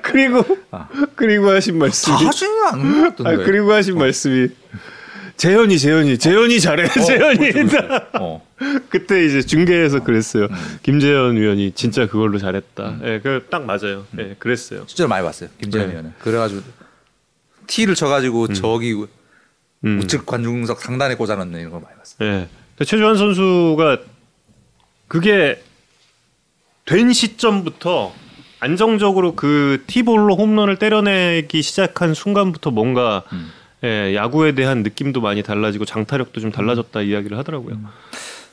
그리고 0.00 0.58
아. 0.70 0.88
그리고 1.16 1.50
하신 1.50 1.76
말씀이 1.76 2.16
다 2.16 2.26
하지는 2.28 2.66
않는 2.68 2.92
것아 2.92 3.10
같던데. 3.10 3.44
그리고 3.44 3.70
하신 3.74 3.98
말씀이 3.98 4.48
재현이 5.40 5.78
재현이 5.78 6.18
재현이 6.18 6.60
잘해 6.60 6.86
재현이 6.86 7.50
어, 8.20 8.46
그때 8.90 9.24
이제 9.24 9.40
중계에서 9.40 10.04
그랬어요 10.04 10.44
음. 10.44 10.78
김재현 10.82 11.38
위원이 11.38 11.72
진짜 11.72 12.06
그걸로 12.06 12.36
잘했다 12.36 12.98
예그딱 13.02 13.64
맞아요 13.64 14.04
예 14.18 14.36
그랬어요 14.38 14.84
실제로 14.86 15.08
많이 15.08 15.24
봤어요. 15.24 15.48
김재현 15.58 15.86
네. 15.86 15.92
의원은. 15.92 16.12
그래가지고 16.18 16.60
티를 17.66 17.94
쳐가지고 17.94 18.52
저기 18.52 18.92
음. 19.86 19.98
우측 20.00 20.26
관중석 20.26 20.82
상단에 20.82 21.14
꽂아놓는 21.14 21.58
이런 21.58 21.72
걸 21.72 21.80
많이 21.80 21.96
봤어요. 21.96 22.28
예 22.28 22.48
최주환 22.84 23.16
선수가 23.16 23.96
그게 25.08 25.62
된 26.84 27.14
시점부터 27.14 28.12
안정적으로 28.58 29.34
그 29.36 29.84
티볼로 29.86 30.36
홈런을 30.36 30.76
때려내기 30.76 31.62
시작한 31.62 32.12
순간부터 32.12 32.72
뭔가 32.72 33.22
음. 33.32 33.50
예, 33.84 34.14
야구에 34.14 34.52
대한 34.54 34.82
느낌도 34.82 35.20
많이 35.20 35.42
달라지고 35.42 35.84
장타력도 35.84 36.40
좀 36.40 36.50
달라졌다 36.52 37.00
이야기를 37.00 37.38
하더라고요. 37.38 37.74
음. 37.76 37.86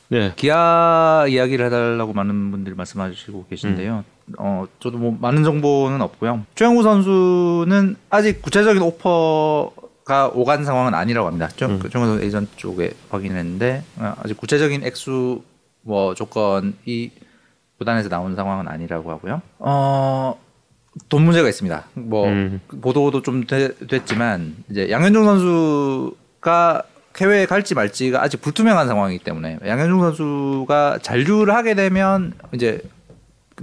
네. 0.09 0.31
기아 0.37 1.25
이야기를 1.27 1.65
해달라고 1.65 2.13
많은 2.13 2.49
분들이 2.51 2.75
말씀하시고 2.75 3.47
계신데요. 3.49 4.05
음. 4.29 4.33
어, 4.39 4.65
저도 4.79 4.97
뭐 4.97 5.17
많은 5.19 5.43
정보는 5.43 6.01
없고요. 6.01 6.45
최영우 6.55 6.81
선수는 6.81 7.97
아직 8.09 8.41
구체적인 8.41 8.81
오퍼가 8.81 10.31
오간 10.33 10.63
상황은 10.63 10.93
아니라고 10.93 11.27
합니다. 11.27 11.49
최- 11.57 11.65
음. 11.65 11.79
최영우 11.91 12.07
선수 12.07 12.23
에이전 12.23 12.47
쪽에 12.55 12.91
확인했는데 13.09 13.83
어, 13.97 14.13
아직 14.23 14.37
구체적인 14.37 14.85
액수 14.85 15.41
뭐 15.81 16.13
조건이 16.15 17.11
구단에서 17.77 18.07
나온 18.07 18.35
상황은 18.35 18.69
아니라고 18.69 19.11
하고요. 19.11 19.41
어, 19.59 20.39
돈 21.09 21.23
문제가 21.23 21.47
있습니다. 21.47 21.87
뭐 21.93 22.27
음. 22.27 22.59
보도도 22.81 23.21
좀 23.21 23.45
되- 23.45 23.73
됐지만 23.87 24.55
이제 24.69 24.89
양현종 24.89 25.25
선수가 25.25 26.83
해외에 27.19 27.45
갈지 27.45 27.73
말지가 27.75 28.21
아직 28.21 28.41
불투명한 28.41 28.87
상황이기 28.87 29.23
때문에 29.23 29.59
양현종 29.65 29.99
선수가 30.01 30.99
잔류를 31.01 31.53
하게 31.55 31.73
되면 31.73 32.33
이제 32.53 32.81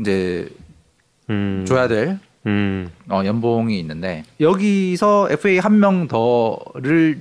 이제 0.00 0.48
음. 1.30 1.64
줘야 1.66 1.86
될 1.88 2.18
음. 2.46 2.90
어, 3.08 3.22
연봉이 3.24 3.78
있는데 3.80 4.24
여기서 4.40 5.28
FA 5.30 5.58
한 5.58 5.78
명 5.80 6.08
더를 6.08 7.20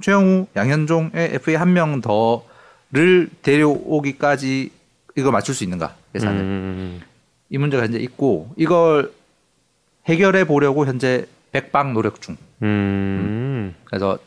최영우, 0.00 0.46
양현종의 0.56 1.10
FA 1.34 1.56
한 1.56 1.72
명 1.74 2.00
더를 2.00 3.28
데려오기까지 3.42 4.70
이거 5.16 5.30
맞출 5.30 5.54
수 5.54 5.64
있는가 5.64 5.94
예산을 6.14 6.40
음. 6.40 7.00
이 7.50 7.58
문제가 7.58 7.82
현재 7.82 7.98
있고 7.98 8.50
이걸 8.56 9.12
해결해 10.10 10.44
보려고 10.44 10.86
현재 10.86 11.26
백방 11.52 11.94
노력 11.94 12.20
중. 12.20 12.36
음. 12.62 13.74
그래서 13.84 14.18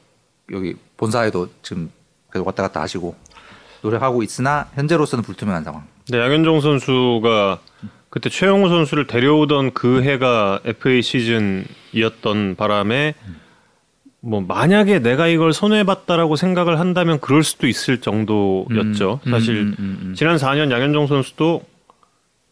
여기 0.51 0.75
본사에도 0.97 1.49
지금 1.61 1.91
계속 2.31 2.47
왔다 2.47 2.63
갔다 2.63 2.81
하시고 2.81 3.15
노력하고 3.81 4.23
있으나 4.23 4.69
현재로서는 4.75 5.23
불투명한 5.23 5.63
상황. 5.63 5.84
네, 6.09 6.19
양현종 6.19 6.61
선수가 6.61 7.59
그때 8.09 8.29
최영우 8.29 8.69
선수를 8.69 9.07
데려오던 9.07 9.73
그 9.73 10.03
해가 10.03 10.61
FA 10.63 11.01
시즌이었던 11.01 12.55
바람에 12.55 13.15
뭐 14.19 14.39
만약에 14.39 14.99
내가 14.99 15.27
이걸 15.27 15.51
손해봤다라고 15.51 16.38
생각을 16.38 16.79
한다면 16.79 17.19
그럴 17.19 17.43
수도 17.43 17.67
있을 17.67 17.99
정도였죠. 17.99 19.19
음, 19.25 19.31
사실 19.31 19.57
음, 19.57 19.75
음, 19.79 19.99
음, 20.01 20.13
지난 20.15 20.38
4년 20.38 20.71
양현종 20.71 21.07
선수도 21.07 21.63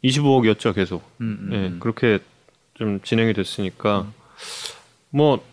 25억이었죠, 0.03 0.75
계속. 0.75 1.03
음, 1.21 1.37
음, 1.43 1.49
예, 1.53 1.55
음. 1.67 1.77
그렇게 1.79 2.19
좀 2.81 2.99
진행이 3.01 3.33
됐으니까 3.33 4.07
뭐, 5.11 5.43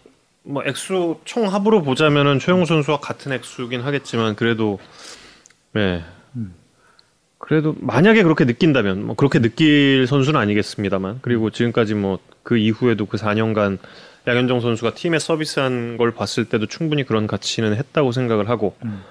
뭐 0.43 0.63
액수 0.65 1.21
총 1.25 1.53
합으로 1.53 1.83
보자면은 1.83 2.39
최영우 2.39 2.65
선수와 2.65 3.01
같은 3.01 3.33
액수긴 3.33 3.83
하겠지만 3.83 4.35
그래도 4.35 4.79
예. 5.77 6.03
그래도 7.37 7.75
만약에 7.81 8.23
그렇게 8.23 8.45
느낀다면 8.45 9.07
뭐 9.07 9.15
그렇게 9.15 9.41
느낄 9.41 10.07
선수는 10.07 10.41
아니겠습니다만 10.41 11.19
그리고 11.23 11.51
지금까지 11.51 11.95
뭐 11.95 12.19
그 12.49 12.57
이후에도 12.57 13.05
그 13.05 13.19
4년간 13.19 13.77
양현종 14.27 14.61
선수가 14.61 14.95
팀에 14.95 15.19
서비스한 15.19 15.99
걸 15.99 16.13
봤을 16.13 16.47
때도 16.47 16.65
충분히 16.65 17.05
그런 17.05 17.27
가치는 17.27 17.77
했다고 17.77 18.11
생각을 18.13 18.49
하고 18.49 18.75
음. 18.87 19.03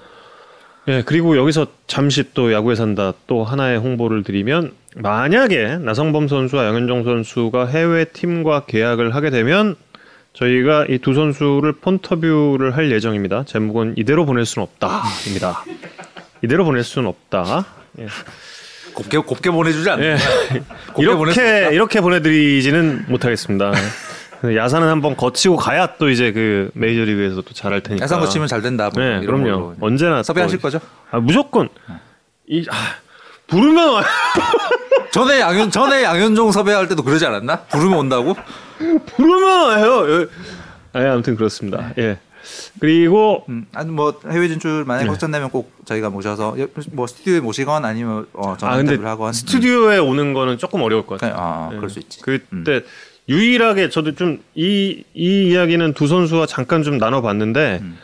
예 0.90 1.04
그리고 1.06 1.36
여기서 1.38 1.68
잠시 1.88 2.24
또 2.34 2.54
야구에 2.54 2.76
산다 2.76 3.14
또 3.28 3.44
하나의 3.44 3.78
홍보를 3.80 4.24
드리면 4.24 4.72
만약에 4.96 5.78
나성범 5.80 6.28
선수와 6.28 6.66
양현종 6.68 7.04
선수가 7.04 7.66
해외 7.68 8.06
팀과 8.06 8.66
계약을 8.66 9.14
하게 9.14 9.30
되면 9.30 9.76
저희가 10.34 10.86
이 10.90 11.00
두 11.00 11.14
선수를 11.14 11.74
폰터뷰를 11.74 12.76
할 12.78 12.92
예정입니다. 12.92 13.44
제목은 13.46 13.96
이대로 13.98 14.26
보낼 14.26 14.46
수는 14.46 14.68
없다입니다. 14.68 15.64
이대로 16.44 16.64
보낼 16.64 16.84
수는 16.84 17.08
없다. 17.10 17.66
예. 18.00 18.08
곱게 18.94 19.18
곱게 19.18 19.50
보내주지 19.52 19.90
않나? 19.90 20.04
예. 20.06 20.18
이렇게 20.98 21.70
이렇게 21.74 22.02
보내드리지는 22.02 23.06
못하겠습니다. 23.08 23.72
야산은 24.44 24.88
한번 24.88 25.16
거치고 25.18 25.56
가야 25.56 25.96
또 25.98 26.10
이제 26.10 26.32
그 26.32 26.70
메이저리그에서 26.74 27.42
또 27.42 27.54
잘할 27.54 27.82
테니까. 27.82 28.04
야상 28.04 28.20
거치면 28.20 28.48
잘 28.48 28.62
된다. 28.62 28.90
뭐 28.94 29.04
네, 29.04 29.26
그럼요. 29.26 29.44
걸로. 29.44 29.76
언제나 29.82 30.22
섭외하실 30.24 30.60
또- 30.60 30.62
거죠? 30.62 30.80
아, 31.12 31.20
무조건 31.20 31.70
이 32.48 32.66
아, 32.70 32.76
부르면 33.48 33.94
와요. 33.94 34.04
전에 35.12 35.40
양현 35.40 35.72
전에 35.72 36.04
양현종 36.04 36.52
섭외할 36.52 36.88
때도 36.88 37.04
그러지 37.04 37.26
않았나? 37.26 37.62
부르면 37.64 37.98
온다고? 37.98 38.36
부르면 39.16 39.44
와요. 39.68 40.06
예. 40.22 40.28
아, 41.00 41.14
아무튼 41.14 41.36
그렇습니다. 41.36 41.92
예. 41.98 42.20
그리고 42.80 43.44
음, 43.50 43.66
아니 43.74 43.90
뭐 43.92 44.20
해외 44.30 44.48
진출 44.48 44.86
만약 44.86 45.02
에 45.02 45.04
네. 45.04 45.10
확정되면 45.10 45.50
꼭 45.50 45.74
저희가 45.86 46.10
모셔서 46.10 46.56
여- 46.60 46.68
뭐 46.94 47.06
스튜디오에 47.08 47.40
모시건 47.42 47.84
아니면 47.84 48.26
어, 48.34 48.56
전화 48.58 48.76
아 48.76 48.80
인터뷰를 48.80 49.08
하건 49.10 49.34
스튜디오에 49.34 49.98
오는 49.98 50.34
거는 50.34 50.58
조금 50.58 50.82
어려울 50.82 51.06
것 51.06 51.16
음. 51.16 51.18
같아요. 51.28 51.36
아, 51.38 51.70
네. 51.72 51.76
그럴 51.78 51.90
수 51.90 52.00
있지. 52.00 52.22
그때 52.22 52.84
유일하게 53.30 53.90
저도 53.90 54.16
좀이이 54.16 55.04
이야기는 55.16 55.94
두 55.94 56.08
선수와 56.08 56.46
잠깐 56.46 56.84
좀 56.84 56.98
나눠봤는데 56.98 57.80
음. 57.82 57.98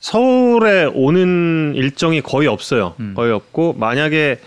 서울에 0.00 0.84
오는 0.86 1.74
일정이 1.76 2.22
거의 2.22 2.48
없어요. 2.48 2.94
음. 3.00 3.12
거의 3.14 3.32
없고 3.32 3.74
만약에 3.74 4.40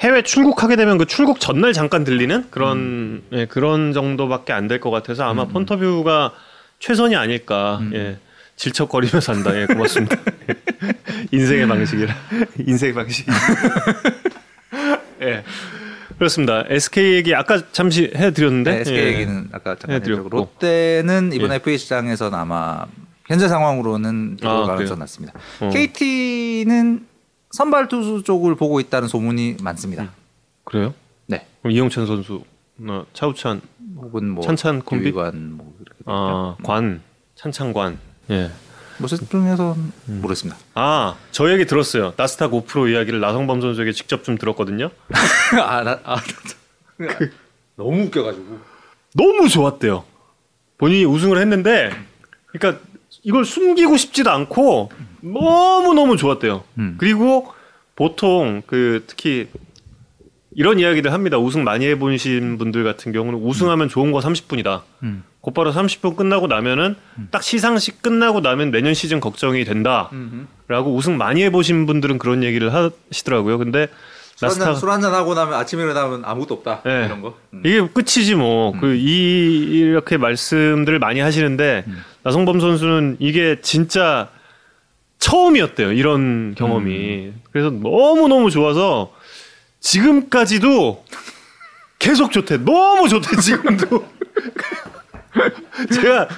해외 0.00 0.20
출국하게 0.22 0.76
되면 0.76 0.98
그 0.98 1.06
출국 1.06 1.40
전날 1.40 1.72
잠깐 1.72 2.04
들리는 2.04 2.44
그런 2.50 2.76
음. 2.78 3.22
예, 3.32 3.46
그런 3.46 3.94
정도밖에 3.94 4.52
안 4.52 4.68
될 4.68 4.78
것 4.80 4.90
같아서 4.90 5.24
아마 5.24 5.46
폰터뷰가 5.46 6.32
최선이 6.78 7.16
아닐까. 7.16 7.78
음. 7.80 7.92
예. 7.94 8.18
질척거리며 8.56 9.20
산다. 9.20 9.58
예, 9.58 9.66
고맙습니다. 9.66 10.16
인생의 11.32 11.66
방식이라. 11.68 12.14
인생의 12.66 12.94
방식. 12.94 13.26
예. 15.22 15.42
그렇습니다. 16.18 16.64
SK 16.68 17.14
얘기 17.14 17.34
아까 17.34 17.60
잠시 17.72 18.10
해드렸는데. 18.14 18.70
네, 18.70 18.80
SK 18.80 18.96
예. 18.98 19.06
얘기는 19.06 19.48
아까 19.52 19.76
잠깐 19.76 19.96
해드렸고. 19.96 20.28
롯데는 20.30 21.32
이번 21.32 21.50
예. 21.50 21.56
FA 21.56 21.76
시장에서는 21.78 22.38
아마 22.38 22.86
현재 23.26 23.48
상황으로는 23.48 24.38
아, 24.42 24.62
가능성 24.62 24.76
그래요? 24.76 24.94
낮습니다. 24.96 25.34
어. 25.60 25.70
KT는 25.70 27.06
선발 27.50 27.88
투수 27.88 28.22
쪽을 28.22 28.54
보고 28.54 28.80
있다는 28.80 29.08
소문이 29.08 29.56
많습니다. 29.62 30.10
그래요? 30.64 30.94
네. 31.26 31.46
그럼 31.62 31.72
이영찬 31.72 32.06
선수, 32.06 32.42
나 32.76 33.04
차우찬, 33.12 33.60
혹은 33.96 34.28
뭐 34.30 34.42
찬찬 34.44 34.82
콤비? 34.82 35.12
뭐 35.12 35.24
이렇게 35.80 35.98
아 36.06 36.56
관, 36.62 37.02
찬찬관. 37.34 37.98
예. 38.30 38.50
뭐셋 38.98 39.30
중에서 39.30 39.74
음. 39.74 39.92
모르겠습니다. 40.20 40.58
아, 40.74 41.16
저 41.30 41.52
얘기 41.52 41.66
들었어요. 41.66 42.14
나스타 42.16 42.48
고프로 42.48 42.88
이야기를 42.88 43.20
나성범 43.20 43.60
선수에게 43.60 43.92
직접 43.92 44.24
좀 44.24 44.38
들었거든요. 44.38 44.90
아, 45.62 45.82
나, 45.82 46.00
아, 46.04 46.16
그, 46.96 47.30
너무 47.76 48.04
웃겨가지고. 48.04 48.58
너무 49.14 49.48
좋았대요. 49.48 50.04
본인이 50.78 51.04
우승을 51.04 51.38
했는데, 51.38 51.90
그러니까 52.46 52.82
이걸 53.22 53.44
숨기고 53.44 53.96
싶지도 53.96 54.30
않고 54.30 54.90
너무 55.20 55.94
너무 55.94 56.16
좋았대요. 56.16 56.64
음. 56.78 56.96
그리고 56.98 57.52
보통 57.94 58.62
그 58.66 59.04
특히 59.06 59.48
이런 60.54 60.78
이야기들 60.78 61.12
합니다. 61.12 61.38
우승 61.38 61.64
많이 61.64 61.86
해보신 61.86 62.56
분들 62.58 62.84
같은 62.84 63.12
경우는 63.12 63.40
우승하면 63.40 63.88
좋은 63.88 64.12
거 64.12 64.20
30분이다. 64.20 64.82
음. 65.02 65.24
곧바로 65.46 65.72
30분 65.72 66.16
끝나고 66.16 66.48
나면은 66.48 66.96
딱 67.30 67.40
시상식 67.40 68.02
끝나고 68.02 68.40
나면 68.40 68.72
내년 68.72 68.94
시즌 68.94 69.20
걱정이 69.20 69.64
된다. 69.64 70.10
음. 70.12 70.48
라고 70.66 70.92
우승 70.92 71.16
많이 71.18 71.44
해보신 71.44 71.86
분들은 71.86 72.18
그런 72.18 72.42
얘기를 72.42 72.74
하시더라고요. 72.74 73.56
근데 73.58 73.86
술 74.34 74.48
나스타 74.48 74.74
술 74.74 74.90
한잔 74.90 75.14
하고 75.14 75.34
나면 75.34 75.54
아침에 75.54 75.84
일어나면 75.84 76.24
아무것도 76.24 76.54
없다. 76.54 76.82
네. 76.84 77.04
이런 77.06 77.22
거. 77.22 77.36
음. 77.54 77.62
이게 77.64 77.78
끝이지 77.86 78.34
뭐. 78.34 78.72
그이 78.80 79.68
이렇게 79.70 80.16
말씀들을 80.16 80.98
많이 80.98 81.20
하시는데 81.20 81.84
음. 81.86 82.02
나성범 82.24 82.58
선수는 82.58 83.18
이게 83.20 83.60
진짜 83.62 84.28
처음이었대요. 85.20 85.92
이런 85.92 86.56
경험이. 86.56 87.26
음. 87.26 87.40
그래서 87.52 87.70
너무 87.70 88.26
너무 88.26 88.50
좋아서 88.50 89.12
지금까지도 89.78 91.04
계속 92.00 92.32
좋대. 92.32 92.64
너무 92.64 93.08
좋대 93.08 93.36
지금도. 93.36 94.04
제가 95.94 96.28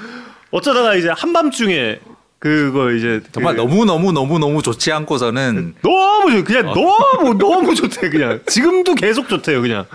어쩌다가 0.50 0.94
이제 0.94 1.08
한밤중에 1.10 2.00
그거 2.38 2.92
이제 2.92 3.20
정말 3.32 3.56
그 3.56 3.60
너무 3.60 3.84
너무 3.84 4.12
너무 4.12 4.38
너무 4.38 4.62
좋지 4.62 4.92
않고서는 4.92 5.74
너무 5.82 6.30
좋 6.30 6.38
어. 6.38 6.44
그냥 6.44 6.66
너무 6.72 7.36
너무 7.36 7.74
좋대 7.74 8.10
그냥. 8.10 8.40
지금도 8.46 8.94
계속 8.94 9.28
좋대요 9.28 9.60
그냥. 9.60 9.86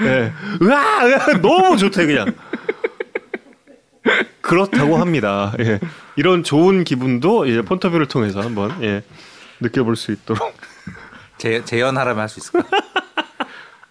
예. 0.00 0.32
으아, 0.62 1.06
으아 1.06 1.40
너무 1.40 1.76
좋대 1.76 2.06
그냥. 2.06 2.34
그렇다고 4.40 4.96
합니다. 4.96 5.52
예. 5.60 5.80
이런 6.16 6.42
좋은 6.44 6.84
기분도 6.84 7.46
이제 7.46 7.62
폰터뷰를 7.62 8.06
통해서 8.06 8.40
한번 8.40 8.82
예 8.82 9.02
느껴볼 9.60 9.96
수 9.96 10.12
있도록. 10.12 10.54
재, 11.38 11.64
재연하라면 11.64 12.20
할 12.22 12.28
수 12.28 12.38
있을 12.40 12.52
거야. 12.52 12.64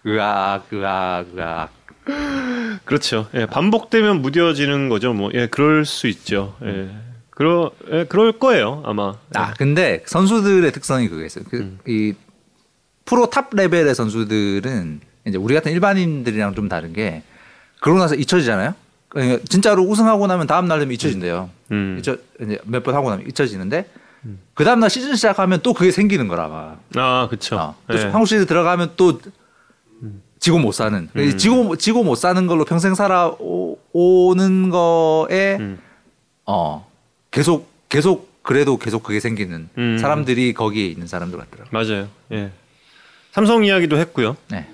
으악 0.06 0.72
으악 0.72 1.26
으악. 1.36 1.70
그렇죠 2.84 3.28
예 3.34 3.46
반복되면 3.46 4.22
무뎌지는 4.22 4.88
거죠 4.88 5.12
뭐 5.12 5.30
예 5.34 5.46
그럴 5.48 5.84
수 5.84 6.06
있죠 6.06 6.56
예 6.62 6.88
그러 7.30 7.70
예 7.90 8.04
그럴 8.04 8.32
거예요 8.32 8.82
아마 8.86 9.14
아 9.34 9.52
근데 9.54 10.02
선수들의 10.06 10.70
특성이 10.72 11.08
그게 11.08 11.26
있어요. 11.26 11.44
그, 11.50 11.56
음. 11.58 11.78
이 11.86 12.14
프로 13.04 13.28
top 13.28 13.50
level의 13.52 13.94
선수들은 13.94 15.00
이제 15.26 15.36
우리 15.38 15.54
같은 15.54 15.72
일반인들이랑 15.72 16.54
좀 16.54 16.68
다른 16.68 16.92
게 16.92 17.22
그러고 17.80 18.00
나서 18.00 18.14
잊혀지잖아요. 18.14 18.74
그러니까 19.08 19.42
진짜로 19.48 19.82
우승하고 19.82 20.26
나면 20.26 20.46
다음 20.46 20.66
날 20.66 20.78
되면 20.78 20.92
잊혀진대요. 20.94 21.50
음. 21.72 21.96
잊혀 21.98 22.16
이제 22.40 22.58
몇 22.64 22.82
번 22.82 22.94
하고 22.94 23.10
나면 23.10 23.26
잊혀지는데 23.28 23.88
그 24.54 24.64
다음 24.64 24.80
날 24.80 24.90
시즌 24.90 25.14
시작하면 25.14 25.60
또 25.62 25.72
그게 25.74 25.90
생기는 25.92 26.26
거라 26.28 26.48
봐. 26.48 26.76
아 26.96 27.26
그렇죠 27.28 27.56
어. 27.56 27.76
또 27.88 27.98
한국 27.98 28.26
시리즈 28.26 28.46
들어가면 28.46 28.92
또 28.96 29.20
지고 30.46 30.60
못 30.60 30.70
사는 30.70 31.08
음. 31.16 31.38
지고 31.38 31.74
지고 31.74 32.04
못 32.04 32.14
사는 32.14 32.46
걸로 32.46 32.64
평생 32.64 32.94
살아오는 32.94 34.70
거에 34.70 35.56
음. 35.58 35.80
어 36.44 36.88
계속 37.32 37.68
계속 37.88 38.30
그래도 38.44 38.76
계속 38.76 39.02
그게 39.02 39.18
생기는 39.18 39.68
음. 39.76 39.98
사람들이 39.98 40.52
거기에 40.52 40.86
있는 40.86 41.08
사람들 41.08 41.36
같더라고. 41.36 41.70
맞아요 41.72 42.06
예 42.30 42.52
삼성 43.32 43.64
이야기도 43.64 43.98
했고요 43.98 44.36
네. 44.48 44.68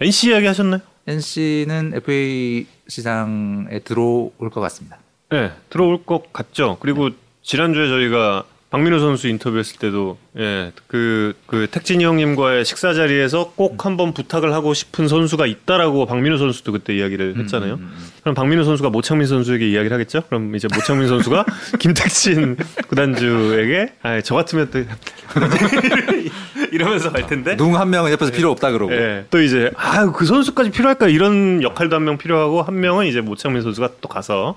NC 0.00 0.28
이야기 0.30 0.46
하셨나요? 0.46 0.80
NC는 1.08 1.94
FA 1.96 2.64
시장에 2.86 3.80
들어올 3.80 4.30
것 4.52 4.60
같습니다. 4.60 4.98
네, 5.30 5.50
들어올 5.70 6.04
것 6.04 6.32
같죠. 6.32 6.76
그리고 6.78 7.10
지난주에 7.42 7.88
저희가 7.88 8.44
박민호 8.68 8.98
선수 8.98 9.28
인터뷰했을 9.28 9.78
때도 9.78 10.18
예, 10.38 10.72
그, 10.88 11.34
그 11.46 11.68
택진이 11.70 12.04
형님과의 12.04 12.64
식사 12.64 12.92
자리에서 12.94 13.52
꼭 13.54 13.86
한번 13.86 14.12
부탁을 14.12 14.52
하고 14.52 14.74
싶은 14.74 15.06
선수가 15.08 15.46
있다라고 15.46 16.04
박민호 16.04 16.36
선수도 16.36 16.72
그때 16.72 16.94
이야기를 16.94 17.36
했잖아요. 17.38 17.74
음, 17.74 17.78
음, 17.80 17.92
음. 17.96 18.06
그럼 18.22 18.34
박민호 18.34 18.64
선수가 18.64 18.90
모창민 18.90 19.28
선수에게 19.28 19.68
이야기를 19.70 19.94
하겠죠? 19.94 20.22
그럼 20.28 20.54
이제 20.56 20.66
모창민 20.74 21.06
선수가 21.08 21.44
김택진 21.78 22.56
구단주에게 22.88 23.92
아, 24.02 24.20
저 24.20 24.34
같으면 24.34 24.68
또 24.72 24.80
이러면서 26.72 27.12
갈 27.12 27.26
텐데. 27.26 27.56
누군 27.56 27.76
한 27.80 27.88
명은 27.90 28.10
옆에서 28.12 28.32
필요 28.32 28.50
없다 28.50 28.72
그러고. 28.72 28.92
예. 28.92 29.24
또 29.30 29.40
이제 29.40 29.70
아 29.76 30.06
그 30.12 30.24
선수까지 30.24 30.70
필요할까 30.70 31.08
이런 31.08 31.62
역할도 31.62 31.94
한 31.96 32.04
명 32.06 32.18
필요하고 32.18 32.62
한 32.62 32.78
명은 32.80 33.06
이제 33.06 33.20
모창민 33.20 33.62
선수가 33.62 33.90
또 34.00 34.08
가서 34.08 34.56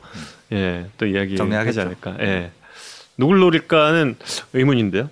예 0.51 0.85
또 0.97 1.05
이야기 1.05 1.31
하지 1.31 1.37
정리하겠죠. 1.37 1.81
않을까. 1.81 2.15
예. 2.21 2.51
누굴 3.19 3.39
노릴까는 3.39 4.15
의문인데요. 4.53 5.09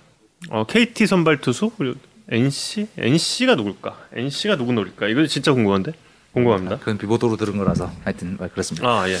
어, 0.48 0.64
KT 0.64 1.06
선발 1.06 1.42
투수 1.42 1.70
그리고 1.76 1.98
NC 2.30 2.88
NC가 2.96 3.54
누굴까? 3.54 3.98
NC가 4.14 4.56
누구 4.56 4.72
노릴까? 4.72 5.08
이거 5.08 5.26
진짜 5.26 5.52
궁금한데 5.52 5.92
궁금합니다. 6.32 6.78
그건 6.78 6.96
비보도로 6.96 7.36
들은 7.36 7.58
거라서 7.58 7.92
하여튼 8.04 8.38
뭐 8.38 8.48
그렇습니다. 8.48 8.88
아 8.88 9.10
예. 9.10 9.16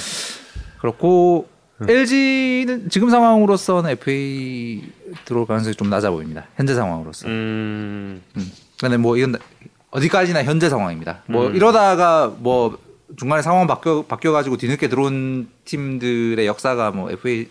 그렇고 0.80 1.48
LG는 1.86 2.88
지금 2.88 3.10
상황으로서는 3.10 3.90
FA 3.90 4.82
들어올 5.26 5.46
가능성이 5.46 5.74
좀 5.74 5.90
낮아 5.90 6.10
보입니다. 6.10 6.46
현재 6.56 6.74
상황으로서. 6.74 7.28
음 7.28 8.22
음. 8.36 8.52
근데 8.80 8.96
뭐 8.96 9.18
이건 9.18 9.36
어디까지나 9.90 10.44
현재 10.44 10.70
상황입니다. 10.70 11.24
뭐 11.26 11.48
음. 11.48 11.56
이러다가 11.56 12.34
뭐 12.38 12.78
중간에 13.18 13.42
상황 13.42 13.66
바뀌어 13.66 14.06
바뀌어 14.06 14.32
가지고 14.32 14.56
뒤늦게 14.56 14.88
들어온 14.88 15.48
팀들의 15.66 16.46
역사가 16.46 16.90
뭐 16.92 17.10
FA 17.10 17.48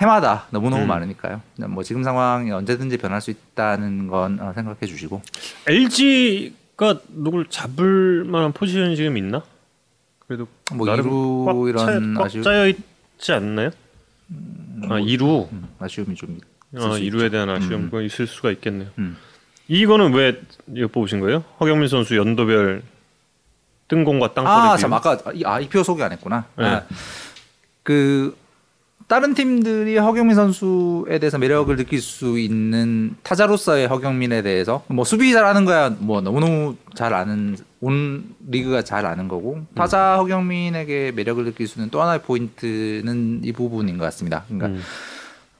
해마다 0.00 0.46
너무 0.50 0.68
너무 0.68 0.82
음. 0.82 0.88
많으니까요. 0.88 1.40
뭐 1.68 1.82
지금 1.82 2.02
상황이 2.04 2.50
언제든지 2.50 2.98
변할 2.98 3.20
수 3.20 3.30
있다는 3.30 4.08
건 4.08 4.38
어, 4.40 4.52
생각해 4.54 4.80
주시고. 4.86 5.22
LG가 5.66 7.00
누굴 7.08 7.46
잡을 7.48 8.24
만한 8.24 8.52
포지션이 8.52 8.96
지금 8.96 9.16
있나? 9.16 9.42
그래도 10.26 10.46
뭐 10.74 10.86
나름 10.86 11.44
꽉 11.46 11.56
이런 11.68 11.78
차, 11.78 12.20
꽉 12.20 12.26
아쉬움- 12.26 12.42
짜여 12.42 12.68
있지 12.68 13.32
않나요? 13.32 13.70
아 14.90 14.98
이루 14.98 15.48
음, 15.52 15.68
아쉬움이 15.78 16.14
좀 16.16 16.38
아, 16.76 16.80
수 16.94 16.98
이루에. 16.98 17.30
대한 17.30 17.48
아쉬움 17.48 17.84
음. 17.84 17.90
가 17.90 18.02
있을 18.02 18.26
수가 18.26 18.50
있겠네요. 18.50 18.90
음. 18.98 19.16
이거는 19.68 20.12
왜 20.12 20.40
이거 20.74 20.88
뽑으신 20.88 21.20
거예요? 21.20 21.42
허경민 21.60 21.88
선수 21.88 22.16
연도별 22.16 22.82
뜬공과 23.88 24.34
땅볼의 24.34 24.56
아, 24.58 24.62
비율. 24.74 24.78
참 24.78 24.92
아까 24.92 25.18
이- 25.32 25.44
아, 25.44 25.58
이 25.60 25.68
표 25.68 25.82
소개 25.82 26.02
안 26.02 26.12
했구나. 26.12 26.44
네. 26.58 26.64
아, 26.66 26.82
그 27.82 28.36
다른 29.08 29.34
팀들이 29.34 29.96
허경민 29.96 30.34
선수에 30.34 31.18
대해서 31.20 31.38
매력을 31.38 31.74
느낄 31.76 32.00
수 32.00 32.38
있는 32.38 33.14
타자로서의 33.22 33.86
허경민에 33.86 34.42
대해서 34.42 34.84
뭐 34.88 35.04
수비 35.04 35.32
잘하는 35.32 35.64
거야 35.64 35.90
뭐 35.98 36.20
너무너무 36.20 36.74
잘 36.94 37.14
아는 37.14 37.56
온 37.80 38.34
리그가 38.48 38.82
잘 38.82 39.06
아는 39.06 39.28
거고 39.28 39.60
타자 39.76 40.16
허경민에게 40.16 41.12
매력을 41.14 41.44
느낄 41.44 41.68
수 41.68 41.78
있는 41.78 41.90
또 41.90 42.02
하나의 42.02 42.22
포인트는 42.22 43.42
이 43.44 43.52
부분인 43.52 43.96
것 43.96 44.04
같습니다. 44.06 44.44
그러니까 44.48 44.68
음. 44.68 44.82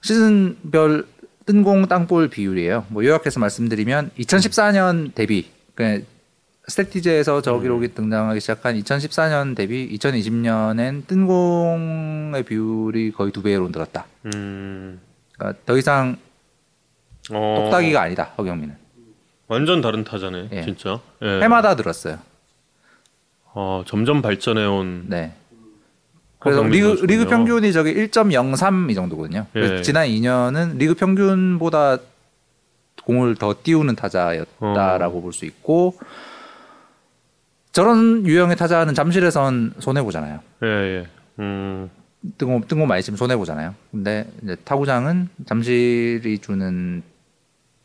시즌별 0.01 1.07
뜬공 1.47 1.86
땅볼 1.86 2.28
비율이에요. 2.28 2.86
뭐 2.88 3.05
요약해서 3.05 3.38
말씀드리면 3.38 4.11
2014년 4.18 5.14
대비 5.14 5.49
그러니까 5.74 6.05
스태티즈에서 6.69 7.43
저 7.43 7.61
기록이 7.61 7.95
등장하기 7.95 8.41
시작한 8.41 8.75
2014년 8.81 9.55
대비 9.55 9.89
2020년엔 9.97 11.07
뜬공의 11.07 12.43
비율이 12.43 13.12
거의 13.12 13.31
두 13.31 13.43
배로 13.43 13.69
늘었다. 13.69 14.07
음. 14.35 15.01
그러니까 15.33 15.61
더 15.64 15.77
이상 15.77 16.17
어, 17.33 17.62
똑딱이가 17.64 18.01
아니다 18.01 18.33
허경민은 18.39 18.77
완전 19.49 19.81
다른 19.81 20.03
타자네, 20.03 20.49
예. 20.53 20.62
진짜. 20.62 21.01
예. 21.23 21.41
해마다 21.41 21.75
늘었어요. 21.75 22.19
어, 23.55 23.85
점점 23.87 24.21
발전해 24.21 24.64
온. 24.64 25.05
네. 25.07 25.35
그래서 26.41 26.62
리그 26.64 26.89
선수군요. 26.89 27.07
리그 27.07 27.31
평균이 27.31 27.73
저기 27.73 27.95
1.03 27.95 28.91
이 28.91 28.95
정도거든요. 28.95 29.47
예. 29.55 29.83
지난 29.83 30.09
2년은 30.09 30.79
리그 30.79 30.95
평균보다 30.95 31.99
공을 33.05 33.37
더 33.37 33.55
띄우는 33.62 33.95
타자였다라고 33.95 35.19
어. 35.19 35.21
볼수 35.23 35.45
있고 35.45 35.97
저런 37.77 38.27
유형의 38.27 38.57
타자는 38.57 38.95
잠실에선 38.95 39.74
손해 39.81 40.03
보잖아요. 40.03 40.41
예, 40.62 40.66
예. 40.66 41.07
음. 41.41 41.91
뜬공 42.39 42.62
뜬공 42.68 42.89
많이 42.89 43.03
치면 43.03 43.18
손해 43.18 43.37
보잖아요. 43.37 43.74
근데 43.91 44.27
이제 44.43 44.57
타구장은 44.64 45.29
잠실이 45.45 46.39
주는 46.39 47.03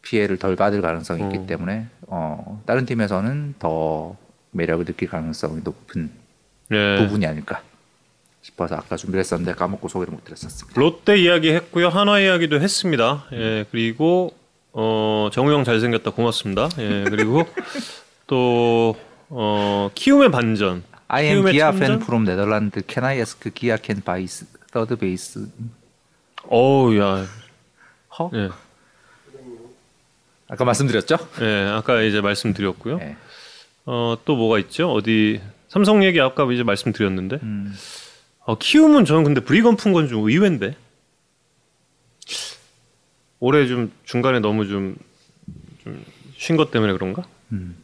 피해를 0.02 0.38
덜 0.38 0.56
받을 0.56 0.82
가능성이 0.82 1.24
있기 1.24 1.40
어. 1.40 1.46
때문에 1.46 1.88
어, 2.08 2.64
다른 2.66 2.86
팀에서는 2.86 3.56
더 3.60 4.16
매력을 4.52 4.86
느낄 4.86 5.10
가능성이 5.10 5.60
높은 5.62 6.10
예. 6.72 6.96
부분이 6.98 7.26
아닐까 7.26 7.62
싶어서 8.42 8.76
아까 8.76 8.96
준비를 8.96 9.20
했었는데 9.20 9.56
까먹고 9.56 9.90
소개를 9.90 10.14
못 10.14 10.24
드렸었습니다. 10.24 10.80
롯데 10.80 11.18
이야기 11.18 11.52
했고요. 11.52 11.90
한화 11.90 12.22
이야기도 12.22 12.62
했습니다. 12.62 13.26
예, 13.34 13.66
그리고 13.70 14.34
어, 14.72 15.28
정우 15.34 15.52
형 15.52 15.66
잘생겼다 15.66 16.12
고맙습니다. 16.12 16.70
예, 16.78 17.04
그리고 17.10 17.44
또 18.26 18.96
어, 19.34 19.90
키움의 19.96 20.30
반전. 20.32 20.84
I 21.08 21.26
am 21.26 21.46
Gia 21.52 21.70
fan 21.70 22.02
from 22.02 22.24
Netherlands. 22.24 22.82
Can 22.88 23.04
I 23.06 23.20
ask 23.20 23.40
Gia 23.56 23.78
can 23.82 24.02
buy 24.04 24.26
third 24.72 24.96
base? 25.00 25.46
어우, 26.48 26.98
야. 26.98 27.26
허? 28.20 28.30
예. 28.34 28.50
아까 30.50 30.66
말씀드렸죠? 30.66 31.16
예, 31.42 31.68
아까 31.70 32.02
이제 32.02 32.20
말씀드렸고요. 32.22 32.98
네. 32.98 33.16
어, 33.86 34.18
또 34.26 34.36
뭐가 34.36 34.60
있죠? 34.60 34.92
어디 34.92 35.42
삼성 35.70 36.04
얘기 36.04 36.20
아까 36.20 36.44
이제 36.52 36.64
말씀드렸는데. 36.64 37.40
음, 37.42 37.74
어, 38.42 38.58
키움은 38.58 39.06
저는 39.06 39.24
근데 39.24 39.40
브리건 39.42 39.78
푼 39.78 39.94
건 39.94 40.10
좀 40.10 40.28
의외인데. 40.30 40.76
올해 43.40 43.66
좀 43.68 43.92
중간에 44.04 44.40
너무 44.40 44.68
좀쉰것 44.68 46.72
때문에 46.72 46.94
그런가? 46.94 47.24
음. 47.54 47.76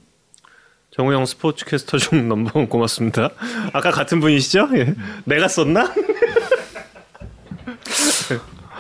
정우영 0.98 1.26
스포츠 1.28 1.64
캐스터 1.66 1.98
중 2.02 2.28
넘버원 2.28 2.68
고맙습니다. 2.68 3.30
아까 3.72 3.91
같은 3.91 4.20
분이시죠? 4.20 4.70
예. 4.74 4.95
내가 5.26 5.48
썼나? 5.48 5.93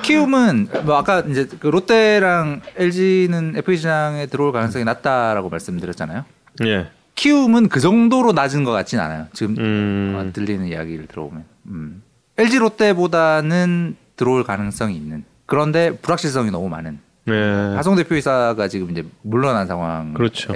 키움은 0.01 0.67
뭐 0.83 0.97
아까 0.97 1.19
이제 1.21 1.47
그 1.59 1.67
롯데랑 1.67 2.61
LG는 2.75 3.53
FA 3.57 3.77
시장에 3.77 4.25
들어올 4.25 4.51
가능성이 4.51 4.83
낮다라고 4.83 5.49
말씀드렸잖아요. 5.49 6.25
예. 6.65 6.89
키움은 7.13 7.69
그 7.69 7.79
정도로 7.79 8.31
낮은 8.31 8.63
것 8.63 8.71
같진 8.71 8.99
않아요. 8.99 9.27
지금 9.33 9.55
음. 9.59 10.15
어, 10.17 10.33
들리는 10.33 10.65
이야기를 10.65 11.07
들어보면 11.07 11.43
음. 11.67 12.01
LG 12.37 12.57
롯데보다는 12.59 13.95
들어올 14.15 14.43
가능성이 14.43 14.95
있는 14.95 15.23
그런데 15.45 15.95
불확실성이 15.97 16.49
너무 16.49 16.67
많은 16.67 16.99
예. 17.27 17.75
하성 17.75 17.95
대표이사가 17.95 18.67
지금 18.69 18.89
이제 18.89 19.05
물러난 19.21 19.67
상황에서 19.67 20.13
그렇죠. 20.17 20.53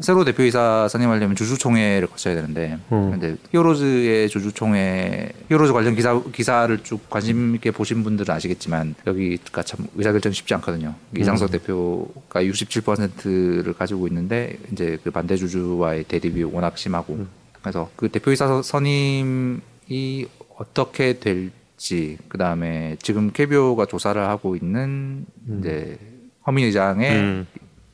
새로 0.00 0.24
대표이사 0.24 0.88
선임하려면 0.88 1.34
주주총회를 1.34 2.08
거쳐야 2.08 2.34
되는데 2.34 2.78
음. 2.92 3.10
근데 3.10 3.36
히어로즈의 3.50 4.28
주주총회 4.28 5.32
히어로즈 5.48 5.72
관련 5.72 5.94
기사 5.94 6.22
기사를 6.32 6.78
쭉 6.84 7.08
관심 7.10 7.54
있게 7.56 7.70
보신 7.70 8.04
분들은 8.04 8.32
아시겠지만 8.32 8.94
여기가 9.06 9.62
참 9.62 9.86
의사결정이 9.96 10.34
쉽지 10.34 10.54
않거든요. 10.54 10.94
이장석 11.16 11.50
대표가 11.50 12.42
67%를 12.42 13.72
가지고 13.72 14.06
있는데 14.08 14.58
이제 14.72 14.98
그 15.02 15.10
반대 15.10 15.36
주주와의 15.36 16.04
대립이 16.04 16.44
워낙 16.44 16.78
심하고 16.78 17.26
그래서 17.60 17.90
그 17.96 18.08
대표이사 18.08 18.62
선임이 18.62 20.26
어떻게 20.56 21.18
될지 21.18 22.18
그 22.28 22.38
다음에 22.38 22.96
지금 23.02 23.32
KBO가 23.32 23.86
조사를 23.86 24.20
하고 24.20 24.54
있는 24.54 25.26
이제 25.58 25.98
허민 26.46 26.66
의장의 26.66 27.16
음. 27.16 27.46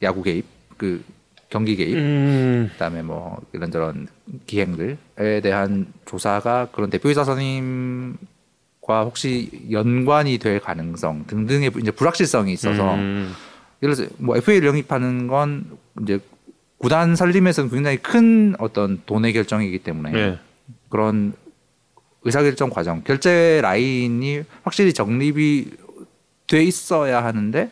야구 0.02 0.22
개입 0.22 0.44
그 0.76 1.02
경기 1.54 1.76
개입 1.76 1.94
음. 1.94 2.68
그다음에 2.72 3.02
뭐 3.02 3.40
이런저런 3.52 4.08
기행들에 4.44 4.96
대한 5.40 5.86
조사가 6.04 6.70
그런 6.72 6.90
대표이사 6.90 7.22
선임과 7.22 8.16
혹시 9.04 9.68
연관이 9.70 10.38
될 10.38 10.58
가능성 10.58 11.26
등등의 11.28 11.70
이제 11.80 11.92
불확실성이 11.92 12.52
있어서 12.54 12.96
음. 12.96 13.32
예를 13.84 13.94
들어서 13.94 14.12
뭐 14.18 14.36
FA를 14.36 14.66
영입하는 14.66 15.28
건 15.28 15.66
이제 16.02 16.18
구단 16.78 17.14
살림에서는 17.14 17.70
굉장히 17.70 17.98
큰 17.98 18.56
어떤 18.58 19.00
돈의 19.06 19.32
결정이기 19.32 19.78
때문에 19.78 20.12
예. 20.12 20.38
그런 20.88 21.34
의사결정 22.24 22.70
과정 22.70 23.04
결제 23.04 23.60
라인이 23.62 24.42
확실히 24.64 24.92
정립이 24.92 25.70
돼 26.48 26.64
있어야 26.64 27.22
하는데 27.22 27.70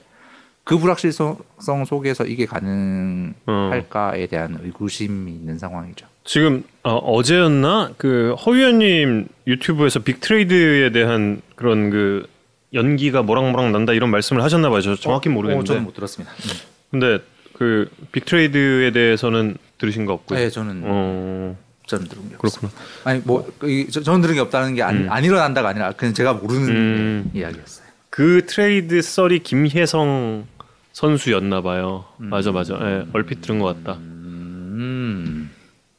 그 0.64 0.78
불확실성 0.78 1.38
속에서 1.86 2.24
이게 2.24 2.46
가능할까에 2.46 4.26
대한 4.26 4.58
의구심이 4.62 5.32
있는 5.32 5.58
상황이죠. 5.58 6.06
지금 6.24 6.62
어, 6.84 7.22
제였나그 7.22 8.34
허위원님 8.34 9.26
유튜브에서 9.46 10.00
빅트레이드에 10.00 10.90
대한 10.92 11.42
그런 11.56 11.90
그 11.90 12.26
연기가 12.74 13.22
모락모락 13.22 13.70
난다 13.72 13.92
이런 13.92 14.10
말씀을 14.10 14.42
하셨나 14.42 14.70
봐요. 14.70 14.80
저 14.80 14.94
정확히 14.94 15.28
어, 15.28 15.32
모르겠는데. 15.32 15.66
저는 15.66 15.84
못 15.84 15.94
들었습니다. 15.94 16.32
음. 16.32 16.50
근데 16.92 17.18
그 17.54 17.90
big 18.12 18.39
trade에 18.39 18.92
대해서는 18.92 19.56
들으신 19.78 20.06
거 20.06 20.12
없고요. 20.14 20.38
네, 20.38 20.48
저는 20.48 20.82
어, 20.84 21.56
저는 21.86 22.06
들은 22.06 22.28
게. 22.30 22.36
그렇구나. 22.36 22.72
아니 23.04 23.20
뭐 23.24 23.50
이- 23.64 23.88
저- 23.90 24.00
저는 24.02 24.20
들은 24.20 24.34
게 24.36 24.40
없다는 24.40 24.76
게 24.76 24.86
안 24.86 24.96
음. 24.96 25.06
안 25.10 25.24
일어난다가 25.24 25.70
아니라 25.70 25.90
그냥 25.92 26.14
제가 26.14 26.34
모르는 26.34 26.68
음. 26.70 27.30
이야기였어요. 27.34 27.82
그 28.10 28.44
트레이드 28.46 29.00
썰이 29.02 29.38
김혜성 29.40 30.46
선수였나 30.92 31.62
봐요. 31.62 32.04
음. 32.20 32.28
맞아 32.30 32.52
맞아. 32.52 32.74
예, 32.80 33.06
얼핏 33.12 33.40
들은 33.40 33.58
것 33.58 33.82
같다. 33.84 33.98
음, 33.98 35.50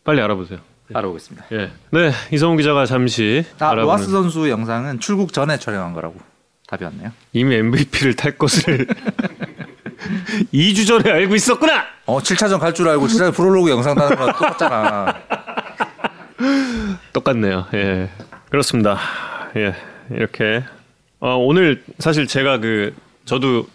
빨리 0.03 0.21
알아보세요. 0.21 0.59
알아보겠습니다. 0.93 1.45
예. 1.53 1.71
네, 1.91 2.11
이성훈 2.31 2.57
기자가 2.57 2.85
잠시 2.85 3.43
아, 3.59 3.65
알아보는 3.67 3.83
로하스 3.85 4.11
선수 4.11 4.49
영상은 4.49 4.99
출국 4.99 5.33
전에 5.33 5.57
촬영한 5.57 5.93
거라고 5.93 6.15
답이 6.67 6.83
왔네요. 6.83 7.11
이미 7.33 7.55
MVP를 7.55 8.15
탈 8.15 8.37
것을 8.37 8.85
2주 10.53 10.85
전에 10.85 11.09
알고 11.09 11.35
있었구나. 11.35 11.85
어, 12.05 12.19
7차전 12.19 12.59
갈 12.59 12.73
줄 12.73 12.87
알고 12.89 13.07
7차전 13.07 13.33
프롤로그 13.33 13.69
영상 13.71 13.95
따는 13.95 14.15
거랑 14.17 14.35
똑같잖아. 14.35 15.15
똑같네요. 17.13 17.65
예. 17.73 18.09
그렇습니다. 18.49 18.99
예. 19.55 19.73
이렇게 20.11 20.63
어, 21.19 21.37
오늘 21.37 21.83
사실 21.99 22.27
제가 22.27 22.57
그 22.59 22.93
저도 23.25 23.67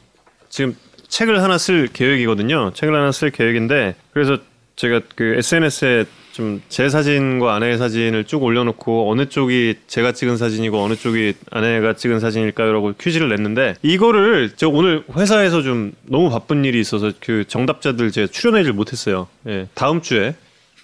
지금 0.51 0.77
책을 1.09 1.42
하나 1.42 1.59
쓸 1.59 1.88
계획이거든요. 1.88 2.72
책을 2.74 2.94
하나 2.94 3.12
쓸 3.12 3.30
계획인데 3.30 3.94
그래서 4.12 4.38
제가 4.76 5.00
그 5.16 5.34
SNS에 5.38 6.04
좀 6.32 6.61
제 6.68 6.88
사진과 6.88 7.56
아내의 7.56 7.78
사진을 7.78 8.22
쭉 8.24 8.44
올려놓고 8.44 9.11
어느 9.11 9.26
쪽이 9.28 9.74
제가 9.88 10.12
찍은 10.12 10.36
사진이고 10.36 10.80
어느 10.80 10.94
쪽이 10.94 11.34
아내가 11.50 11.94
찍은 11.94 12.20
사진일까요라고 12.20 12.92
퀴즈를 13.00 13.28
냈는데 13.30 13.74
이거를 13.82 14.50
제가 14.54 14.70
오늘 14.70 15.02
회사에서 15.16 15.62
좀 15.62 15.92
너무 16.04 16.30
바쁜 16.30 16.64
일이 16.64 16.78
있어서 16.78 17.11
그 17.18 17.44
정답자들 17.48 18.12
제가 18.12 18.28
출연하지를 18.28 18.74
못했어요. 18.74 19.26
예, 19.48 19.66
다음 19.74 20.00
주에 20.00 20.36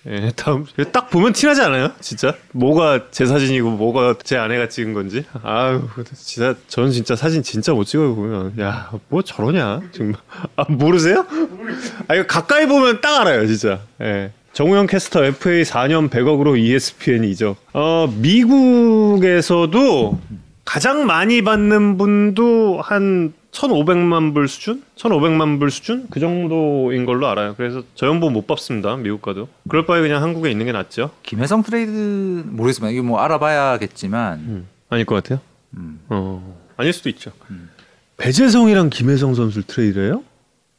예, 0.06 0.30
다음 0.36 0.66
딱 0.92 1.08
보면 1.08 1.32
티나지 1.32 1.62
않아요? 1.62 1.90
진짜 2.00 2.34
뭐가 2.52 3.06
제 3.10 3.24
사진이고 3.24 3.70
뭐가 3.70 4.16
제 4.22 4.36
아내가 4.36 4.68
찍은 4.68 4.92
건지. 4.92 5.24
아유, 5.42 5.88
진짜 6.14 6.54
저는 6.68 6.90
진짜 6.90 7.16
사진 7.16 7.42
진짜 7.42 7.72
못 7.72 7.84
찍어요 7.84 8.14
보면. 8.14 8.60
야, 8.60 8.90
뭐 9.08 9.22
저러냐 9.22 9.80
정말. 9.92 10.16
아 10.56 10.64
모르세요? 10.68 11.24
아 12.08 12.14
이거 12.14 12.26
가까이 12.26 12.66
보면 12.66 13.00
딱 13.00 13.22
알아요, 13.22 13.46
진짜. 13.46 13.80
예. 14.02 14.32
정우영 14.52 14.86
캐스터 14.86 15.24
FA 15.24 15.62
4년 15.62 16.10
100억으로 16.10 16.58
E 16.58 16.74
ESPN 16.74 17.24
이적. 17.24 17.56
어 17.72 18.06
미국에서도 18.14 20.18
가장 20.64 21.06
많이 21.06 21.42
받는 21.42 21.98
분도 21.98 22.80
한 22.82 23.32
1,500만 23.54 24.34
불 24.34 24.48
수준? 24.48 24.82
1,500만 24.96 25.58
불 25.60 25.70
수준? 25.70 26.06
그 26.10 26.18
정도인 26.18 27.04
걸로 27.06 27.28
알아요. 27.28 27.54
그래서 27.56 27.82
저 27.94 28.06
연봉 28.06 28.32
못 28.32 28.46
받습니다. 28.46 28.96
미국 28.96 29.22
가도. 29.22 29.48
그럴 29.68 29.86
바에 29.86 30.00
그냥 30.00 30.22
한국에 30.22 30.50
있는 30.50 30.66
게 30.66 30.72
낫죠. 30.72 31.10
김혜성 31.22 31.62
트레이드 31.62 31.90
모르겠습니다. 32.46 32.92
이거 32.92 33.02
뭐 33.04 33.20
알아봐야겠지만 33.20 34.38
음. 34.40 34.68
아닐 34.90 35.04
것 35.06 35.14
같아요. 35.14 35.40
음. 35.76 36.00
어, 36.08 36.58
아닐 36.76 36.92
수도 36.92 37.08
있죠. 37.10 37.30
음. 37.50 37.70
배재성이랑 38.16 38.90
김혜성 38.90 39.34
선수를 39.34 39.62
트레이드해요? 39.66 40.22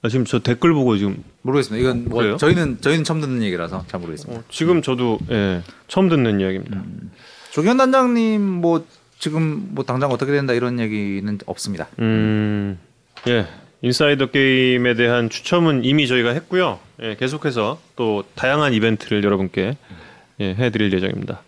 아, 0.02 0.10
지금 0.10 0.26
저 0.26 0.40
댓글 0.40 0.74
보고 0.74 0.98
지금 0.98 1.24
모르겠습니다. 1.42 1.82
이건 1.82 2.10
뭐 2.10 2.20
그래요? 2.22 2.38
저희는 2.38 2.80
저희는 2.82 3.04
처음 3.06 3.22
듣는 3.22 3.42
얘기라서 3.42 3.86
잘 3.88 4.00
모르겠습니다. 4.00 4.40
어, 4.40 4.44
지금 4.50 4.82
저도 4.82 5.18
예, 5.32 5.64
처음 5.88 6.10
듣는 6.10 6.40
이야기입니다. 6.42 6.84
조기현 7.52 7.78
단장님 7.78 8.42
뭐 8.42 8.86
지금 9.20 9.70
뭐 9.72 9.84
당장 9.84 10.12
어떻게 10.12 10.32
된다 10.32 10.54
이런 10.54 10.80
얘기는 10.80 11.38
없습니다. 11.46 11.88
음, 12.00 12.78
예. 13.28 13.48
인사이더 13.82 14.32
게임에 14.32 14.96
대한 14.96 15.30
추첨은 15.30 15.84
이미 15.86 16.08
저희가 16.08 16.32
했고요. 16.32 16.80
예, 17.02 17.16
계속해서 17.16 17.80
또 17.96 18.24
다양한 18.36 18.74
이벤트를 18.74 19.24
여러분께 19.24 19.78
예, 20.40 20.46
해드릴 20.56 20.92
예정입니다. 20.92 21.44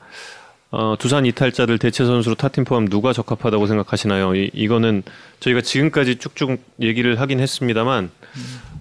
어, 0.69 0.95
두산 0.99 1.25
이탈자들 1.25 1.79
대체 1.79 2.05
선수로 2.05 2.35
타팀 2.35 2.65
포함 2.65 2.87
누가 2.87 3.13
적합하다고 3.13 3.67
생각하시나요? 3.67 4.35
이, 4.35 4.51
이거는 4.53 5.03
저희가 5.39 5.61
지금까지 5.61 6.17
쭉쭉 6.17 6.59
얘기를 6.81 7.19
하긴 7.19 7.39
했습니다만 7.39 8.11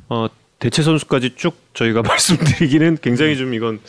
어, 0.09 0.27
대체 0.59 0.83
선수까지 0.83 1.37
쭉 1.37 1.57
저희가 1.75 2.03
말씀드리기는 2.07 2.99
굉장히 3.01 3.37
좀 3.37 3.55
이건 3.55 3.81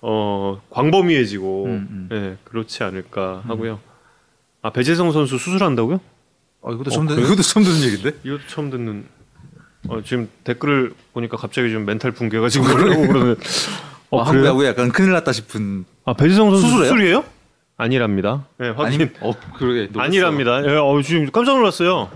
어, 0.00 0.60
광범위해지고 0.70 1.64
음, 1.66 1.88
음. 1.90 2.08
예, 2.12 2.36
그렇지 2.44 2.82
않을까 2.82 3.42
하고요. 3.46 3.78
아 4.62 4.70
배재성 4.70 5.10
선수 5.12 5.38
수술한다고요? 5.38 6.00
어, 6.62 6.72
이것도 6.72 6.88
어, 6.90 6.90
처음 6.92 7.06
듣 7.08 7.14
그래요? 7.16 7.26
이것도 7.26 7.42
처음 7.42 7.64
듣는 7.64 7.80
얘기인데. 7.82 8.18
이것도 8.24 8.42
처음 8.46 8.70
듣는. 8.70 9.04
어, 9.88 10.00
지금 10.04 10.28
댓글을 10.44 10.94
보니까 11.12 11.36
갑자기 11.36 11.72
좀 11.72 11.84
멘탈 11.84 12.12
붕괴가 12.12 12.48
지금 12.48 12.68
그러고 12.72 13.08
그러는. 13.08 13.32
어, 14.10 14.18
어, 14.18 14.22
한국 14.22 14.32
그래요? 14.32 14.50
야구에 14.50 14.68
약간 14.68 14.90
큰일 14.90 15.12
났다 15.12 15.32
싶은 15.32 15.84
아 16.04 16.12
배지성 16.14 16.50
선수 16.50 16.62
수술해요? 16.66 16.88
수술이에요? 16.92 17.24
아니랍니다. 17.76 18.44
네, 18.58 18.68
확인. 18.68 19.00
아니 19.00 19.10
어 19.20 19.34
그러게 19.56 19.88
놀랐어. 19.90 20.06
아니랍니다. 20.06 20.64
예, 20.64 20.76
어, 20.76 21.02
지금 21.02 21.28
깜짝 21.32 21.56
놀랐어요. 21.56 22.10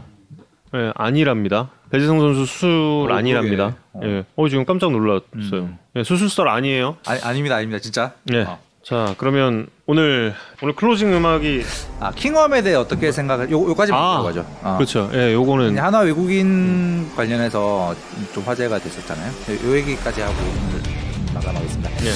예, 0.75 0.93
아니랍니다. 0.95 1.71
배지성 1.91 2.21
선수 2.21 2.47
수술 2.47 3.11
어, 3.11 3.15
아니랍니다. 3.17 3.75
그러게. 3.93 4.09
예, 4.19 4.25
어 4.37 4.49
지금 4.49 4.65
깜짝 4.65 4.93
놀랐어요. 4.93 5.25
음. 5.35 5.79
예, 5.97 6.05
수술설 6.05 6.49
아니에요. 6.49 6.99
아니, 7.07 7.21
아닙니다 7.23 7.57
아닙니다 7.57 7.81
진짜. 7.81 8.13
예. 8.33 8.43
어. 8.43 8.61
자 8.87 9.17
그러면 9.19 9.67
오늘 9.87 10.33
오늘 10.63 10.77
클로징 10.77 11.13
음악이 11.13 11.65
아 11.99 12.13
킹웜에 12.13 12.63
대해 12.63 12.77
어떻게 12.77 13.11
생각을 13.11 13.51
요 13.51 13.69
요까지 13.69 13.93
아, 13.93 14.19
물어보죠. 14.19 14.47
어. 14.63 14.77
그렇죠. 14.77 15.11
예, 15.13 15.33
요거는 15.33 15.77
한화 15.77 16.03
외국인 16.03 17.11
관련해서 17.17 17.97
좀 18.33 18.45
화제가 18.45 18.79
됐었잖아요. 18.79 19.33
요 19.65 19.77
얘기까지 19.77 20.21
하고 20.21 20.35
오늘 20.69 20.83
마감하겠습니다. 21.35 21.91
예. 22.05 22.13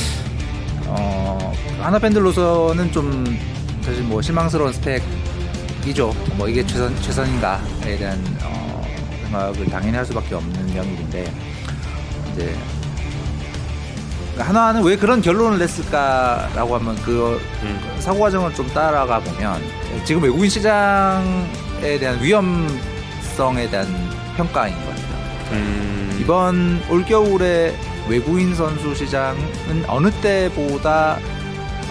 어, 0.86 1.52
하나 1.80 1.98
팬들로서는 1.98 2.92
좀 2.92 3.24
사실 3.82 4.04
뭐 4.04 4.22
실망스러운 4.22 4.72
스펙이죠. 4.72 6.14
뭐 6.36 6.48
이게 6.48 6.64
최선 6.64 6.94
최선인가에 7.02 7.96
대한 7.98 8.24
어, 8.44 8.86
생각을 9.24 9.66
당연히 9.66 9.96
할 9.96 10.06
수밖에 10.06 10.36
없는 10.36 10.76
영역인데 10.76 11.32
이제 12.32 12.54
하나는 14.42 14.82
왜 14.82 14.96
그런 14.96 15.20
결론을 15.20 15.58
냈을까라고 15.58 16.76
하면 16.76 16.96
그 17.02 17.40
음. 17.62 17.96
사고 17.98 18.20
과정을 18.20 18.54
좀 18.54 18.66
따라가 18.68 19.20
보면 19.20 19.62
지금 20.04 20.22
외국인 20.22 20.48
시장에 20.48 21.98
대한 21.98 22.22
위험성에 22.22 23.68
대한 23.70 23.86
평가인 24.36 24.74
것 24.74 24.86
같아요. 24.86 25.00
음, 25.52 26.18
이번 26.20 26.82
올겨울에 26.88 27.74
외국인 28.08 28.54
선수 28.54 28.94
시장은 28.94 29.84
어느 29.86 30.10
때보다 30.22 31.18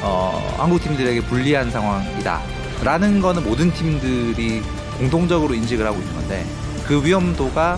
어, 0.02 0.56
한국 0.58 0.82
팀들에게 0.82 1.22
불리한 1.22 1.72
상황이다. 1.72 2.41
라는 2.84 3.20
거는 3.22 3.43
모든 3.43 3.72
팀들이 3.74 4.62
공동적으로 4.97 5.54
인식을 5.54 5.86
하고 5.86 5.97
있는 5.97 6.14
건데 6.14 6.45
그 6.88 7.04
위험도가 7.04 7.78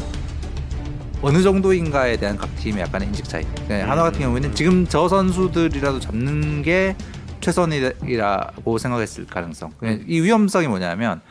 어느 1.24 1.42
정도인가에 1.44 2.18
대한 2.18 2.36
각 2.36 2.54
팀의 2.56 2.82
약간의 2.82 3.10
인식 3.10 3.26
차이. 3.26 3.46
네, 3.68 3.82
한화 3.82 4.02
같은 4.04 4.20
경우에는 4.20 4.56
지금 4.56 4.88
저 4.88 5.08
선수들이라도 5.08 6.00
잡는 6.00 6.64
게 6.64 6.96
최선이라고 7.42 8.78
생각했을 8.78 9.28
가능성. 9.28 9.72
그냥 9.78 10.04
이 10.08 10.20
위험성이 10.20 10.68
뭐냐면 10.68 11.22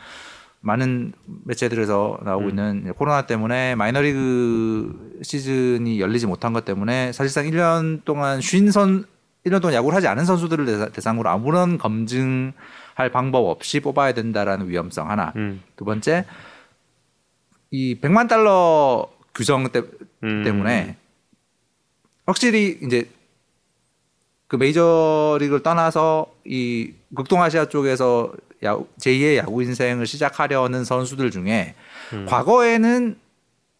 많은 0.61 1.11
매체들에서 1.45 2.19
나오고 2.23 2.49
있는 2.49 2.81
이제 2.83 2.91
코로나 2.91 3.23
때문에 3.23 3.75
마이너리그 3.75 5.19
시즌이 5.23 5.99
열리지 5.99 6.25
못한 6.27 6.53
것 6.53 6.63
때문에 6.63 7.11
사실상 7.11 7.45
1년 7.45 8.05
동안 8.05 8.39
쉰 8.39 8.71
선, 8.71 9.05
1년 9.45 9.61
동안 9.61 9.73
야구를 9.73 9.95
하지 9.95 10.07
않은 10.07 10.23
선수들을 10.23 10.91
대상으로 10.91 11.29
아무런 11.29 11.77
검증할 11.77 13.11
방법 13.11 13.47
없이 13.47 13.81
뽑아야 13.81 14.13
된다라는 14.13 14.69
위험성 14.69 15.09
하나. 15.09 15.33
음, 15.35 15.61
두 15.75 15.83
번째, 15.83 16.25
이 17.71 17.99
100만 17.99 18.29
달러 18.29 19.09
규정 19.33 19.69
때, 19.69 19.81
음. 20.23 20.43
때문에 20.43 20.95
확실히 22.25 22.79
이제 22.81 23.09
그 24.47 24.57
메이저리그를 24.57 25.63
떠나서 25.63 26.33
이 26.45 26.93
극동아시아 27.15 27.69
쪽에서 27.69 28.33
야구, 28.63 28.87
제2의 28.99 29.37
야구 29.37 29.63
인생을 29.63 30.05
시작하려는 30.05 30.83
선수들 30.83 31.31
중에 31.31 31.73
음. 32.13 32.25
과거에는 32.25 33.17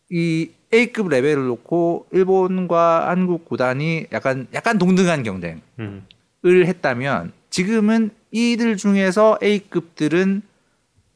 이 0.10 0.49
A급 0.74 1.10
레벨을 1.10 1.47
놓고 1.47 2.08
일본과 2.12 3.10
한국 3.10 3.45
구단이 3.45 4.08
약간 4.14 4.47
약간 4.54 4.78
동등한 4.78 5.24
경쟁을 5.24 5.62
음, 5.80 6.06
했다면 6.45 7.34
지금은 7.49 8.12
이들 8.32 8.78
중에서 8.78 9.38
A급들은 9.43 10.41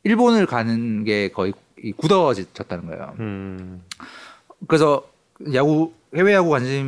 일본을 0.03 0.45
가는 0.45 1.03
게 1.03 1.29
거의 1.29 1.53
이 1.81 1.91
굳어졌다는 1.93 2.87
거예요. 2.87 3.15
음, 3.19 3.81
그래서 4.67 5.07
야구 5.53 5.93
해외 6.15 6.33
야구 6.33 6.49
관심 6.49 6.85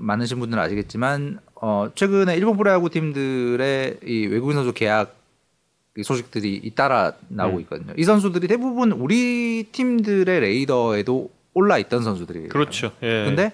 많으신 0.00 0.38
분들은 0.38 0.62
아시겠지만 0.62 1.38
어 1.54 1.90
최근에 1.94 2.36
일본 2.36 2.56
프로야구 2.56 2.90
팀들의 2.90 4.00
이 4.04 4.26
외국인 4.26 4.56
선수 4.56 4.72
계약 4.72 5.16
이 5.96 6.02
소식들이 6.02 6.56
잇따라 6.56 7.12
나오고 7.28 7.56
음. 7.56 7.60
있거든요. 7.62 7.94
이 7.96 8.04
선수들이 8.04 8.48
대부분 8.48 8.92
우리 8.92 9.66
팀들의 9.72 10.40
레이더에도 10.40 11.30
올라 11.54 11.78
있던 11.78 12.02
선수들이에요. 12.04 12.48
그렇죠. 12.48 12.92
예. 13.02 13.24
근데 13.24 13.50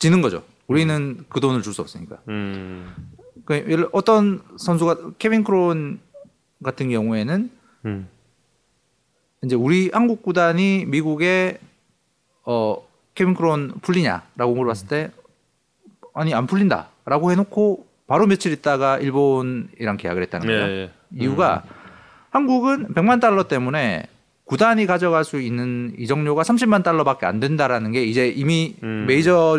지는 0.00 0.22
거죠. 0.22 0.42
우리는 0.66 1.24
그 1.28 1.38
돈을 1.40 1.62
줄 1.62 1.72
수 1.72 1.82
없으니까. 1.82 2.18
음, 2.28 2.92
그 3.44 3.54
예를 3.54 3.88
어떤 3.92 4.42
선수가 4.56 5.12
케빈 5.18 5.44
크론 5.44 6.00
같은 6.64 6.90
경우에는 6.90 7.50
음, 7.84 8.08
이제 9.44 9.54
우리 9.54 9.90
한국 9.92 10.22
구단이 10.22 10.86
미국에 10.86 11.58
어 12.44 12.86
케빈 13.14 13.34
크론 13.34 13.72
풀리냐라고 13.82 14.54
물어봤을 14.54 14.88
때 14.88 15.10
아니 16.14 16.34
안 16.34 16.46
풀린다라고 16.46 17.32
해놓고 17.32 17.86
바로 18.06 18.26
며칠 18.26 18.52
있다가 18.52 18.98
일본이랑 18.98 19.96
계약을 19.96 20.22
했다는 20.22 20.48
예, 20.48 20.52
거예요. 20.52 20.76
예. 20.82 20.90
이유가 21.12 21.62
한국은 22.30 22.88
100만 22.94 23.20
달러 23.20 23.44
때문에 23.48 24.06
구단이 24.44 24.86
가져갈 24.86 25.24
수 25.24 25.40
있는 25.40 25.94
이적료가 25.98 26.42
30만 26.42 26.82
달러밖에 26.82 27.26
안 27.26 27.40
된다라는 27.40 27.92
게 27.92 28.04
이제 28.04 28.28
이미 28.28 28.74
음. 28.82 29.06
메이저 29.08 29.58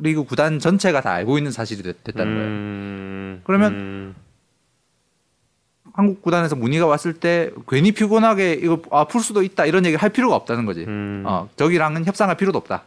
리그 0.00 0.24
구단 0.24 0.58
전체가 0.58 1.00
다 1.00 1.12
알고 1.12 1.38
있는 1.38 1.52
사실이 1.52 1.82
됐, 1.82 2.02
다는 2.14 2.34
거예요. 2.34 2.48
음, 2.48 3.40
그러면 3.44 3.72
음, 3.72 4.14
한국 5.96 6.22
구단에서 6.22 6.56
문의가 6.56 6.86
왔을 6.86 7.14
때 7.14 7.50
괜히 7.68 7.92
피곤하게 7.92 8.54
이거 8.54 8.82
아, 8.90 9.04
풀 9.04 9.20
수도 9.22 9.42
있다 9.44 9.64
이런 9.64 9.84
얘기를 9.86 10.02
할 10.02 10.10
필요가 10.10 10.34
없다는 10.34 10.66
거지. 10.66 10.84
음. 10.84 11.22
어, 11.24 11.48
저기랑은 11.56 12.04
협상할 12.04 12.36
필요도 12.36 12.58
없다. 12.58 12.82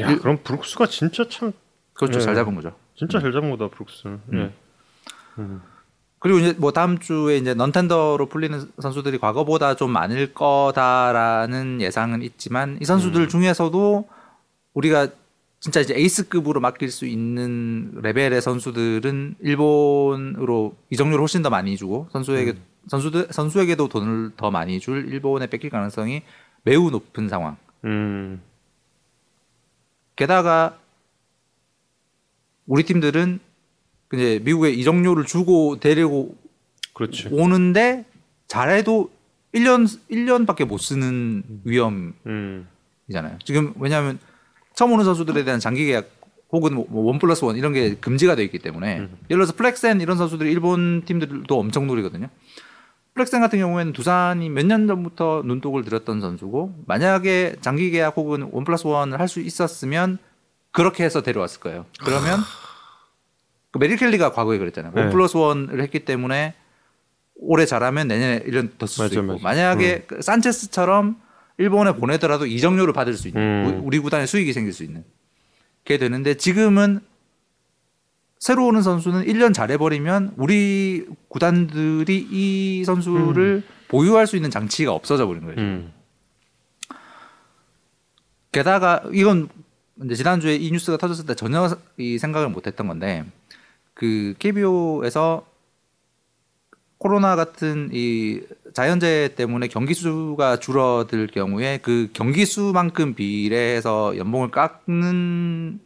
야, 0.00 0.10
일- 0.10 0.20
그럼 0.20 0.38
브룩스가 0.42 0.86
진짜 0.86 1.28
참 1.28 1.52
그렇죠. 1.92 2.18
네. 2.18 2.24
잘 2.24 2.34
잡은 2.34 2.54
거죠. 2.54 2.72
진짜 2.94 3.20
잘 3.20 3.30
잡은 3.32 3.50
거다 3.50 3.68
브룩스는. 3.68 4.20
예. 4.34 4.50
그리고 6.18 6.38
이제 6.38 6.54
뭐 6.56 6.72
다음 6.72 6.98
주에 6.98 7.36
이제 7.36 7.52
넌텐더로 7.52 8.26
풀리는 8.26 8.70
선수들이 8.80 9.18
과거보다 9.18 9.74
좀 9.74 9.90
많을 9.90 10.32
거다라는 10.32 11.80
예상은 11.82 12.22
있지만 12.22 12.78
이 12.80 12.84
선수들 12.84 13.28
중에서도 13.28 14.08
우리가 14.72 15.08
진짜 15.62 15.80
이제 15.80 15.94
에이스급으로 15.94 16.58
맡길 16.58 16.90
수 16.90 17.06
있는 17.06 17.92
레벨의 18.02 18.42
선수들은 18.42 19.36
일본으로 19.38 20.74
이적료를 20.90 21.20
훨씬 21.20 21.40
더 21.42 21.50
많이 21.50 21.76
주고 21.76 22.08
선수에게 22.10 22.54
선수들 22.88 23.28
선수에게도 23.30 23.86
돈을 23.86 24.32
더 24.36 24.50
많이 24.50 24.80
줄 24.80 25.06
일본에 25.08 25.46
뺏길 25.46 25.70
가능성이 25.70 26.22
매우 26.64 26.90
높은 26.90 27.28
상황. 27.28 27.56
음, 27.84 28.42
게다가 30.16 30.80
우리 32.66 32.82
팀들은 32.82 33.38
이제 34.14 34.40
미국에 34.42 34.70
이적료를 34.70 35.26
주고 35.26 35.78
데리고 35.78 36.36
그렇지. 36.92 37.28
오는데 37.30 38.04
잘해도 38.48 39.12
1년 39.54 39.86
1년밖에 40.10 40.64
못 40.64 40.78
쓰는 40.78 41.44
위험이잖아요. 41.62 42.14
음. 42.26 43.38
지금 43.44 43.72
왜냐하면 43.78 44.18
처음 44.74 44.92
오는 44.92 45.04
선수들에 45.04 45.44
대한 45.44 45.60
장기 45.60 45.86
계약 45.86 46.10
혹은 46.52 46.74
뭐 46.90 47.06
one 47.06 47.18
plus 47.18 47.44
one 47.44 47.56
이런 47.56 47.72
게 47.72 47.94
금지가 47.94 48.34
돼 48.36 48.44
있기 48.44 48.58
때문에 48.58 48.98
음. 48.98 49.16
예를 49.30 49.44
들어서 49.44 49.54
플렉센 49.54 50.00
이런 50.00 50.18
선수들이 50.18 50.50
일본 50.50 51.02
팀들도 51.04 51.58
엄청 51.58 51.86
노리거든요. 51.86 52.28
플렉센 53.14 53.40
같은 53.40 53.58
경우에는 53.58 53.92
두산이 53.92 54.48
몇 54.50 54.66
년 54.66 54.86
전부터 54.86 55.42
눈독을 55.46 55.84
들였던 55.84 56.20
선수고 56.20 56.74
만약에 56.86 57.56
장기 57.60 57.90
계약 57.90 58.16
혹은 58.16 58.48
one 58.52 58.64
plus 58.64 58.86
one을 58.86 59.18
할 59.20 59.28
수 59.28 59.40
있었으면 59.40 60.18
그렇게 60.72 61.04
해서 61.04 61.22
데려왔을 61.22 61.60
거예요. 61.60 61.86
그러면 62.04 62.38
그 63.70 63.78
메릴 63.78 63.96
켈리가 63.96 64.32
과거에 64.32 64.58
그랬잖아요. 64.58 64.92
one 64.94 65.06
네. 65.06 65.12
plus 65.12 65.36
one을 65.36 65.80
했기 65.82 66.04
때문에 66.04 66.54
올해 67.36 67.66
잘하면 67.66 68.08
내년에 68.08 68.40
1년 68.40 68.78
더 68.78 68.89
쓸 68.89 69.08
수 69.08 69.14
있고 69.14 69.26
맞아. 69.38 69.42
만약에 69.42 70.04
그 70.06 70.22
산체스처럼 70.22 71.16
일본에 71.58 71.94
보내더라도 71.94 72.46
이적료를 72.46 72.92
받을 72.92 73.14
수 73.14 73.28
있는 73.28 73.40
음. 73.42 73.66
우- 73.82 73.86
우리 73.86 73.98
구단에 73.98 74.26
수익이 74.26 74.52
생길 74.52 74.72
수 74.72 74.82
있는 74.84 75.04
게 75.84 75.98
되는데 75.98 76.34
지금은 76.34 77.00
새로 78.38 78.66
오는 78.66 78.82
선수는 78.82 79.24
1년 79.26 79.54
잘해버리면 79.54 80.34
우리 80.36 81.06
구단들이 81.28 82.26
이 82.30 82.84
선수를 82.84 83.62
보유할 83.88 84.26
수 84.26 84.34
있는 84.36 84.50
장치가 84.50 84.92
없어져 84.92 85.26
버린 85.26 85.44
거예요. 85.44 85.60
음. 85.60 85.92
게다가 88.50 89.02
이건 89.12 89.48
이제 90.04 90.14
지난주에 90.14 90.56
이 90.56 90.70
뉴스가 90.72 90.96
터졌을 90.96 91.26
때 91.26 91.34
전혀 91.34 91.76
이 91.96 92.18
생각을 92.18 92.48
못했던 92.48 92.86
건데 92.88 93.24
그 93.94 94.34
KBO에서 94.38 95.46
코로나 96.98 97.36
같은 97.36 97.90
이 97.92 98.40
자연재해 98.72 99.34
때문에 99.34 99.68
경기 99.68 99.94
수가 99.94 100.58
줄어들 100.58 101.26
경우에 101.26 101.78
그 101.82 102.08
경기 102.12 102.44
수만큼 102.44 103.14
비례해서 103.14 104.16
연봉을 104.16 104.50
깎는다. 104.50 105.80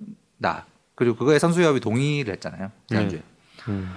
그리고 0.95 1.17
그거에 1.17 1.39
선수협이 1.39 1.81
동의를 1.81 2.35
했잖아요. 2.35 2.71
지난주에. 2.89 3.23
음. 3.69 3.91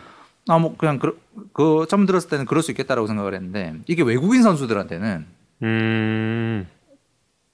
아뭐 0.47 0.75
그냥 0.77 0.99
그, 0.99 1.19
그 1.53 1.85
처음 1.89 2.05
들었을 2.05 2.29
때는 2.29 2.45
그럴 2.45 2.63
수 2.63 2.71
있겠다라고 2.71 3.07
생각을 3.07 3.33
했는데 3.35 3.75
이게 3.87 4.01
외국인 4.03 4.41
선수들한테는 4.41 5.25
음. 5.63 6.67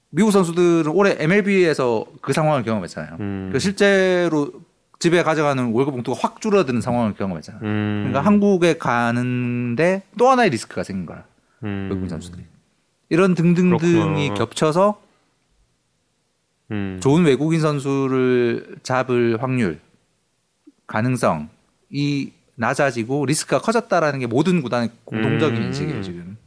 미국 0.09 0.31
선수들은 0.31 0.87
올해 0.87 1.15
MLB에서 1.19 2.05
그 2.21 2.31
상황을 2.31 2.63
경험했잖아요. 2.63 3.17
음. 3.19 3.49
그 3.51 3.59
실제로 3.59 4.51
집에 4.99 5.23
가져가는 5.23 5.71
월급 5.71 5.93
봉투가 5.93 6.17
확 6.19 6.41
줄어드는 6.41 6.81
상황을 6.81 7.13
경험했잖아요. 7.15 7.61
음. 7.63 8.03
그러니까 8.07 8.21
한국에 8.21 8.77
가는데 8.77 10.03
또 10.17 10.29
하나의 10.29 10.49
리스크가 10.51 10.83
생긴 10.83 11.05
거야. 11.05 11.23
음. 11.63 11.87
외국인 11.89 12.09
선수들이. 12.09 12.43
이런 13.09 13.35
등등등이 13.35 13.79
그렇구나. 13.79 14.33
겹쳐서 14.33 15.01
음. 16.71 16.99
좋은 17.01 17.23
외국인 17.25 17.61
선수를 17.61 18.77
잡을 18.83 19.41
확률, 19.41 19.79
가능성이 20.87 22.31
낮아지고 22.55 23.25
리스크가 23.25 23.59
커졌다라는 23.61 24.19
게 24.19 24.27
모든 24.27 24.61
구단의 24.61 24.89
공동적인 25.03 25.57
음. 25.57 25.67
인식이에요 25.67 26.01
지금. 26.01 26.37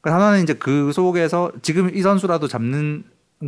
그러니까 0.00 0.22
하나는 0.22 0.42
이제 0.44 0.54
그 0.54 0.92
속에서 0.92 1.50
지금 1.62 1.94
이 1.94 2.02
선수라도 2.02 2.46
잡는 2.46 3.04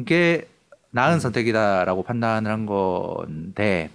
게 0.06 0.48
나은 0.90 1.14
음. 1.14 1.20
선택이다라고 1.20 2.02
판단을 2.02 2.50
한 2.50 2.66
건데 2.66 3.90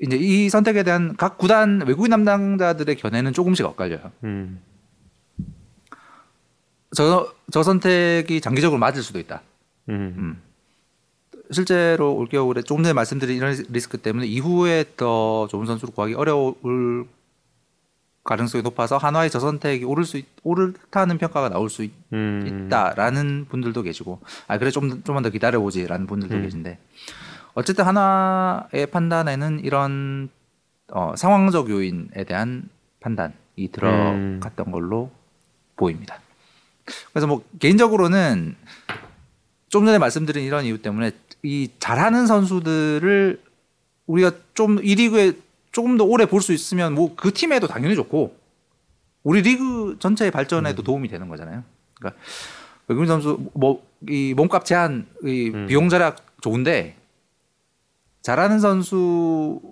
이제 0.00 0.16
이 0.16 0.48
선택에 0.48 0.82
대한 0.82 1.16
각 1.16 1.38
구단 1.38 1.82
외국인 1.86 2.10
담당자들의 2.10 2.96
견해는 2.96 3.32
조금씩 3.32 3.64
엇갈려요. 3.66 4.12
음. 4.24 4.60
저, 6.94 7.32
저 7.50 7.62
선택이 7.62 8.40
장기적으로 8.40 8.78
맞을 8.78 9.02
수도 9.02 9.18
있다. 9.18 9.42
음. 9.88 10.14
음. 10.18 10.42
실제로 11.50 12.14
올겨울에 12.14 12.62
조금 12.62 12.82
전에 12.82 12.92
말씀드린 12.92 13.36
이런 13.36 13.54
리스크 13.68 13.98
때문에 13.98 14.26
이후에 14.26 14.84
더 14.96 15.46
좋은 15.48 15.66
선수를 15.66 15.94
구하기 15.94 16.14
어려울 16.14 17.06
가능성이 18.24 18.62
높아서 18.62 18.96
한화의 18.96 19.30
저 19.30 19.38
선택이 19.38 19.84
오를 19.84 20.04
수 20.04 20.16
있, 20.16 20.26
옳다는 20.42 21.18
평가가 21.18 21.50
나올 21.50 21.68
수 21.68 21.84
있, 21.84 21.92
음. 22.12 22.68
다라는 22.70 23.46
분들도 23.50 23.82
계시고 23.82 24.20
아 24.48 24.58
그래 24.58 24.70
좀 24.70 25.02
좀만 25.04 25.22
더 25.22 25.28
기다려 25.28 25.60
보지라는 25.60 26.06
분들도 26.06 26.34
음. 26.34 26.42
계신데 26.42 26.78
어쨌든 27.52 27.84
하나의 27.84 28.86
판단에는 28.90 29.60
이런 29.62 30.30
어, 30.90 31.14
상황적 31.16 31.70
요인에 31.70 32.24
대한 32.26 32.68
판단이 33.00 33.34
들어갔던 33.72 34.72
걸로 34.72 35.10
보입니다. 35.76 36.18
그래서 37.12 37.26
뭐 37.26 37.44
개인적으로는 37.58 38.56
좀 39.68 39.84
전에 39.86 39.98
말씀드린 39.98 40.44
이런 40.44 40.64
이유 40.64 40.80
때문에 40.80 41.12
이 41.42 41.68
잘하는 41.78 42.26
선수들을 42.26 43.42
우리가 44.06 44.32
좀이 44.54 44.94
리그에 44.94 45.32
조금 45.74 45.96
더 45.98 46.04
오래 46.04 46.26
볼 46.26 46.40
수 46.40 46.52
있으면 46.52 46.94
뭐 46.94 47.14
그 47.16 47.32
팀에도 47.32 47.66
당연히 47.66 47.94
좋고 47.94 48.36
우리 49.22 49.42
리그 49.42 49.96
전체의 49.98 50.30
발전에도 50.30 50.82
도움이 50.82 51.08
되는 51.08 51.28
거잖아요. 51.28 51.64
그러니까 51.94 52.20
외국인 52.88 53.06
선수 53.08 53.38
뭐 53.54 53.82
이 54.08 54.34
몸값 54.36 54.66
제한 54.66 55.06
이 55.24 55.50
음. 55.54 55.66
비용 55.66 55.88
절약 55.88 56.42
좋은데 56.42 56.94
잘하는 58.20 58.58
선수를 58.60 59.62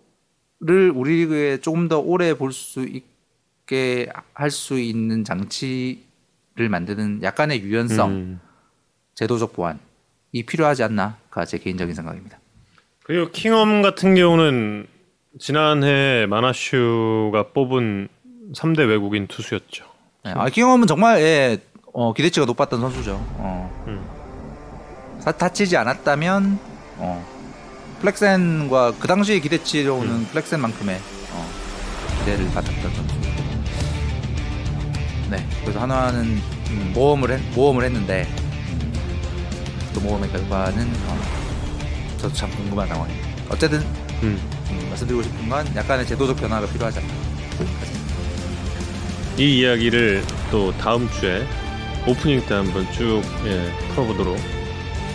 우리 0.94 1.16
리그에 1.16 1.58
조금 1.60 1.88
더 1.88 1.98
오래 1.98 2.32
볼 2.34 2.52
수 2.52 2.86
있게 2.86 4.08
할 4.34 4.50
수 4.50 4.78
있는 4.80 5.24
장치를 5.24 6.68
만드는 6.70 7.22
약간의 7.22 7.60
유연성, 7.62 8.10
음. 8.10 8.40
제도적 9.14 9.52
보완이 9.52 9.78
필요하지 10.46 10.82
않나가 10.82 11.44
제 11.44 11.58
개인적인 11.58 11.94
생각입니다. 11.94 12.38
그리고 13.04 13.30
킹엄 13.30 13.82
같은 13.82 14.14
경우는 14.14 14.86
지난해 15.40 16.26
마나슈가 16.28 17.48
뽑은 17.54 18.08
3대 18.54 18.86
외국인 18.88 19.26
투수였죠. 19.26 19.84
네, 20.24 20.32
아, 20.36 20.48
킹엄은 20.48 20.86
정말 20.86 21.20
예, 21.22 21.58
어, 21.92 22.12
기대치가 22.12 22.44
높았던 22.46 22.80
선수죠. 22.80 23.12
어. 23.38 23.84
음. 23.86 25.20
사- 25.20 25.32
다치지 25.32 25.76
않았다면 25.76 26.58
어, 26.98 27.26
플렉센과 28.00 28.94
그 28.98 29.08
당시의 29.08 29.40
기대치로는 29.40 30.08
음. 30.10 30.26
플렉센만큼의 30.32 30.96
어, 31.32 31.48
기대를 32.20 32.46
받았던 32.52 32.94
선수. 32.94 33.14
네, 35.30 35.46
그래서 35.62 35.80
한화는 35.80 36.20
음, 36.70 36.92
모험을 36.94 37.30
했, 37.30 37.40
모험을 37.54 37.84
했는데 37.84 38.28
음, 38.34 38.92
그 39.94 40.00
모험의 40.00 40.30
결과는 40.30 40.86
어, 41.06 41.18
저도 42.18 42.34
참 42.34 42.50
궁금한 42.50 42.86
상황입니다. 42.88 43.28
어쨌든 43.50 43.80
음. 43.80 44.38
음, 44.38 44.61
말씀드리고 44.90 45.22
싶은 45.22 45.48
건 45.48 45.66
약간의 45.74 46.06
제도적 46.06 46.36
변화가 46.36 46.66
필요하지 46.66 46.98
않나. 47.00 47.08
이 49.38 49.60
이야기를 49.60 50.22
또 50.50 50.72
다음 50.78 51.08
주에 51.10 51.46
오프닝 52.06 52.44
때 52.46 52.54
한번 52.54 52.86
쭉 52.92 53.22
예, 53.46 53.72
풀어보도록 53.94 54.38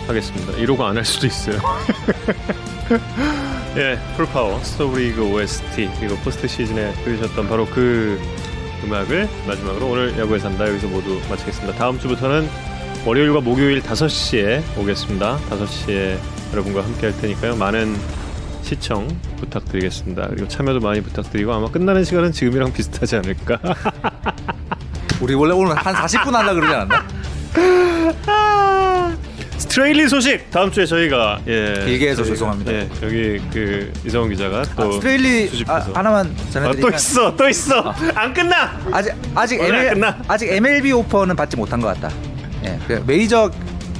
하겠습니다. 0.06 0.52
이러고 0.54 0.84
안 0.84 0.96
할 0.96 1.04
수도 1.04 1.26
있어요. 1.26 1.60
예, 3.76 3.98
full 4.16 4.36
power 4.36 4.62
스토브리그 4.64 5.22
OST 5.22 5.90
그리고 6.00 6.16
포스트 6.16 6.48
시즌에 6.48 6.92
들으셨던 7.04 7.48
바로 7.48 7.66
그 7.66 8.18
음악을 8.84 9.28
마지막으로 9.46 9.86
오늘 9.88 10.18
야구에 10.18 10.38
산다 10.38 10.66
여기서 10.68 10.86
모두 10.88 11.20
마치겠습니다. 11.28 11.76
다음 11.78 11.98
주부터는 12.00 12.48
월요일과 13.04 13.40
목요일 13.40 13.82
5시에 13.82 14.62
오겠습니다. 14.78 15.38
5시에 15.50 16.18
여러분과 16.52 16.82
함께 16.82 17.06
할 17.08 17.20
테니까요. 17.20 17.56
많은 17.56 17.94
시청 18.68 19.08
부탁드리겠습니다. 19.38 20.28
그리고 20.28 20.46
참여도 20.46 20.80
많이 20.80 21.00
부탁드리고 21.00 21.54
아마 21.54 21.70
끝나는 21.70 22.04
시간은 22.04 22.32
지금이랑 22.32 22.70
비슷하지 22.74 23.16
않을까. 23.16 23.58
우리 25.22 25.32
원래 25.32 25.54
오늘 25.54 25.74
한 25.74 25.94
40분 25.94 26.32
하려 26.32 26.52
그러지 26.52 26.74
않았나? 26.74 27.06
스트레일리 29.56 30.06
소식 30.08 30.50
다음 30.50 30.70
주에 30.70 30.84
저희가 30.84 31.40
예, 31.46 31.82
길게 31.86 32.10
해서 32.10 32.22
저희가, 32.22 32.34
죄송합니다. 32.34 32.72
예, 32.72 32.88
여기 33.02 33.40
그 33.50 33.90
이성훈 34.04 34.30
기자가 34.30 34.62
또 34.76 34.88
아, 34.88 34.92
스트레일리 34.92 35.64
아. 35.66 35.86
하나만 35.94 36.26
아, 36.26 36.44
또 36.44 36.50
전해드리면 36.50 36.94
있어 36.94 37.36
또 37.36 37.48
있어 37.48 37.94
안 38.14 38.34
끝나 38.34 38.78
아직 38.92 39.14
아직 39.34 39.60
ML, 39.60 39.94
끝나? 39.94 40.18
아직 40.28 40.52
MLB 40.52 40.92
오퍼는 40.92 41.34
받지 41.36 41.56
못한 41.56 41.80
것 41.80 41.88
같다. 41.88 42.14
예, 42.64 42.78
그 42.86 43.02
메이저 43.06 43.50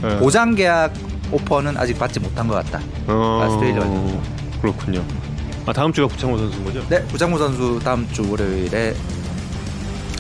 예. 0.05 0.17
보장 0.19 0.55
계약 0.55 0.93
오퍼는 1.33 1.77
아직 1.79 1.99
받지 1.99 2.21
못한 2.21 2.47
것 2.47 2.55
같다. 2.55 2.81
어, 3.07 3.43
아 3.45 3.51
스트레일리 3.51 4.31
아 4.31 4.38
그렇군요 4.61 5.05
아 5.67 5.73
다음 5.73 5.93
주가 5.93 6.09
구창모 6.09 6.39
선수인 6.39 6.65
거죠? 6.65 6.87
네, 6.89 7.03
구장무 7.11 7.39
선수 7.39 7.79
다음 7.85 8.09
주 8.13 8.29
월요일에 8.31 8.95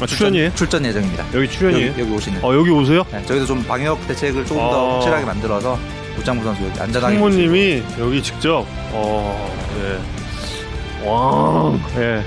아 0.00 0.06
출연이에요? 0.06 0.54
출전 0.54 0.84
예정입니다. 0.84 1.24
여기 1.34 1.48
출연이에요? 1.50 1.88
여기, 1.88 2.00
여기 2.02 2.12
오시는. 2.12 2.44
어 2.44 2.54
여기 2.54 2.70
오세요? 2.70 3.02
네, 3.10 3.24
저희도 3.26 3.46
좀 3.46 3.64
방역 3.64 4.06
대책을 4.06 4.44
조금 4.46 4.62
더 4.62 4.90
아. 4.90 4.94
확실하게 4.94 5.24
만들어서 5.24 5.78
구장무 6.16 6.44
선수 6.44 6.62
여기 6.64 6.78
안전하게. 6.80 7.14
창모님이 7.14 7.82
여기 7.98 8.22
직접 8.22 8.64
어 8.92 9.56
예. 9.80 11.08
와, 11.08 11.72
예. 11.96 12.22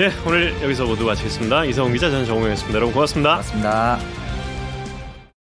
예, 0.00 0.12
오늘 0.26 0.54
여기서 0.62 0.84
모두 0.86 1.04
마치겠습니다. 1.04 1.64
이성훈 1.66 1.92
기자, 1.92 2.10
저는 2.10 2.26
정우영이었습니다. 2.26 2.76
여러분 2.76 2.94
고맙습니다. 2.94 3.36
맞습니다. 3.36 3.98